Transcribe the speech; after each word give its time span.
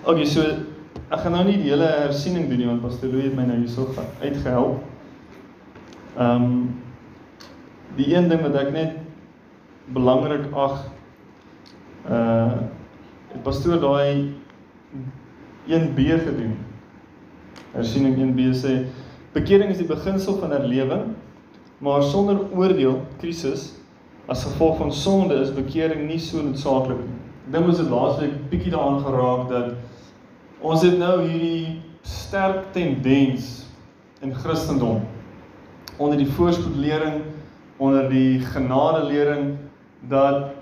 Okay, 0.00 0.24
so 0.24 0.40
ek 1.12 1.20
gaan 1.20 1.34
nou 1.36 1.42
nie 1.44 1.58
die 1.60 1.68
hele 1.68 1.84
hersiening 1.84 2.46
doen 2.48 2.62
nie 2.62 2.68
want 2.70 2.80
Pastor 2.80 3.10
Louw 3.12 3.26
het 3.26 3.34
my 3.36 3.44
nou 3.44 3.58
hierso 3.58 3.84
uitgehelp. 4.22 4.78
Ehm 6.16 6.46
um, 6.46 6.54
die 7.98 8.06
een 8.14 8.30
ding 8.30 8.40
wat 8.40 8.56
ek 8.56 8.70
net 8.72 8.94
belangrik 9.92 10.46
ag 10.56 10.86
uh 12.08 12.56
het 13.30 13.44
pastoor 13.44 13.76
daai 13.82 14.32
1B 15.68 16.08
gedoen. 16.24 16.56
Hersiening 17.76 18.16
1B 18.24 18.48
sê 18.56 18.74
bekering 19.36 19.70
is 19.70 19.84
die 19.84 19.90
beginsel 19.90 20.40
van 20.40 20.56
herlewing, 20.56 21.10
maar 21.78 22.02
sonder 22.08 22.40
oordeel, 22.56 23.02
krisis 23.20 23.74
as 24.32 24.48
gevolg 24.48 24.80
van 24.80 24.96
sonde 24.96 25.42
is 25.44 25.52
bekering 25.52 26.08
nie 26.08 26.18
so 26.18 26.40
noodsaaklik 26.40 27.04
nie. 27.04 27.19
Dink 27.50 27.66
ons 27.66 27.80
het 27.82 27.90
laasweek 27.90 28.34
bietjie 28.50 28.70
daaraan 28.70 29.00
geraak 29.02 29.48
dat 29.50 30.62
ons 30.62 30.84
het 30.86 30.98
nou 31.00 31.16
hierdie 31.24 31.80
sterk 32.06 32.68
tendens 32.76 33.66
in 34.22 34.34
Christendom 34.34 35.00
onder 36.00 36.18
die 36.20 36.28
voorspoedlering, 36.36 37.22
onder 37.76 38.06
die 38.08 38.40
genadelering 38.52 39.56
dat 40.08 40.52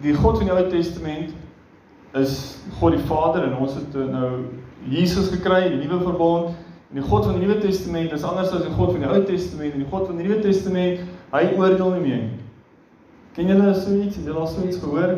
die 0.00 0.14
God 0.14 0.38
van 0.38 0.46
die 0.46 0.54
Ou 0.54 0.68
Testament 0.70 1.34
is 2.16 2.36
God 2.78 2.94
die 2.96 3.06
Vader 3.08 3.48
en 3.48 3.56
ons 3.58 3.74
het 3.74 3.96
nou 4.10 4.46
Jesus 4.88 5.28
gekry, 5.34 5.66
die 5.68 5.82
nuwe 5.82 6.00
verbond. 6.06 6.54
En 6.90 6.98
die 6.98 7.06
God 7.06 7.26
van 7.26 7.36
die 7.38 7.44
Nuwe 7.46 7.60
Testament 7.62 8.12
is 8.12 8.24
anders 8.26 8.50
as 8.50 8.64
die 8.64 8.72
God 8.74 8.94
van 8.94 9.04
die 9.04 9.10
Ou 9.10 9.20
Testament 9.26 9.74
en 9.76 9.82
die 9.84 9.90
God 9.90 10.08
van 10.08 10.16
die 10.18 10.26
Nuwe 10.26 10.40
Testament, 10.42 11.02
hy 11.34 11.42
oordeel 11.54 11.92
nie 11.98 12.06
meer 12.06 12.22
nie. 12.24 12.38
Ken 13.36 13.46
julle 13.46 13.74
so 13.76 13.94
iets? 13.94 14.18
Het 14.18 14.26
julle 14.26 14.42
al 14.42 14.50
so 14.50 14.64
iets 14.66 14.80
gehoor? 14.82 15.12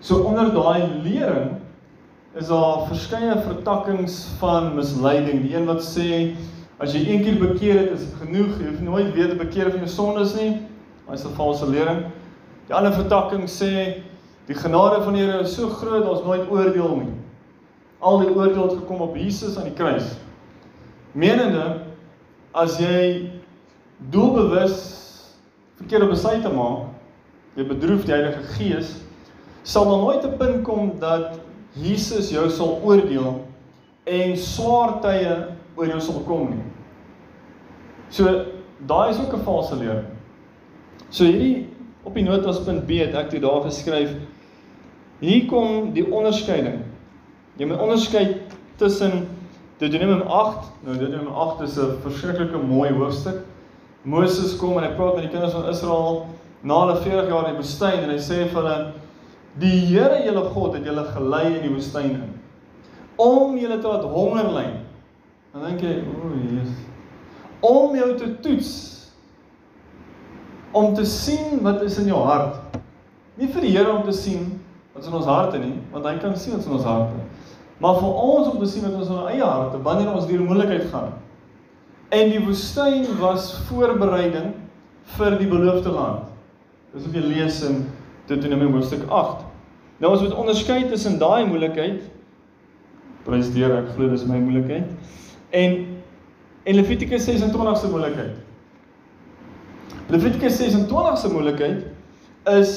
So 0.00 0.22
onder 0.24 0.50
daai 0.54 1.02
lering 1.02 1.54
is 2.34 2.48
daar 2.48 2.86
verskeie 2.88 3.36
vertakkings 3.44 4.24
van 4.40 4.74
misleiding. 4.74 5.42
Die 5.42 5.54
een 5.54 5.68
wat 5.70 5.84
sê 5.86 6.34
as 6.82 6.94
jy 6.94 7.04
een 7.06 7.22
keer 7.22 7.38
bekeer 7.38 7.78
het, 7.78 7.94
is 7.94 8.08
dit 8.08 8.18
genoeg. 8.24 8.58
Jy 8.58 8.72
hoef 8.72 8.80
nooit 8.80 9.14
weer 9.14 9.30
te 9.30 9.38
bekeer 9.38 9.70
van 9.70 9.84
jou 9.84 9.90
sondes 9.90 10.34
nie. 10.34 10.50
Dit 11.06 11.18
is 11.18 11.24
'n 11.24 11.36
valse 11.36 11.66
lering. 11.70 12.04
Die 12.66 12.74
ander 12.74 12.92
vertakking 12.92 13.48
sê 13.48 14.02
die 14.46 14.56
genade 14.56 15.02
van 15.04 15.12
die 15.12 15.22
Here 15.22 15.40
is 15.40 15.54
so 15.54 15.68
groot, 15.68 16.04
daar's 16.04 16.24
nooit 16.24 16.50
oordeel 16.50 16.96
nie. 16.96 17.12
Al 18.00 18.18
die 18.18 18.34
oordeel 18.34 18.62
het 18.62 18.78
gekom 18.78 19.00
op 19.00 19.16
Jesus 19.16 19.56
aan 19.56 19.64
die 19.64 19.76
kruis. 19.76 20.16
Menende 21.12 21.80
as 22.52 22.78
jy 22.78 23.30
doelbewus 24.10 24.80
verkeerde 25.76 26.06
besluite 26.06 26.50
maak, 26.52 26.90
jy 27.54 27.66
bedroef 27.66 28.04
die 28.04 28.12
Heilige 28.12 28.42
Gees, 28.42 29.03
sal 29.64 29.88
daar 29.88 30.02
nooit 30.04 30.24
'n 30.24 30.36
punt 30.38 30.62
kom 30.62 30.92
dat 31.00 31.40
Jesus 31.72 32.30
jou 32.30 32.50
sal 32.50 32.80
oordeel 32.84 33.40
en 34.04 34.36
swaar 34.36 35.00
tye 35.00 35.46
oor 35.74 35.86
jou 35.86 36.00
sal 36.00 36.20
kom 36.26 36.50
nie. 36.50 36.64
So 38.08 38.44
daai 38.86 39.10
is 39.10 39.18
ook 39.18 39.32
'n 39.32 39.44
valse 39.44 39.76
leer. 39.76 40.04
So 41.08 41.24
hierdie 41.24 41.68
op 42.04 42.14
die 42.14 42.24
notaspunt 42.24 42.86
B 42.86 42.90
het 43.00 43.14
ek 43.14 43.30
toe 43.30 43.40
daar 43.40 43.62
geskryf 43.62 44.10
hier 45.20 45.46
kom 45.46 45.92
die 45.92 46.04
onderskeiding. 46.12 46.82
Jy 47.56 47.66
moet 47.66 47.80
onderskei 47.80 48.40
tussen 48.76 49.28
Deuteronomium 49.78 50.26
8, 50.28 50.70
nou 50.84 50.96
Deuteronomium 50.96 51.34
8 51.34 51.60
is 51.60 51.78
'n 51.78 51.98
verskriklike 52.02 52.58
mooi 52.58 52.90
hoofstuk. 52.92 53.42
Moses 54.02 54.56
kom 54.56 54.76
en 54.78 54.84
hy 54.84 54.94
praat 54.96 55.14
met 55.14 55.22
die 55.22 55.30
kinders 55.30 55.52
van 55.52 55.68
Israel 55.68 56.26
na 56.62 56.80
hulle 56.80 56.96
40 56.96 57.28
jaar 57.28 57.48
in 57.48 57.54
die 57.54 57.62
woestyn 57.62 58.02
en 58.02 58.10
hy 58.10 58.18
sê 58.18 58.44
vir 58.48 58.62
hulle 58.62 58.92
die 59.60 59.76
Here 59.86 60.22
julle 60.24 60.48
God 60.54 60.74
het 60.78 60.86
julle 60.88 61.04
gelei 61.14 61.44
in 61.52 61.62
die 61.66 61.74
woestyn 61.74 62.16
in 62.16 62.32
om 63.20 63.54
julle 63.58 63.78
te 63.78 63.86
laat 63.86 64.08
honger 64.10 64.48
ly. 64.50 64.66
Dan 65.54 65.68
dink 65.68 65.84
jy, 65.86 65.92
o, 66.10 66.32
Jesus. 66.34 66.72
Om 67.64 67.94
jou 67.94 68.08
te 68.18 68.32
toets 68.42 68.72
om 70.74 70.94
te 70.94 71.04
sien 71.06 71.60
wat 71.62 71.82
is 71.86 71.98
in 72.02 72.10
jou 72.10 72.18
hart. 72.26 72.58
Nie 73.38 73.46
vir 73.46 73.62
die 73.62 73.70
Here 73.76 73.92
om 73.94 74.02
te 74.06 74.14
sien 74.14 74.48
wat 74.94 75.04
is 75.04 75.10
in 75.10 75.14
ons 75.18 75.28
harte 75.30 75.58
nie, 75.62 75.76
want 75.92 76.06
hy 76.06 76.16
kan 76.22 76.34
sien 76.38 76.56
wat 76.56 76.64
is 76.64 76.68
in 76.70 76.74
ons 76.74 76.88
harte. 76.88 77.22
Maar 77.82 78.00
vir 78.00 78.18
ons 78.24 78.50
om 78.50 78.58
te 78.58 78.68
sien 78.70 78.82
wat 78.86 78.96
ons 78.98 79.10
in 79.10 79.20
ons 79.20 79.30
eie 79.30 79.46
harte 79.46 79.78
wanneer 79.86 80.10
ons 80.10 80.26
deur 80.26 80.42
moeilikheid 80.42 80.88
gaan. 80.90 81.14
En 82.14 82.30
die 82.30 82.42
woestyn 82.42 83.06
was 83.22 83.52
voorbereiding 83.68 84.52
vir 85.14 85.38
die 85.38 85.50
beloofde 85.50 85.94
land. 85.94 86.30
Dis 86.94 87.06
wat 87.06 87.18
jy 87.18 87.24
lees 87.26 87.62
in 87.66 87.84
Deuteronomium 88.26 88.78
hoofstuk 88.78 89.06
8. 89.10 89.43
Nou 89.98 90.12
ons 90.12 90.22
moet 90.22 90.34
onderskei 90.34 90.88
tussen 90.90 91.18
daai 91.18 91.46
moeilikheid 91.46 92.02
prys 93.24 93.50
deur 93.54 93.72
ek 93.78 93.94
glo 93.94 94.10
dis 94.12 94.24
my 94.28 94.38
moeilikheid 94.42 94.90
en 95.54 95.76
en 96.64 96.74
Levitikus 96.74 97.26
26 97.28 97.78
se 97.78 97.88
moeilikheid. 97.92 98.36
Levitikus 100.08 100.56
26 100.56 101.18
se 101.20 101.28
moeilikheid 101.32 101.84
is 102.48 102.70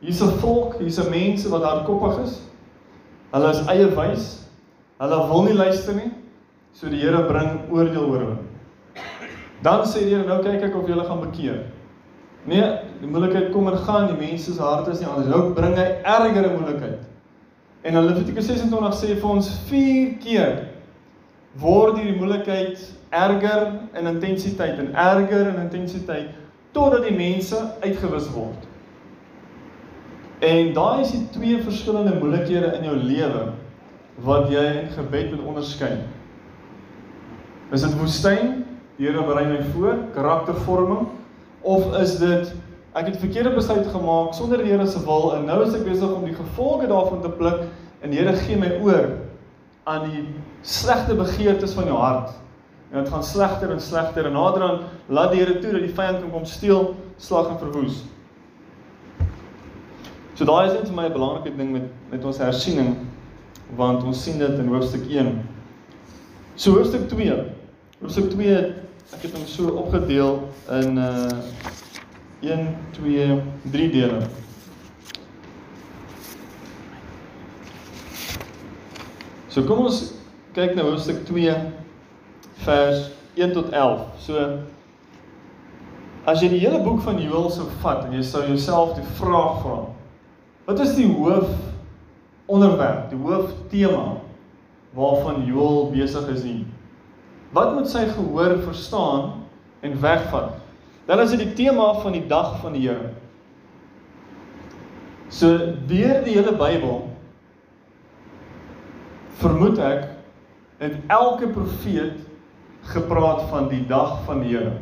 hier's 0.00 0.22
'n 0.22 0.38
volk, 0.38 0.78
hier's 0.78 1.08
mense 1.08 1.48
wat 1.48 1.62
hardkoppig 1.62 2.22
is. 2.24 2.40
Hulle 3.32 3.50
is 3.50 3.66
eie 3.66 3.88
wys. 3.96 4.46
Hulle 4.98 5.18
wil 5.28 5.42
nie 5.42 5.54
luister 5.54 5.94
nie. 5.94 6.10
So 6.72 6.88
die 6.88 7.00
Here 7.00 7.24
bring 7.26 7.70
oordeel 7.70 8.04
oor 8.04 8.18
hulle. 8.18 8.38
Dan 9.62 9.84
sê 9.86 10.04
die 10.04 10.14
Here 10.14 10.26
nou 10.26 10.42
kyk 10.42 10.62
ek 10.62 10.76
of 10.76 10.88
julle 10.88 11.04
gaan 11.04 11.20
bekeer. 11.20 11.64
Nee, 12.46 12.66
die 13.00 13.10
moeilikheid 13.10 13.50
kom 13.50 13.66
en 13.68 13.78
gaan, 13.82 14.06
die 14.12 14.18
mense 14.18 14.52
se 14.54 14.62
harte 14.62 14.92
is 14.94 15.02
nie 15.02 15.08
anders. 15.10 15.30
Nou 15.32 15.52
bring 15.56 15.74
hy 15.74 15.86
ergere 16.06 16.52
moeilikheid. 16.54 17.02
En 17.86 17.98
in 17.98 18.06
Levitikus 18.06 18.46
26 18.46 18.94
sê 18.98 19.16
vir 19.16 19.30
ons 19.30 19.48
4 19.66 20.14
keer 20.22 20.54
word 21.58 21.98
hierdie 21.98 22.18
moeilikheid 22.18 22.82
erger 23.16 23.66
in 23.96 24.10
intensiteit 24.10 24.78
en 24.82 24.92
erger 24.94 25.50
in 25.52 25.60
intensiteit 25.62 26.34
totdat 26.76 27.06
die 27.06 27.14
mense 27.16 27.58
uitgewis 27.82 28.28
word. 28.34 28.66
En 30.44 30.74
daai 30.76 31.02
is 31.02 31.14
die 31.14 31.22
twee 31.34 31.60
verskillende 31.64 32.18
moeilikhede 32.20 32.74
in 32.76 32.90
jou 32.90 32.96
lewe 33.00 33.44
wat 34.26 34.50
jy 34.52 34.64
in 34.82 34.90
gebed 34.94 35.32
moet 35.32 35.46
onderskei. 35.54 35.94
Is 37.74 37.82
dit 37.82 37.96
woestyn? 37.98 38.60
Die 38.96 39.08
Here 39.08 39.24
berei 39.26 39.44
my 39.48 39.62
voor, 39.74 39.96
karaktervorming 40.14 41.08
of 41.66 41.92
is 42.00 42.16
dit 42.22 42.54
ek 42.96 43.10
het 43.10 43.18
verkeerde 43.20 43.52
besluite 43.54 43.90
gemaak 43.92 44.34
sonder 44.34 44.62
die 44.62 44.70
Here 44.72 44.86
se 44.88 45.02
wil 45.04 45.34
en 45.36 45.48
nou 45.50 45.60
is 45.66 45.74
ek 45.76 45.84
besig 45.84 46.08
om 46.08 46.24
die 46.24 46.36
gevolge 46.36 46.88
daarvan 46.88 47.22
te 47.24 47.32
pluk 47.40 47.66
en 48.00 48.12
die 48.12 48.20
Here 48.20 48.36
gee 48.46 48.56
my 48.60 48.70
oor 48.80 49.10
aan 49.86 50.08
die 50.10 50.22
slegte 50.66 51.14
begeertes 51.14 51.74
van 51.78 51.86
jou 51.86 51.98
hart. 51.98 52.32
En 52.90 53.02
dit 53.02 53.10
gaan 53.12 53.22
slegter 53.22 53.70
en 53.70 53.80
slegter 53.80 54.26
en 54.26 54.34
naderhand 54.34 54.86
laat 55.06 55.34
die 55.34 55.42
Here 55.42 55.58
toe 55.58 55.74
dat 55.76 55.84
die 55.84 55.94
vyand 55.94 56.22
kan 56.22 56.30
kom 56.30 56.46
steel, 56.46 56.94
slag 57.22 57.50
en 57.52 57.60
verwoes. 57.60 58.00
So 60.36 60.44
daai 60.44 60.66
is 60.66 60.74
net 60.74 60.88
vir 60.88 60.96
my 60.96 61.06
'n 61.06 61.12
belangrike 61.12 61.56
ding 61.56 61.70
met 61.72 61.86
met 62.10 62.24
ons 62.24 62.38
hersiening 62.38 62.96
want 63.76 64.04
ons 64.04 64.22
sien 64.22 64.38
dit 64.38 64.58
in 64.58 64.68
hoofstuk 64.68 65.06
1. 65.10 65.42
So 66.54 66.78
hoofstuk 66.78 67.08
2 67.08 67.44
Hoofstuk 68.00 68.30
2 68.30 68.85
ek 69.14 69.22
het 69.22 69.34
hom 69.36 69.46
so 69.46 69.70
opgedeel 69.82 70.40
in 70.80 70.98
uh 70.98 71.30
1 72.40 72.76
2 72.92 73.42
3 73.72 73.90
dele. 73.90 74.18
So 79.48 79.64
kom 79.64 79.86
ons 79.86 80.00
kyk 80.56 80.74
na 80.76 80.84
hoofstuk 80.84 81.22
2 81.28 81.54
vers 82.66 83.06
1 83.38 83.54
tot 83.56 83.70
11. 83.72 84.02
So 84.20 84.42
as 86.26 86.42
jy 86.42 86.50
die 86.52 86.62
hele 86.66 86.82
boek 86.84 87.00
van 87.06 87.22
Joël 87.22 87.48
sou 87.54 87.68
vat 87.82 88.04
en 88.08 88.18
jy 88.18 88.24
sou 88.26 88.42
jouself 88.44 88.96
die 88.98 89.06
vraag 89.20 89.62
vra: 89.62 89.80
Wat 90.66 90.82
is 90.82 90.96
die 90.98 91.08
hoof 91.08 91.48
onderwerp, 92.46 93.08
die 93.10 93.22
hoof 93.22 93.54
tema 93.70 94.18
waarvan 94.96 95.46
Joël 95.46 95.92
besig 95.94 96.28
is 96.34 96.42
hier? 96.42 96.75
Wat 97.56 97.72
moet 97.74 97.88
sy 97.88 98.04
gehoor 98.10 98.58
verstaan 98.66 99.30
en 99.80 100.00
wegvat? 100.00 100.58
Dan 101.08 101.22
is 101.22 101.30
dit 101.32 101.40
die 101.40 101.52
tema 101.56 101.94
van 102.02 102.12
die 102.12 102.26
dag 102.28 102.58
van 102.60 102.74
die 102.76 102.82
Here. 102.84 103.14
So 105.32 105.56
deur 105.88 106.20
die 106.26 106.36
hele 106.36 106.52
Bybel 106.56 107.06
vermoed 109.40 109.80
ek 109.80 110.04
het 110.82 111.00
elke 111.12 111.48
profeet 111.54 112.20
gepraat 112.92 113.46
van 113.50 113.70
die 113.72 113.82
dag 113.88 114.18
van 114.28 114.44
die 114.44 114.52
Here. 114.52 114.76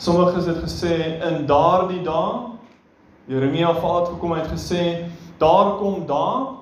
Sommiges 0.00 0.48
het 0.48 0.62
gesê 0.64 0.96
in 1.28 1.44
daardie 1.50 2.00
dae 2.06 2.56
Jeremia 3.28 3.74
het 3.76 4.08
gekom 4.08 4.32
het 4.32 4.48
gesê 4.48 5.10
daar 5.38 5.76
kom 5.78 6.06
daar 6.08 6.56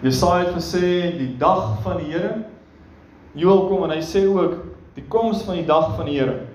Jesaja 0.00 0.46
het 0.46 0.54
gesê 0.56 1.18
die 1.18 1.34
dag 1.36 1.76
van 1.84 2.00
die 2.00 2.14
Here 2.14 2.46
Joel 3.34 3.66
kom 3.68 3.84
en 3.84 3.90
hy 3.90 4.02
sê 4.04 4.24
ook 4.26 4.54
die 4.94 5.04
koms 5.08 5.42
van 5.46 5.58
die 5.60 5.66
dag 5.66 5.96
van 5.96 6.08
die 6.08 6.18
Here. 6.18 6.46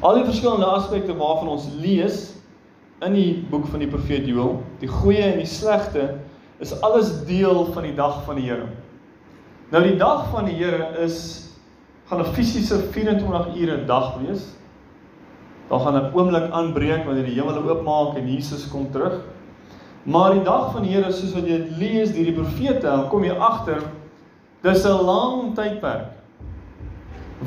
Al 0.00 0.18
die 0.18 0.26
verskillende 0.26 0.66
aspekte 0.66 1.14
waarvan 1.16 1.52
ons 1.54 1.68
lees 1.80 2.32
in 3.04 3.14
die 3.16 3.30
boek 3.50 3.66
van 3.70 3.82
die 3.84 3.90
profeet 3.90 4.26
Joël, 4.28 4.58
die 4.80 4.90
goeie 4.90 5.22
en 5.32 5.40
die 5.42 5.48
slegte 5.48 6.14
is 6.62 6.72
alles 6.86 7.10
deel 7.28 7.66
van 7.74 7.86
die 7.86 7.94
dag 7.96 8.22
van 8.26 8.40
die 8.40 8.48
Here. 8.48 8.68
Nou 9.72 9.82
die 9.84 9.96
dag 10.00 10.28
van 10.32 10.48
die 10.48 10.56
Here 10.58 10.92
is 11.04 11.50
gaan 12.08 12.20
'n 12.20 12.34
fisiese 12.34 12.78
24 12.92 13.56
ure 13.56 13.84
dag 13.84 14.18
wees. 14.20 14.44
Daar 15.68 15.80
gaan 15.80 15.96
'n 15.96 16.12
oomblik 16.14 16.50
aanbreek 16.50 17.04
wanneer 17.04 17.24
die 17.24 17.40
hemel 17.40 17.62
oopmaak 17.62 18.16
en 18.16 18.28
Jesus 18.28 18.68
kom 18.68 18.90
terug. 18.90 19.20
Maar 20.02 20.32
die 20.32 20.42
dag 20.42 20.72
van 20.72 20.82
die 20.82 20.92
Here 20.92 21.12
soos 21.12 21.32
wat 21.32 21.46
jy 21.46 21.64
lees 21.78 22.12
deur 22.12 22.24
die 22.24 22.32
profete, 22.32 23.06
kom 23.10 23.24
jy 23.24 23.32
agter 23.32 23.82
dis 24.64 24.84
'n 24.84 25.04
lang 25.04 25.54
tydperk 25.54 26.12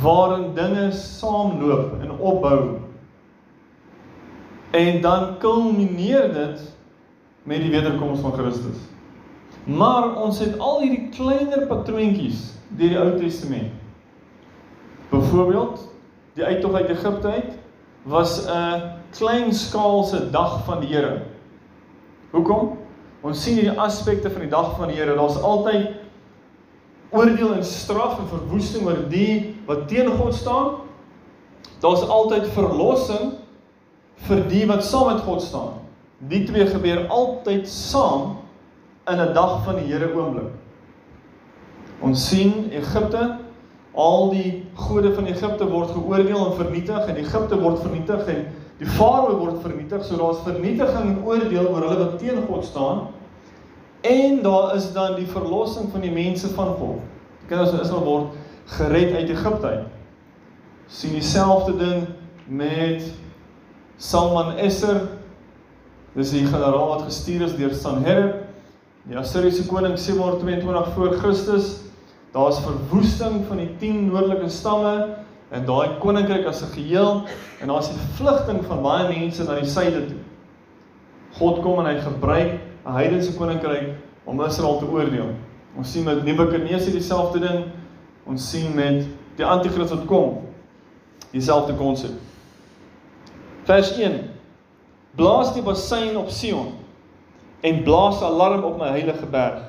waarin 0.02 0.54
dinge 0.54 0.92
saamloop 0.92 2.02
en 2.02 2.12
opbou 2.19 2.88
En 4.69 5.02
dan 5.02 5.38
kulmineer 5.38 6.34
dit 6.34 6.75
met 7.44 7.58
die 7.58 7.72
wederkoms 7.72 8.19
van 8.19 8.34
Christus. 8.34 8.78
Maar 9.64 10.16
ons 10.16 10.40
het 10.40 10.60
al 10.60 10.81
hierdie 10.81 11.10
kleiner 11.10 11.66
patroontjies 11.68 12.52
deur 12.68 12.90
die 12.90 13.00
Ou 13.00 13.14
Testament. 13.19 13.72
Byvoorbeeld, 15.10 15.88
die 16.36 16.44
uittog 16.44 16.74
uit 16.74 16.90
Egipte 16.90 17.28
uit 17.28 17.56
was 18.04 18.46
'n 18.46 18.81
klein 19.10 19.54
skaalse 19.54 20.30
dag 20.31 20.66
van 20.66 20.80
die 20.80 20.96
Here. 20.96 21.22
Hoekom? 22.31 22.78
Ons 23.22 23.44
sien 23.44 23.54
hierdie 23.54 23.80
aspekte 23.80 24.30
van 24.30 24.42
die 24.42 24.50
dag 24.50 24.75
van 24.78 24.88
die 24.88 24.98
Here. 24.98 25.16
Daar's 25.16 25.42
altyd 25.42 25.88
oordeel 27.09 27.54
en 27.54 27.65
straf 27.65 28.19
en 28.19 28.27
verwoesting 28.27 28.86
oor 28.88 29.04
die 29.09 29.56
wat 29.68 29.88
teen 29.88 30.09
God 30.19 30.36
staan. 30.36 30.83
Daar's 31.80 32.04
altyd 32.04 32.48
verlossing 32.56 33.38
vir 34.27 34.44
die 34.50 34.65
wat 34.68 34.83
saam 34.86 35.12
met 35.13 35.24
God 35.24 35.42
staan. 35.42 35.74
Die 36.27 36.44
twee 36.50 36.65
gebeur 36.68 37.06
altyd 37.13 37.68
saam 37.69 38.38
in 39.07 39.19
'n 39.21 39.33
dag 39.33 39.63
van 39.63 39.75
die 39.75 39.94
Here 39.94 40.13
oomblik. 40.13 40.51
Ons 42.01 42.27
sien 42.30 42.71
Egipte, 42.71 43.38
al 43.94 44.30
die 44.30 44.65
gode 44.74 45.13
van 45.13 45.25
Egipte 45.25 45.65
word 45.69 45.89
geoordeel 45.89 46.45
en 46.45 46.57
vernietig 46.57 47.07
en 47.07 47.15
Egipte 47.15 47.59
word 47.59 47.80
vernietig 47.81 48.27
en 48.27 48.45
die 48.77 48.89
farao 48.98 49.38
word 49.38 49.62
vernietig. 49.62 50.04
So 50.06 50.18
daar's 50.18 50.44
vernietiging 50.45 51.18
en 51.18 51.24
oordeel 51.25 51.68
oor 51.68 51.81
hulle 51.81 52.04
wat 52.04 52.19
teen 52.19 52.44
God 52.48 52.65
staan. 52.65 53.07
En 54.07 54.42
daar 54.42 54.75
is 54.75 54.92
dan 54.94 55.15
die 55.15 55.27
verlossing 55.27 55.92
van 55.92 56.01
die 56.01 56.12
mense 56.12 56.48
van 56.48 56.74
God. 56.80 57.00
Die 57.39 57.48
kinders 57.48 57.69
van 57.69 57.80
Israel 57.83 58.04
word 58.04 58.36
gered 58.77 59.15
uit 59.15 59.30
Egipte 59.30 59.68
uit. 59.68 59.86
sien 60.88 61.12
dieselfde 61.12 61.74
ding 61.77 62.06
met 62.45 63.04
Salman 63.98 64.56
Esser. 64.56 65.01
Dis 66.15 66.31
die 66.31 66.45
generaal 66.45 66.88
wat 66.94 67.01
gestuur 67.09 67.44
is 67.50 67.56
deur 67.57 67.74
Sanherib. 67.75 68.45
Die 69.07 69.18
Assiriese 69.19 69.65
koning 69.68 69.98
722 70.00 70.94
voor 70.94 71.18
Christus. 71.19 71.74
Daar's 72.31 72.59
verwoesting 72.63 73.44
van 73.48 73.57
die 73.57 73.69
10 73.80 74.06
noordelike 74.07 74.50
stamme 74.50 75.18
en 75.50 75.65
daai 75.68 75.98
koninkryk 76.00 76.48
as 76.48 76.62
'n 76.63 76.71
geheel. 76.75 77.24
En 77.59 77.68
daar's 77.68 77.92
die 77.92 78.07
vlugting 78.15 78.63
van 78.65 78.81
baie 78.81 79.07
mense 79.07 79.44
na 79.44 79.59
die 79.59 79.69
suide 79.69 80.06
toe. 80.07 80.24
God 81.38 81.62
kom 81.62 81.80
en 81.80 81.86
hy 81.86 82.01
gebruik 82.01 82.67
'n 82.88 82.95
heidense 82.95 83.36
koninkryk 83.36 83.94
om 84.25 84.42
Israel 84.42 84.80
te 84.80 84.88
oordeel 84.88 85.36
ons 85.78 85.92
sien 85.92 86.04
met 86.04 86.24
Nebukadneser 86.24 86.92
dieselfde 86.92 87.39
ding 87.39 87.66
ons 88.25 88.50
sien 88.50 88.74
met 88.75 89.04
die 89.36 89.45
anti-kris 89.45 89.92
wat 89.92 90.06
kom 90.06 90.42
dieselfde 91.31 91.75
konsep 91.75 92.16
Vers 93.68 93.92
1. 94.00 94.30
Blaas 95.19 95.50
die 95.54 95.62
bassein 95.62 96.16
op 96.16 96.30
Sion 96.31 96.69
en 97.68 97.81
blaas 97.84 98.22
alarm 98.24 98.63
op 98.63 98.78
my 98.80 98.94
heilige 98.94 99.25
berg. 99.28 99.66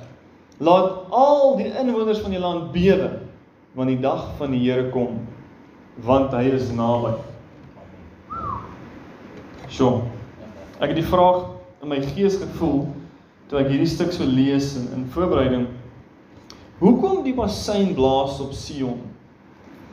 Laat 0.62 1.08
al 1.10 1.56
die 1.58 1.70
inwoners 1.80 2.20
van 2.22 2.34
die 2.34 2.42
land 2.42 2.70
bewe 2.74 3.16
want 3.74 3.90
die 3.90 3.98
dag 4.02 4.22
van 4.38 4.54
die 4.54 4.62
Here 4.62 4.86
kom 4.94 5.18
want 6.06 6.30
hy 6.30 6.44
is 6.54 6.68
naby. 6.70 7.16
Sjoe. 9.66 10.04
Ek 10.78 10.92
het 10.92 11.00
die 11.00 11.08
vraag 11.10 11.48
in 11.82 11.90
my 11.90 11.98
gees 12.14 12.38
gevoel 12.38 12.86
toe 13.48 13.60
ek 13.62 13.70
hierdie 13.72 13.88
stuk 13.88 14.12
so 14.12 14.26
lees 14.28 14.74
in, 14.76 14.88
in 14.96 15.06
voorbereiding. 15.12 15.66
Hoekom 16.78 17.22
die 17.24 17.34
bassein 17.34 17.94
blaas 17.96 18.38
op 18.44 18.52
Sion 18.54 19.00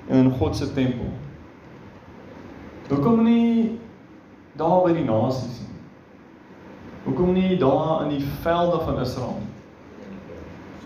en 0.09 0.25
in 0.25 0.33
God 0.37 0.57
se 0.57 0.67
tempel? 0.75 1.09
Hoekom 2.89 3.23
nie 3.25 3.79
daar 4.59 4.83
by 4.85 4.93
die 4.93 5.07
nasies 5.07 5.63
nie? 5.63 5.71
Hoekom 7.05 7.33
nie 7.33 7.57
daar 7.61 8.05
in 8.05 8.15
die 8.15 8.23
velde 8.43 8.79
van 8.85 8.99
Israel? 9.01 9.41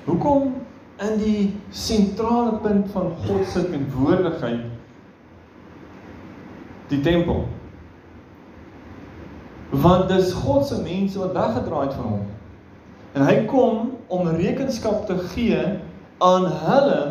Hoekom 0.06 0.56
in 1.00 1.20
die 1.20 1.44
sentrale 1.72 2.58
punt 2.64 2.90
van 2.92 3.14
God 3.26 3.46
se 3.48 3.64
teenwoordigheid 3.70 4.66
die 6.90 7.00
tempel? 7.06 7.46
Want 9.70 10.10
dis 10.10 10.34
God 10.34 10.66
se 10.68 10.82
mense 10.84 11.20
wat 11.20 11.36
weggedraai 11.36 11.88
het 11.88 11.96
van 11.96 12.14
hom. 12.16 12.28
En 13.14 13.26
hy 13.26 13.46
kom 13.50 13.96
om 14.08 14.28
rekenskap 14.38 15.08
te 15.08 15.18
gee 15.32 15.62
aan 16.20 16.46
hulle 16.46 17.02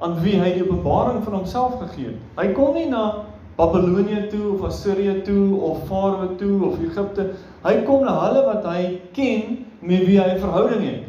aan 0.00 0.16
wie 0.24 0.36
hy 0.40 0.52
die 0.54 0.64
openbaring 0.64 1.20
van 1.24 1.40
homself 1.40 1.76
gegee 1.82 2.12
het. 2.12 2.20
Hy 2.38 2.52
kom 2.56 2.74
nie 2.76 2.86
na 2.88 3.26
Babilonië 3.58 4.28
toe 4.32 4.54
of 4.54 4.62
Assirië 4.70 5.20
toe 5.26 5.60
of 5.60 5.82
Farao 5.88 6.34
toe 6.40 6.70
of 6.70 6.78
Egipte. 6.80 7.26
Hy 7.64 7.74
kom 7.84 8.06
na 8.06 8.14
hulle 8.22 8.44
wat 8.46 8.64
hy 8.70 8.84
ken 9.16 9.58
met 9.80 10.06
wie 10.06 10.20
hy 10.20 10.28
'n 10.34 10.40
verhouding 10.40 10.84
het. 10.86 11.04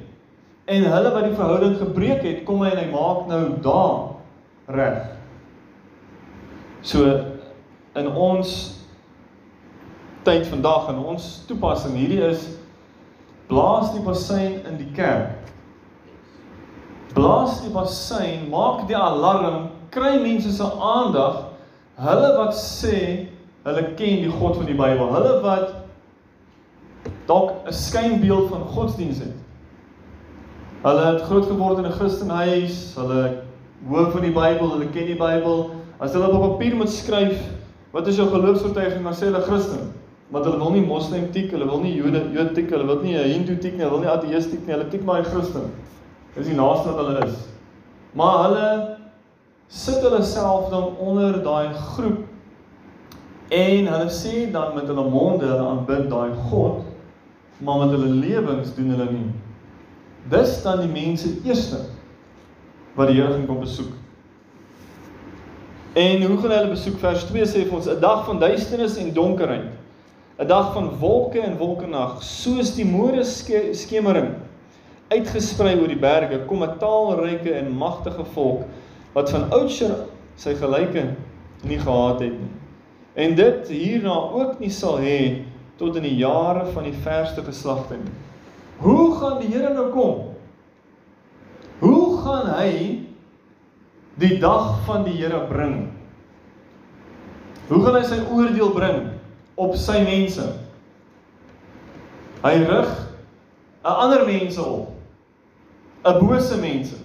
En 0.65 0.83
hulle 0.83 1.11
wat 1.11 1.23
die 1.23 1.35
verhouding 1.35 1.77
gebreek 1.77 2.21
het, 2.23 2.43
kom 2.43 2.61
hy 2.61 2.69
en 2.71 2.77
hy 2.77 2.89
maak 2.91 3.27
nou 3.27 3.43
daar 3.61 3.97
reg. 4.67 5.07
So 6.81 7.05
in 7.95 8.07
ons 8.07 8.79
tyd 10.23 10.47
vandag 10.47 10.89
en 10.89 10.97
ons 10.97 11.43
toepassing 11.47 11.95
hierdie 11.95 12.21
is 12.27 12.60
blaas 13.51 13.91
die 13.91 14.01
bassein 14.05 14.61
in 14.65 14.79
die 14.79 14.89
kerk. 14.95 15.37
Blaas 17.13 17.59
die 17.61 17.71
bassein, 17.75 18.47
maak 18.49 18.85
die 18.87 18.95
alarm, 18.95 19.69
kry 19.91 20.15
mense 20.23 20.53
se 20.55 20.63
aandag 20.63 21.51
Hulle 22.01 22.31
wat 22.37 22.55
sê 22.57 23.27
hulle 23.65 23.83
ken 23.99 24.23
die 24.23 24.31
God 24.31 24.55
van 24.57 24.65
die 24.65 24.77
Bybel, 24.77 25.11
hulle 25.13 25.35
wat 25.43 25.75
dalk 27.29 27.67
'n 27.67 27.73
skynbeeld 27.73 28.49
van 28.49 28.63
godsdiens 28.73 29.19
het. 29.19 29.35
Hulle 30.81 31.05
het 31.05 31.21
groot 31.21 31.45
geword 31.45 31.77
in 31.77 31.85
'n 31.85 31.91
Christenhuis, 31.91 32.95
hulle 32.95 33.43
hoor 33.87 34.11
van 34.11 34.21
die 34.21 34.33
Bybel, 34.33 34.71
hulle 34.71 34.89
ken 34.89 35.05
die 35.05 35.19
Bybel. 35.19 35.69
As 35.99 36.13
hulle 36.13 36.31
op 36.31 36.57
papier 36.57 36.75
moet 36.75 36.89
skryf, 36.89 37.37
wat 37.91 38.07
is 38.07 38.15
jou 38.15 38.29
geloofsvertuiging, 38.29 39.03
dan 39.03 39.13
sê 39.13 39.29
hulle 39.29 39.41
Christen. 39.41 39.93
Want 40.31 40.45
hulle 40.45 40.59
wil 40.59 40.71
nie 40.71 40.85
moslim 40.85 41.31
tik, 41.31 41.51
hulle 41.51 41.67
wil 41.67 41.81
nie 41.83 41.95
Jode 41.95 42.23
Jood 42.31 42.53
tik, 42.55 42.69
hulle 42.71 42.85
wil 42.87 43.01
nie 43.03 43.17
'n 43.17 43.29
Hindu 43.29 43.57
tik 43.57 43.75
nie, 43.75 43.83
hulle 43.83 43.99
wil 43.99 44.05
nie 44.05 44.13
ateïst 44.15 44.51
tik 44.51 44.65
nie, 44.65 44.73
hulle 44.73 44.89
tik 44.89 45.03
maar 45.03 45.19
'n 45.19 45.25
Christen. 45.25 45.71
Dis 46.35 46.47
die 46.47 46.55
naaste 46.55 46.95
wat 46.95 47.05
hulle 47.05 47.25
is. 47.27 47.37
Maar 48.13 48.43
hulle 48.43 48.97
sit 49.71 50.01
hulle 50.03 50.23
self 50.23 50.69
dan 50.69 50.97
onder 50.97 51.43
daai 51.43 51.73
groep 51.73 52.27
en 53.51 53.87
hulle 53.87 54.09
sê 54.11 54.51
dan 54.51 54.75
met 54.75 54.87
hulle 54.87 55.09
monde 55.09 55.45
hulle 55.45 55.67
aanbid 55.67 56.09
daai 56.11 56.31
God 56.49 56.83
maar 57.63 57.79
met 57.85 57.93
hulle 57.95 58.11
lewens 58.19 58.75
doen 58.75 58.91
hulle 58.93 59.07
nie 59.11 59.29
dis 60.31 60.57
dan 60.63 60.83
die 60.83 60.91
mense 60.91 61.31
eerste 61.43 61.81
wat 62.95 63.07
die 63.11 63.17
Here 63.21 63.31
gaan 63.31 63.47
kom 63.47 63.59
besoek 63.63 63.95
en 66.03 66.23
hoe 66.23 66.37
gaan 66.37 66.55
hulle 66.57 66.73
besoek 66.73 66.99
vers 66.99 67.23
2 67.31 67.47
sê 67.53 67.63
vir 67.63 67.77
ons 67.79 67.87
'n 67.87 67.99
dag 68.03 68.25
van 68.27 68.39
duisternis 68.43 68.97
en 68.99 69.13
donkerheid 69.15 69.71
'n 70.41 70.47
dag 70.47 70.73
van 70.73 70.89
wolke 70.97 71.39
en 71.39 71.57
wolkenag 71.57 72.23
soos 72.25 72.71
die 72.73 72.85
môre 72.85 73.21
skemering 73.77 74.31
uitgesprei 75.13 75.75
oor 75.77 75.91
die 75.91 75.99
berge 76.01 76.39
kom 76.49 76.63
'n 76.65 76.79
taalryke 76.81 77.53
en 77.53 77.69
magtige 77.77 78.25
volk 78.33 78.63
wat 79.13 79.29
van 79.29 79.51
oudsher 79.53 79.93
sy 80.35 80.55
gelyke 80.57 81.03
nie 81.61 81.77
gehad 81.77 82.21
het 82.25 82.33
nie. 82.33 82.49
En 83.13 83.35
dit 83.35 83.67
hierna 83.67 84.15
ook 84.33 84.59
nie 84.59 84.69
sal 84.69 84.97
hê 84.97 85.45
tot 85.77 85.95
in 85.95 86.03
die 86.09 86.17
jare 86.17 86.65
van 86.73 86.83
die 86.83 86.97
verste 87.05 87.43
geslagte 87.45 88.01
nie. 88.01 88.13
Hoe 88.79 89.13
gaan 89.19 89.39
die 89.39 89.53
Here 89.53 89.73
nou 89.73 89.89
kom? 89.91 90.33
Hoe 91.79 92.17
gaan 92.23 92.47
hy 92.57 92.99
die 94.17 94.39
dag 94.39 94.81
van 94.85 95.03
die 95.03 95.17
Here 95.21 95.45
bring? 95.47 95.91
Hoe 97.67 97.83
gaan 97.85 97.95
hy 97.95 98.03
sy 98.03 98.23
oordeel 98.31 98.73
bring 98.73 99.20
op 99.55 99.75
sy 99.75 100.01
mense? 100.03 100.45
Hy 102.41 102.55
rig 102.63 102.89
'n 103.83 103.95
ander 104.05 104.25
mense 104.25 104.61
op. 104.61 104.91
'n 106.05 106.19
bose 106.19 106.57
mense. 106.57 106.95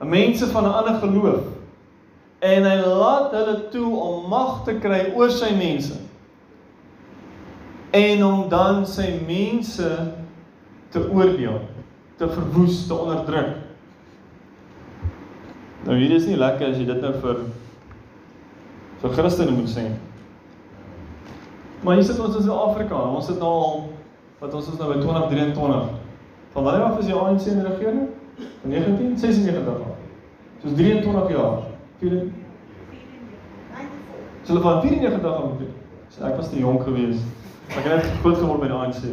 'n 0.00 0.08
mense 0.08 0.46
van 0.46 0.64
'n 0.64 0.72
ander 0.72 0.94
geloof 1.00 1.44
en 2.40 2.64
hy 2.64 2.76
laat 2.76 3.30
hulle 3.32 3.68
toe 3.68 3.96
om 3.96 4.28
mag 4.28 4.64
te 4.64 4.74
kry 4.78 5.12
oor 5.14 5.30
sy 5.30 5.54
mense. 5.54 5.94
en 7.94 8.24
om 8.24 8.48
dan 8.48 8.86
sy 8.86 9.20
mense 9.26 9.88
te 10.90 11.02
oordeel, 11.10 11.60
te 12.18 12.26
verwoes, 12.26 12.86
te 12.86 12.94
onderdruk. 12.94 13.52
Nou 15.86 15.98
hier 16.00 16.14
is 16.16 16.26
nie 16.26 16.38
lekker 16.40 16.72
as 16.72 16.80
jy 16.80 16.88
dit 16.88 17.04
nou 17.04 17.12
vir 17.22 17.44
vir 19.04 19.14
Christene 19.14 19.54
moet 19.54 19.70
sê. 19.70 19.84
Maar 21.84 21.94
hier 21.94 22.04
sit 22.04 22.18
ons 22.18 22.36
in 22.36 22.42
Suid-Afrika. 22.42 22.96
Ons 22.96 23.26
sit 23.26 23.38
nou 23.38 23.50
al 23.50 23.74
wat 24.40 24.54
ons 24.54 24.68
is 24.72 24.78
nou 24.80 24.88
by 24.92 25.00
2023. 25.00 25.90
Van 26.54 26.64
wanneer 26.64 26.84
af 26.86 26.98
is 26.98 27.10
die 27.10 27.14
ANC 27.14 27.46
in 27.50 27.60
die 27.60 27.68
regering? 27.68 28.06
Van 28.62 28.70
1996 28.70 29.74
af. 29.74 29.92
Soos 30.62 30.76
23 30.78 31.36
jaar. 31.36 31.58
Vier 32.00 32.22
So 34.44 34.52
hulle 34.52 34.60
van 34.64 34.80
94 34.80 35.30
af. 35.30 35.50
So 36.08 36.24
ek 36.24 36.36
was 36.36 36.48
te 36.48 36.58
jonk 36.58 36.82
geweest. 36.88 37.22
Ek 37.76 37.84
het 37.88 38.08
groot 38.20 38.40
geword 38.40 38.60
by 38.64 38.72
die 38.72 38.80
ANC. 38.80 39.04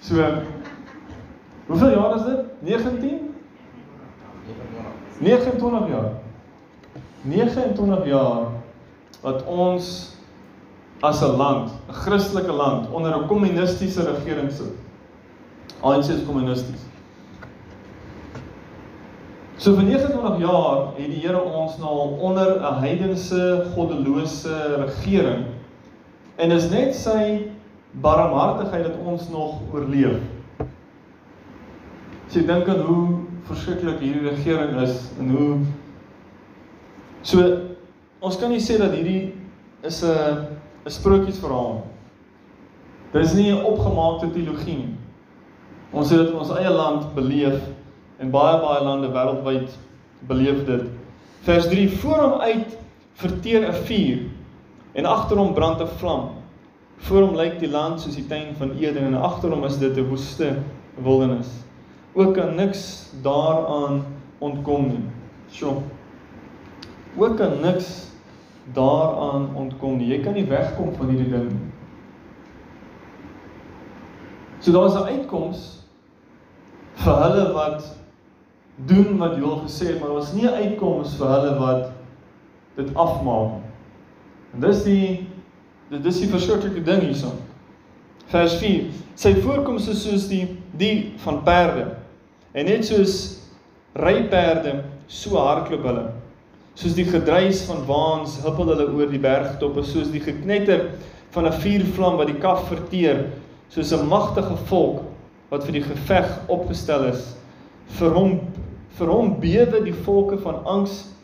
So 0.00 0.26
Hoeveel 1.68 1.90
jaar 1.90 2.14
is 2.16 2.22
dit? 2.24 2.44
19 2.58 3.34
29 5.18 5.88
jaar. 5.88 6.10
29 7.22 8.06
jaar 8.06 8.46
wat 9.20 9.44
ons 9.44 10.17
as 11.02 11.22
'n 11.22 11.36
land, 11.36 11.70
'n 11.88 11.92
Christelike 11.92 12.52
land 12.52 12.90
onder 12.90 13.14
'n 13.14 13.26
kommunistiese 13.26 14.02
regering 14.02 14.52
sit. 14.52 14.72
ANC 15.82 16.08
is 16.08 16.24
kommunisties. 16.26 16.88
So 19.58 19.74
vir 19.74 19.82
29 19.82 20.38
jaar 20.38 20.94
het 20.96 21.06
die 21.10 21.20
Here 21.20 21.40
ons 21.42 21.78
nou 21.78 22.18
onder 22.18 22.60
'n 22.62 22.80
heidense, 22.80 23.66
goddelose 23.74 24.76
regering 24.78 25.46
en 26.36 26.50
is 26.50 26.70
net 26.70 26.94
sy 26.94 27.50
barmhartigheid 27.90 28.84
dat 28.84 28.96
ons 29.04 29.28
nog 29.28 29.58
oorleef. 29.72 30.20
As 32.28 32.34
jy 32.34 32.46
dink 32.46 32.68
aan 32.68 32.80
hoe 32.86 33.18
verskriklik 33.48 33.98
hierdie 34.00 34.28
regering 34.28 34.80
is 34.82 35.10
en 35.18 35.30
hoe 35.30 35.58
so 37.22 37.58
ons 38.20 38.38
kan 38.38 38.50
nie 38.50 38.62
sê 38.62 38.78
dat 38.78 38.94
hierdie 38.94 39.34
is 39.82 40.02
'n 40.04 40.46
'n 40.84 40.90
sprokiesverhaal. 40.90 41.84
Dis 43.12 43.34
nie 43.34 43.52
'n 43.52 43.64
opgemaakte 43.64 44.30
teologie 44.30 44.76
nie. 44.76 44.94
Ons 45.90 46.10
het 46.10 46.18
dit 46.18 46.28
in 46.28 46.38
ons 46.38 46.50
eie 46.50 46.70
land 46.70 47.14
beleef 47.14 47.60
en 48.18 48.30
baie 48.30 48.60
baie 48.60 48.84
lande 48.84 49.08
wêreldwyd 49.08 49.78
beleef 50.26 50.64
dit. 50.66 50.82
Vers 51.42 51.68
3: 51.68 51.88
Voor 51.90 52.18
hom 52.18 52.40
uit 52.40 52.78
verteer 53.14 53.68
'n 53.68 53.72
vuur 53.72 54.18
en 54.92 55.04
agter 55.04 55.36
hom 55.36 55.54
brand 55.54 55.80
'n 55.80 55.86
vlam. 55.86 56.30
Voor 56.96 57.22
hom 57.22 57.36
lyk 57.36 57.58
die 57.58 57.70
land 57.70 58.00
soos 58.00 58.14
die 58.14 58.26
tuin 58.26 58.54
van 58.56 58.72
Eden 58.78 59.04
en 59.04 59.14
agter 59.14 59.50
hom 59.50 59.64
is 59.64 59.78
dit 59.78 59.96
'n 59.96 60.08
woeste 60.08 60.56
wildernis 60.94 61.66
ook 62.18 62.34
kan 62.34 62.54
niks 62.54 63.06
daaraan 63.22 64.04
ontkom 64.38 64.86
nie. 64.86 65.04
Sjoe. 65.50 65.76
Ook 67.16 67.36
kan 67.36 67.60
niks 67.60 68.10
daaraan 68.74 69.54
ontkom 69.56 69.96
nie. 69.98 70.10
Jy 70.12 70.22
kan 70.24 70.36
nie 70.36 70.46
wegkom 70.48 70.92
van 70.96 71.12
hierdie 71.12 71.30
ding 71.30 71.48
nie. 71.52 71.66
So 74.60 74.72
daar 74.72 74.86
is 74.86 74.94
'n 74.94 75.18
uitkoms 75.18 75.84
vir 76.94 77.22
hulle 77.22 77.52
wat 77.52 77.96
doen 78.86 79.18
wat 79.18 79.36
Joel 79.36 79.62
gesê 79.66 79.86
het, 79.86 80.00
maar 80.00 80.08
daar 80.08 80.18
was 80.18 80.32
nie 80.32 80.46
'n 80.46 80.54
uitkoms 80.54 81.16
vir 81.16 81.28
hulle 81.28 81.58
wat 81.58 81.90
dit 82.76 82.94
afmaak 82.94 83.52
nie. 83.52 83.70
En 84.54 84.60
dis 84.60 84.82
die 84.82 85.26
dit 85.90 86.04
is 86.04 86.20
die 86.20 86.28
verskriklike 86.28 86.82
ding 86.82 87.00
hierson. 87.02 87.38
Vers 88.26 88.54
4. 88.58 88.84
Sy 89.14 89.34
voorkoms 89.34 89.88
is 89.88 90.02
soos 90.02 90.28
die 90.28 90.58
die 90.72 91.12
van 91.16 91.42
perde 91.42 91.98
En 92.58 92.64
net 92.64 92.86
soos 92.86 93.16
ryperde, 93.98 94.82
so 95.06 95.36
hardloop 95.38 95.84
hulle. 95.86 96.04
Soos 96.78 96.94
die 96.94 97.06
gedruis 97.08 97.64
van 97.66 97.82
waans 97.88 98.36
huppel 98.44 98.70
hulle 98.70 98.86
oor 98.94 99.10
die 99.10 99.20
bergtoppe, 99.22 99.82
soos 99.82 100.12
die 100.14 100.22
geknetter 100.22 100.92
van 101.34 101.46
'n 101.46 101.58
vuurvlam 101.62 102.18
wat 102.20 102.30
die 102.30 102.38
kaf 102.38 102.68
verteer, 102.68 103.24
soos 103.68 103.92
'n 103.92 104.06
magtige 104.06 104.56
volk 104.70 105.02
wat 105.50 105.64
vir 105.64 105.72
die 105.72 105.82
geveg 105.82 106.28
opgestel 106.48 107.04
is. 107.10 107.34
Vir 107.98 108.10
hom 108.14 108.40
vir 108.98 109.08
hom 109.08 109.40
bewe 109.40 109.84
die 109.84 109.94
volke 110.04 110.38
van 110.38 110.64
angs, 110.64 111.14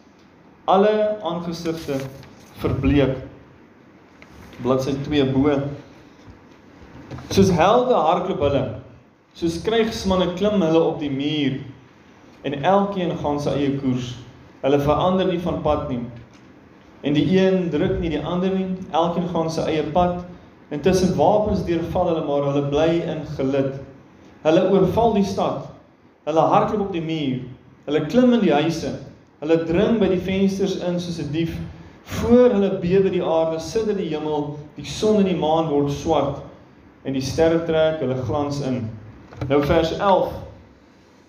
alle 0.67 1.19
aangesigte 1.23 1.99
verbleek. 2.59 3.17
Bladsy 4.63 4.95
2 5.05 5.25
bo. 5.33 5.51
Soos 7.31 7.51
helde 7.51 7.95
hardloop 7.95 8.41
hulle 8.41 8.85
Soos 9.35 9.57
krygsmanne 9.67 10.29
klim 10.39 10.63
hulle 10.63 10.79
op 10.79 11.01
die 11.03 11.11
muur 11.11 11.57
en 12.47 12.55
elkeen 12.63 13.17
gaan 13.19 13.41
sy 13.43 13.51
eie 13.59 13.73
koers. 13.81 14.13
Hulle 14.65 14.81
verander 14.81 15.29
nie 15.29 15.41
van 15.45 15.61
pad 15.65 15.89
nie. 15.93 16.01
En 17.05 17.13
die 17.13 17.27
een 17.37 17.69
druk 17.71 17.99
nie 18.01 18.15
die 18.15 18.23
ander 18.25 18.55
nie. 18.55 18.71
Elkeen 18.97 19.29
gaan 19.29 19.51
sy 19.53 19.67
eie 19.69 19.85
pad. 19.93 20.23
Intussen 20.73 21.13
wapens 21.19 21.67
deurval 21.67 22.09
hulle 22.09 22.25
maar 22.25 22.47
hulle 22.49 22.71
bly 22.73 23.03
in 23.05 23.21
gelid. 23.37 23.75
Hulle 24.47 24.63
oorval 24.73 25.13
die 25.19 25.27
stad. 25.29 25.67
Hulle 26.25 26.47
hardloop 26.55 26.87
op 26.87 26.97
die 26.97 27.05
muur. 27.05 27.43
Hulle 27.85 28.07
klim 28.09 28.33
in 28.33 28.41
die 28.47 28.55
huise. 28.57 28.95
Hulle 29.45 29.61
dring 29.69 29.99
by 30.01 30.09
die 30.09 30.23
vensters 30.25 30.79
in 30.81 30.97
soos 31.01 31.21
'n 31.21 31.33
dief. 31.33 31.53
Voor 32.05 32.53
hulle 32.53 32.79
bewe 32.81 33.11
die 33.11 33.25
aarde, 33.25 33.61
sidder 33.61 33.97
die 33.97 34.09
hemel, 34.09 34.59
die 34.77 34.85
son 34.85 35.21
en 35.21 35.29
die 35.29 35.37
maan 35.37 35.69
word 35.69 35.93
swart 35.93 36.41
en 37.05 37.13
die 37.13 37.23
sterre 37.25 37.65
trek 37.65 38.01
hulle 38.01 38.17
glans 38.25 38.61
in. 38.65 38.91
Nou 39.49 39.61
vers 39.65 39.93
11 39.99 40.33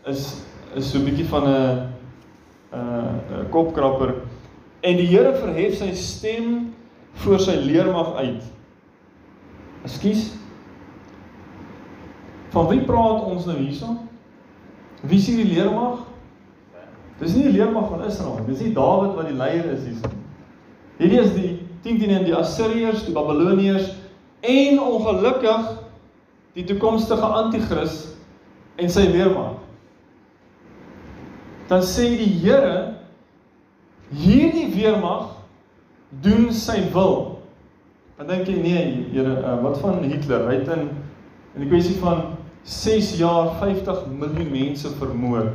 is 0.07 0.25
is 0.75 0.91
so 0.91 0.99
'n 0.99 1.05
bietjie 1.05 1.27
van 1.27 1.47
'n 1.47 1.94
'n 2.73 3.49
kopkrapper 3.51 4.15
en 4.81 4.97
die 4.97 5.07
Here 5.07 5.33
verhef 5.33 5.77
sy 5.77 5.91
stem 5.93 6.73
voor 7.23 7.39
sy 7.39 7.55
leermag 7.55 8.15
uit. 8.15 8.43
Ekskuus. 9.85 10.33
Van 12.53 12.67
wie 12.67 12.81
praat 12.87 13.23
ons 13.23 13.45
nou 13.45 13.57
hierson? 13.57 13.97
Wie 15.01 15.17
is 15.17 15.27
hierdie 15.27 15.53
leermag? 15.53 16.05
Dis 17.19 17.35
nie 17.35 17.47
die 17.47 17.55
leermag 17.55 17.89
van 17.89 18.05
Israel 18.07 18.39
nie. 18.39 18.53
Dis 18.53 18.63
nie 18.65 18.73
Dawid 18.75 19.15
wat 19.15 19.29
die 19.29 19.37
leier 19.37 19.67
is 19.71 19.85
hierson. 19.87 20.15
Hierdie 20.99 21.21
is 21.21 21.33
die 21.35 21.51
10 21.85 22.09
en 22.09 22.25
die 22.27 22.35
Assiriërs, 22.35 23.05
die 23.05 23.13
Babiloniërs 23.15 23.91
en 24.45 24.79
ongelukkig 24.81 25.67
die 26.55 26.63
toekomstige 26.65 27.27
anti-kris 27.41 27.99
en 28.81 28.91
sy 28.91 29.05
weermag. 29.11 29.54
Dan 31.69 31.81
sê 31.81 32.11
die 32.19 32.29
Here 32.43 32.95
hierdie 34.13 34.67
weermag 34.75 35.33
doen 36.21 36.51
sy 36.53 36.77
wil. 36.93 37.41
Dan 38.19 38.29
dink 38.29 38.49
jy 38.49 38.59
nee, 38.61 38.83
Here, 39.13 39.39
uh, 39.41 39.57
wat 39.63 39.79
van 39.81 40.03
Hitler? 40.05 40.45
Hy 40.49 40.61
het 40.61 40.71
in 40.77 40.89
in 41.55 41.63
die 41.63 41.69
kwessie 41.71 41.95
van 42.01 42.33
6 42.67 43.13
jaar 43.15 43.53
50 43.61 44.09
miljoen 44.11 44.49
mense 44.51 44.89
vermoor. 44.99 45.53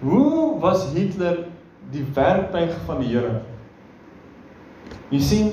Hoe 0.00 0.56
was 0.62 0.86
Hitler 0.94 1.42
die 1.92 2.04
werktuig 2.16 2.72
van 2.86 3.02
die 3.04 3.10
Here? 3.12 3.42
Jy 5.10 5.20
sien, 5.20 5.50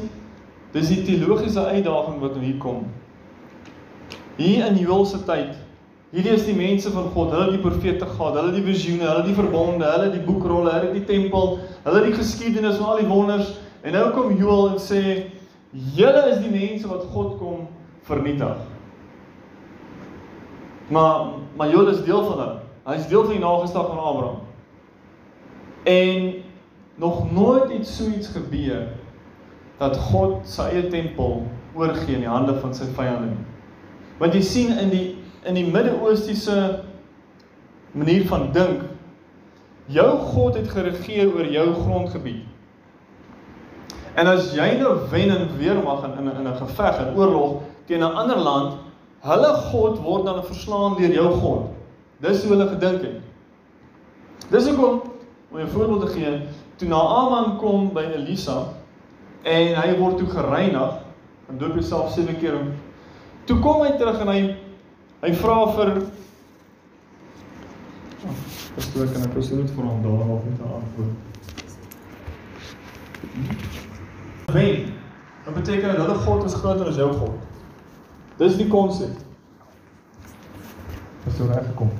dis 0.71 0.91
die 0.93 1.01
teologiese 1.03 1.65
uitdaging 1.65 2.21
wat 2.23 2.37
hier 2.39 2.55
kom. 2.63 2.85
Hier 4.37 4.69
in 4.69 4.77
Joël 4.79 5.03
se 5.09 5.19
tyd, 5.27 5.57
hierdie 6.11 6.33
is 6.37 6.45
die 6.47 6.55
mense 6.55 6.91
van 6.93 7.09
God, 7.11 7.33
hulle 7.35 7.55
die 7.57 7.63
profete 7.63 8.07
gehad, 8.07 8.37
hulle 8.39 8.53
die 8.55 8.63
visioene, 8.63 9.07
hulle 9.09 9.25
die 9.27 9.35
verbonde, 9.35 9.87
hulle 9.91 10.11
die 10.13 10.23
boekrolle, 10.23 10.71
hulle 10.77 10.93
die 10.95 11.05
tempel, 11.07 11.57
hulle 11.83 12.03
die 12.05 12.15
geskiedenis 12.15 12.77
van 12.79 12.93
al 12.93 13.01
die 13.01 13.09
wonders 13.09 13.55
en 13.83 13.95
nou 13.95 14.05
kom 14.15 14.35
Joël 14.39 14.73
en 14.75 14.79
sê 14.81 15.01
julle 15.97 16.23
is 16.31 16.39
die 16.43 16.53
mense 16.53 16.87
wat 16.87 17.03
God 17.11 17.35
kom 17.41 17.67
vernietig. 18.07 18.63
Maar 20.87 21.33
maar 21.59 21.69
Joël 21.69 21.91
is 21.91 22.03
deel 22.03 22.23
van 22.23 22.37
hulle. 22.37 22.59
Hy 22.87 22.95
is 22.95 23.07
deel 23.11 23.25
van 23.25 23.35
die 23.35 23.43
nageslag 23.43 23.87
van 23.87 23.99
Abraham. 23.99 24.39
En 25.83 26.33
nog 26.95 27.31
nooit 27.31 27.71
het 27.71 27.87
so 27.87 28.07
iets 28.07 28.31
gebeur 28.31 28.87
dat 29.77 29.97
God 29.97 30.47
sy 30.47 30.69
eie 30.71 30.87
tempel 30.87 31.43
oorgee 31.75 32.15
in 32.15 32.23
die 32.23 32.31
hande 32.31 32.55
van 32.61 32.73
sy 32.73 32.87
vyande 32.95 33.33
nie. 33.33 33.43
Want 34.17 34.33
jy 34.33 34.41
sien 34.41 34.71
in 34.79 34.89
die 34.89 35.05
in 35.47 35.55
die 35.55 35.65
Midde-Oostiese 35.65 36.83
manier 37.91 38.25
van 38.27 38.49
dink, 38.53 38.83
jou 39.87 40.09
God 40.33 40.57
het 40.59 40.69
geregeer 40.69 41.31
oor 41.31 41.47
jou 41.47 41.67
grondgebied. 41.73 42.43
En 44.17 44.27
as 44.27 44.51
jy 44.57 44.73
nou 44.79 44.95
wen 45.11 45.31
en 45.31 45.49
weer 45.59 45.77
mag 45.83 46.03
in 46.03 46.17
in 46.17 46.47
'n 46.47 46.57
geveg 46.57 46.97
en 46.97 47.15
oorlog 47.15 47.61
teen 47.85 48.03
'n 48.03 48.15
ander 48.15 48.37
land, 48.37 48.77
hulle 49.19 49.53
God 49.71 49.99
word 49.99 50.25
dan 50.25 50.43
verslaan 50.43 50.97
deur 50.97 51.13
jou 51.13 51.31
God. 51.31 51.69
Dis 52.19 52.43
hoe 52.43 52.51
hulle 52.51 52.67
gedink 52.67 53.01
het. 53.01 53.21
Dis 54.49 54.67
hoekom 54.67 55.01
om 55.51 55.59
'n 55.59 55.67
voorbeeld 55.67 56.01
te 56.01 56.07
gee, 56.07 56.41
toe 56.75 56.87
Naaman 56.87 57.57
kom 57.57 57.93
by 57.93 58.03
Elisa 58.15 58.63
en 59.43 59.75
hy 59.75 59.97
word 59.97 60.17
toe 60.17 60.27
gereinig 60.27 60.93
en 61.49 61.57
doop 61.57 61.71
homself 61.71 62.11
sewe 62.11 62.33
keer 62.33 62.53
Toe 63.45 63.59
kom 63.59 63.81
hy 63.81 63.91
terug 63.97 64.19
en 64.19 64.27
hy 64.27 64.55
hy 65.27 65.35
vra 65.35 65.57
vir 65.75 65.89
Pastoor 68.77 69.09
kan 69.09 69.23
ek 69.25 69.33
pastoor 69.33 69.59
net 69.59 69.71
vir 69.73 69.85
hom 69.87 70.03
daar 70.03 70.21
af 70.23 70.43
met 70.45 70.59
'n 70.61 70.73
antwoord. 70.77 71.15
Wen. 74.53 74.93
Wat 75.45 75.53
beteken 75.53 75.87
dat 75.87 75.97
hulle 75.97 76.15
God 76.15 76.43
is 76.45 76.53
groter 76.53 76.87
as 76.87 76.95
jou 76.95 77.13
God? 77.13 77.35
Dis 78.37 78.57
die 78.57 78.67
konsep. 78.67 79.17
Pastoor 81.23 81.47
reg 81.47 81.65
gekom. 81.67 81.91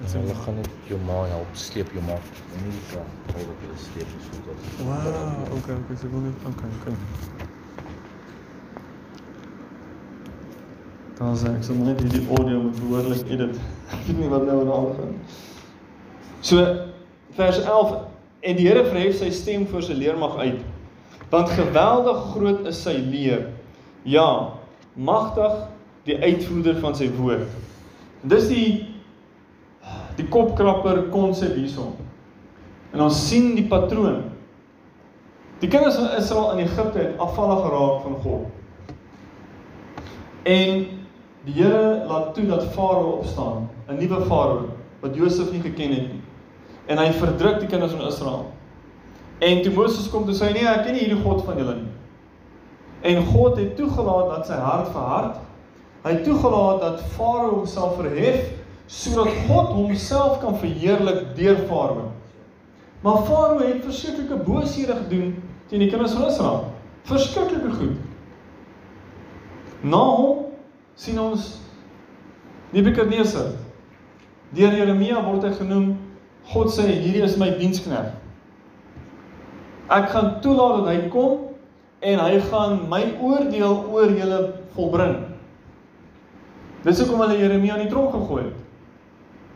En 0.00 0.20
hulle 0.20 0.34
gaan 0.34 0.54
net 0.54 0.70
jou 0.90 1.00
ma 1.06 1.24
help 1.24 1.50
sleep 1.52 1.92
jou 1.92 2.04
ma 2.04 2.18
die 2.58 2.84
kar. 2.90 3.08
Hou 3.32 3.44
dat 3.46 3.58
jy 3.62 3.76
sleep 3.88 4.08
so 4.26 4.30
dat. 4.46 4.58
Wow, 4.86 5.58
okay, 5.58 5.74
okay, 5.74 5.96
so 5.96 6.08
goed. 6.08 6.34
Okay, 6.52 6.70
okay. 6.80 7.53
Dan 11.18 11.36
sê 11.38 11.50
ek 11.54 11.62
so 11.62 11.76
net 11.78 12.00
hierdie 12.02 12.24
audio 12.26 12.64
moet 12.64 12.78
behoorlik 12.80 13.28
edit. 13.30 13.58
Ek 13.94 14.00
weet 14.08 14.16
nie 14.18 14.30
wat 14.32 14.46
nou 14.48 14.62
aan 14.64 14.88
gaan. 14.96 15.12
So 16.42 16.64
vers 17.36 17.60
11 17.62 17.92
en 18.44 18.56
die 18.58 18.66
Here 18.66 18.82
verhef 18.88 19.20
sy 19.20 19.30
stem 19.34 19.66
voor 19.70 19.84
sy 19.86 19.94
leermag 19.98 20.34
uit. 20.42 20.64
Want 21.30 21.54
geweldig 21.54 22.18
groot 22.32 22.66
is 22.70 22.80
sy 22.82 22.96
leer. 22.98 23.46
Ja, 24.02 24.26
magtig 24.94 25.54
die 26.08 26.18
uitvoerder 26.18 26.80
van 26.82 26.98
sy 26.98 27.08
woord. 27.14 27.46
Dis 28.26 28.50
die 28.50 28.66
die 30.18 30.26
kopkrapper 30.30 31.08
konsep 31.12 31.54
hierson. 31.58 31.94
En 32.94 33.02
ons 33.06 33.22
sien 33.28 33.54
die 33.56 33.66
patroon. 33.70 34.20
Die 35.62 35.70
kinders 35.70 35.96
van 35.98 36.12
Israel 36.18 36.52
in 36.54 36.66
Egipte 36.66 37.00
het 37.00 37.22
afvallig 37.22 37.64
geraak 37.64 38.04
van 38.04 38.20
God. 38.22 38.44
En 40.44 40.84
die 41.44 41.52
Here 41.52 42.04
laat 42.08 42.34
toe 42.34 42.46
dat 42.46 42.64
Farao 42.72 43.18
opstaan, 43.18 43.68
'n 43.88 43.98
nuwe 43.98 44.24
Farao 44.24 44.68
wat 45.00 45.14
Josef 45.14 45.50
nie 45.52 45.60
geken 45.60 45.90
het 45.92 46.12
nie. 46.12 46.22
En 46.86 46.98
hy 46.98 47.10
verdruk 47.12 47.60
die 47.60 47.68
kinders 47.68 47.92
van 47.92 48.06
Israel. 48.06 48.46
En 49.38 49.62
toe 49.62 49.72
Moses 49.72 50.08
kom 50.10 50.24
toe 50.24 50.34
sê 50.34 50.48
hy 50.48 50.52
nee, 50.52 50.68
ek 50.68 50.84
ken 50.86 50.96
nie 50.96 51.04
hierdie 51.04 51.22
God 51.24 51.44
van 51.44 51.58
julle 51.60 51.74
nie. 51.74 51.90
En 53.04 53.24
God 53.34 53.58
het 53.60 53.74
toegelaat 53.76 54.30
dat 54.30 54.46
sy 54.48 54.58
hart 54.60 54.88
verhard. 54.94 55.40
Hy 56.04 56.12
het 56.16 56.24
toegelaat 56.24 56.80
dat 56.80 57.02
Farao 57.16 57.58
homself 57.58 57.96
verhef 58.00 58.52
sodat 58.86 59.32
God 59.48 59.72
homself 59.72 60.40
kan 60.40 60.56
verheerlik 60.60 61.34
deur 61.36 61.60
Farao. 61.68 62.10
Maar 63.04 63.24
Farao 63.28 63.60
het 63.60 63.84
verskriklike 63.84 64.40
booshede 64.46 64.96
gedoen 65.02 65.34
teen 65.68 65.84
die 65.84 65.90
kinders 65.92 66.16
van 66.16 66.28
Israel. 66.30 66.64
Verskriklike 67.08 67.76
goed. 67.76 68.00
Na 69.84 70.00
hom 70.00 70.43
sien 70.96 71.18
ons 71.20 71.60
Nebukadnesar. 72.74 73.52
Deur 74.54 74.74
Jeremia 74.74 75.20
word 75.22 75.46
hy 75.46 75.52
genoem 75.54 75.92
God 76.50 76.72
sê 76.74 76.88
hierdie 76.90 77.22
is 77.24 77.36
my 77.40 77.52
diensknegt. 77.58 78.18
Ek 79.94 80.10
gaan 80.12 80.40
toelaat 80.44 80.82
dat 80.82 80.90
hy 80.90 81.08
kom 81.12 81.54
en 82.04 82.20
hy 82.20 82.40
gaan 82.50 82.82
my 82.90 83.02
oordeel 83.22 83.78
oor 83.92 84.12
julle 84.12 84.40
volbring. 84.74 85.16
Dis 86.84 87.00
hoekom 87.00 87.22
hulle 87.24 87.38
Jeremia 87.40 87.78
in 87.78 87.86
die 87.86 87.92
tronk 87.92 88.12
gegooi 88.12 88.42
het. 88.42 88.58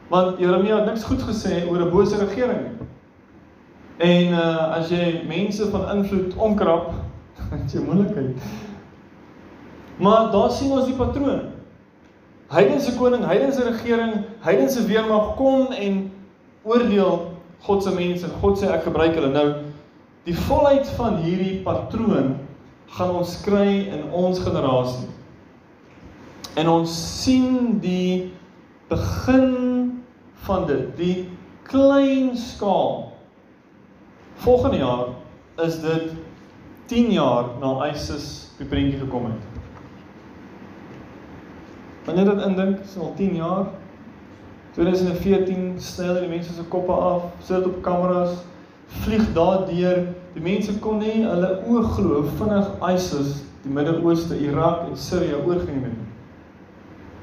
Want 0.09 0.39
Jeremia 0.41 0.79
het 0.79 0.89
niks 0.89 1.05
goed 1.05 1.21
gesê 1.27 1.67
oor 1.69 1.83
'n 1.85 1.91
bose 1.93 2.17
regering 2.17 2.63
nie. 2.63 2.89
En 3.99 4.33
uh 4.33 4.79
as 4.79 4.89
jy 4.89 5.27
mense 5.29 5.71
van 5.71 5.99
invloed 5.99 6.37
omkrap, 6.37 6.95
het 7.53 7.73
jy 7.73 7.83
moeilikheid. 7.85 8.68
Maar 9.99 10.31
daar 10.33 10.51
sien 10.55 10.73
ons 10.73 10.87
die 10.87 10.97
patroon. 10.97 11.49
Heidense 12.49 12.95
koning, 12.97 13.25
heidense 13.29 13.65
regering, 13.67 14.23
heidense 14.41 14.87
weermag 14.87 15.35
kom 15.37 15.73
en 15.75 15.99
oordeel 16.63 17.35
God 17.67 17.83
se 17.83 17.93
mense 17.93 18.25
en 18.25 18.37
God 18.41 18.61
sê 18.61 18.71
ek 18.73 18.87
gebruik 18.87 19.17
hulle 19.19 19.33
nou. 19.35 19.49
Die 20.29 20.37
volheid 20.47 20.89
van 20.97 21.19
hierdie 21.25 21.59
patroon 21.65 22.37
gaan 22.97 23.15
ons 23.19 23.35
kry 23.45 23.89
in 23.91 24.07
ons 24.15 24.41
generasie. 24.41 25.09
En 26.59 26.71
ons 26.73 26.95
sien 27.23 27.79
die 27.83 28.31
begin 28.89 30.01
van 30.47 30.65
dit, 30.71 30.89
die 30.97 31.17
klein 31.69 32.33
skaal. 32.39 33.13
Volgende 34.45 34.81
jaar 34.81 35.07
is 35.67 35.81
dit 35.83 36.15
10 36.89 37.13
jaar 37.13 37.53
na 37.61 37.75
ISIS 37.91 38.49
die 38.59 38.67
prentjie 38.69 39.03
gekom 39.03 39.29
het. 39.29 39.48
Wanneer 42.09 42.25
dit 42.25 42.45
indink, 42.45 42.79
is 42.81 42.97
al 42.97 43.13
10 43.17 43.35
jaar. 43.37 43.67
2014 44.73 45.75
sny 45.77 46.07
hulle 46.09 46.21
die 46.25 46.31
mense 46.31 46.55
se 46.57 46.63
koppe 46.73 46.93
af, 46.93 47.27
sit 47.45 47.67
op 47.69 47.83
kameras, 47.85 48.39
vlieg 49.03 49.27
daardeur. 49.37 50.07
Die 50.33 50.43
mense 50.43 50.73
kon 50.81 51.03
nie 51.03 51.19
hulle 51.27 51.51
oë 51.69 51.83
glo 51.99 52.23
vinnig 52.39 52.71
ISIS 52.95 53.43
die 53.67 53.73
Midde-Ooste, 53.77 54.39
Irak 54.41 54.87
en 54.87 54.97
Sirië 54.97 55.37
oorgeneem 55.43 55.83
het. 55.85 55.99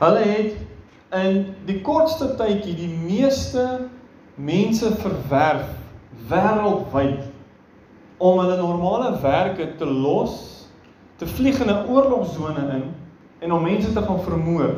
Hulle 0.04 0.26
het 0.28 1.18
in 1.18 1.40
die 1.66 1.80
kortste 1.82 2.28
tydjie 2.38 2.76
die 2.78 2.92
meeste 2.92 3.64
mense 4.36 4.92
verwerf 5.02 5.72
wêreldwyd 6.30 7.26
om 8.22 8.38
hulle 8.44 8.60
normale 8.62 9.16
werke 9.24 9.72
te 9.80 9.90
los, 9.90 10.38
te 11.18 11.26
vlieg 11.26 11.58
in 11.64 11.74
'n 11.74 11.90
oorlogsone 11.90 12.70
in 12.78 12.86
en 13.46 13.54
om 13.54 13.64
mense 13.64 13.94
te 13.94 14.02
gaan 14.02 14.22
vermoor. 14.26 14.74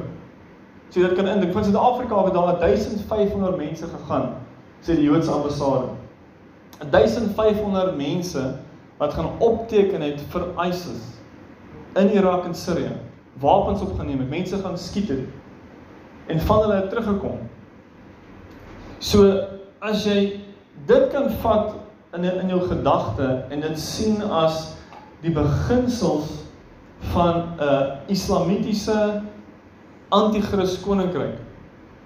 So 0.90 1.04
dit 1.04 1.14
kan 1.16 1.28
indink 1.28 1.54
van 1.56 1.64
Suid-Afrika 1.64 2.24
het 2.24 2.34
daar 2.34 2.60
1500 2.60 3.58
mense 3.58 3.88
gegaan, 3.88 4.30
sê 4.84 4.96
die 4.96 5.08
Joodse 5.08 5.32
ambassade. 5.32 5.96
1500 6.92 7.96
mense 7.98 8.44
wat 8.98 9.14
gaan 9.14 9.30
opteken 9.40 10.02
het 10.02 10.22
vir 10.32 10.48
ISIS 10.68 11.04
in 11.96 12.12
Irak 12.14 12.46
en 12.46 12.56
Sirië. 12.56 12.92
Wapens 13.40 13.82
opgeneem 13.82 14.20
het, 14.20 14.30
mense 14.30 14.58
gaan 14.58 14.78
skiet 14.78 15.10
het 15.10 15.26
en 16.28 16.40
van 16.40 16.60
hulle 16.60 16.76
het 16.76 16.90
teruggekom. 16.90 17.40
So 19.00 19.30
as 19.80 20.04
jy 20.04 20.42
dit 20.90 21.08
kan 21.14 21.30
vat 21.42 21.76
in 22.18 22.26
in 22.26 22.52
jou 22.52 22.62
gedagte 22.68 23.46
en 23.50 23.64
dit 23.64 23.80
sien 23.80 24.20
as 24.24 24.74
die 25.22 25.32
beginsels 25.32 26.47
van 27.14 27.36
'n 27.36 27.64
uh, 27.64 27.82
islamitiese 28.08 29.22
anti-kris 30.10 30.80
koninkryk. 30.82 31.40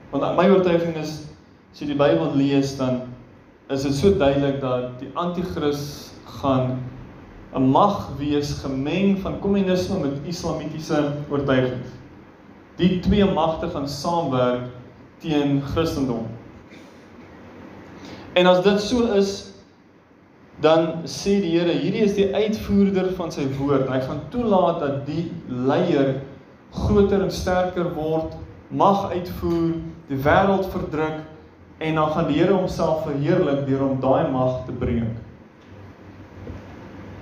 Want 0.10 0.36
my 0.36 0.50
oortuiging 0.50 0.96
is 0.96 1.28
as 1.72 1.80
jy 1.80 1.86
die 1.94 1.96
Bybel 1.96 2.36
lees 2.36 2.76
dan 2.78 3.02
is 3.72 3.84
dit 3.88 3.94
so 3.96 4.18
duidelik 4.18 4.60
dat 4.62 5.00
die 5.00 5.10
anti-kris 5.14 6.12
gaan 6.42 6.84
'n 7.54 7.70
mag 7.72 8.10
wees 8.18 8.54
gemeng 8.64 9.20
van 9.20 9.40
kommunisme 9.40 10.00
met 10.00 10.20
islamitiese 10.24 11.12
oortuigings. 11.30 11.88
Die 12.76 13.00
twee 13.00 13.26
magte 13.26 13.70
gaan 13.70 13.88
saamwerk 13.88 14.70
teen 15.20 15.62
Christendom. 15.62 16.28
En 18.34 18.46
as 18.46 18.64
dit 18.64 18.82
so 18.82 19.12
is, 19.14 19.51
dan 20.62 21.08
sê 21.10 21.40
die 21.42 21.56
Here, 21.56 21.74
hierdie 21.74 22.04
is 22.06 22.14
die 22.14 22.30
uitvoerder 22.34 23.12
van 23.18 23.34
sy 23.34 23.48
woord. 23.58 23.90
Hy 23.90 24.00
gaan 24.06 24.22
toelaat 24.34 24.80
dat 24.84 25.00
die 25.08 25.32
leier 25.50 26.20
groter 26.72 27.24
en 27.26 27.34
sterker 27.34 27.90
word, 27.96 28.38
mag 28.70 29.10
uitvoer, 29.12 29.74
die 30.08 30.20
wêreld 30.22 30.70
verdruk 30.72 31.26
en 31.82 31.98
dan 31.98 32.14
gaan 32.14 32.30
die 32.30 32.38
Here 32.38 32.54
homself 32.54 33.04
verheerlik 33.08 33.66
deur 33.68 33.88
om 33.90 34.00
daai 34.04 34.30
mag 34.32 34.62
te 34.68 34.76
breek. 34.78 35.10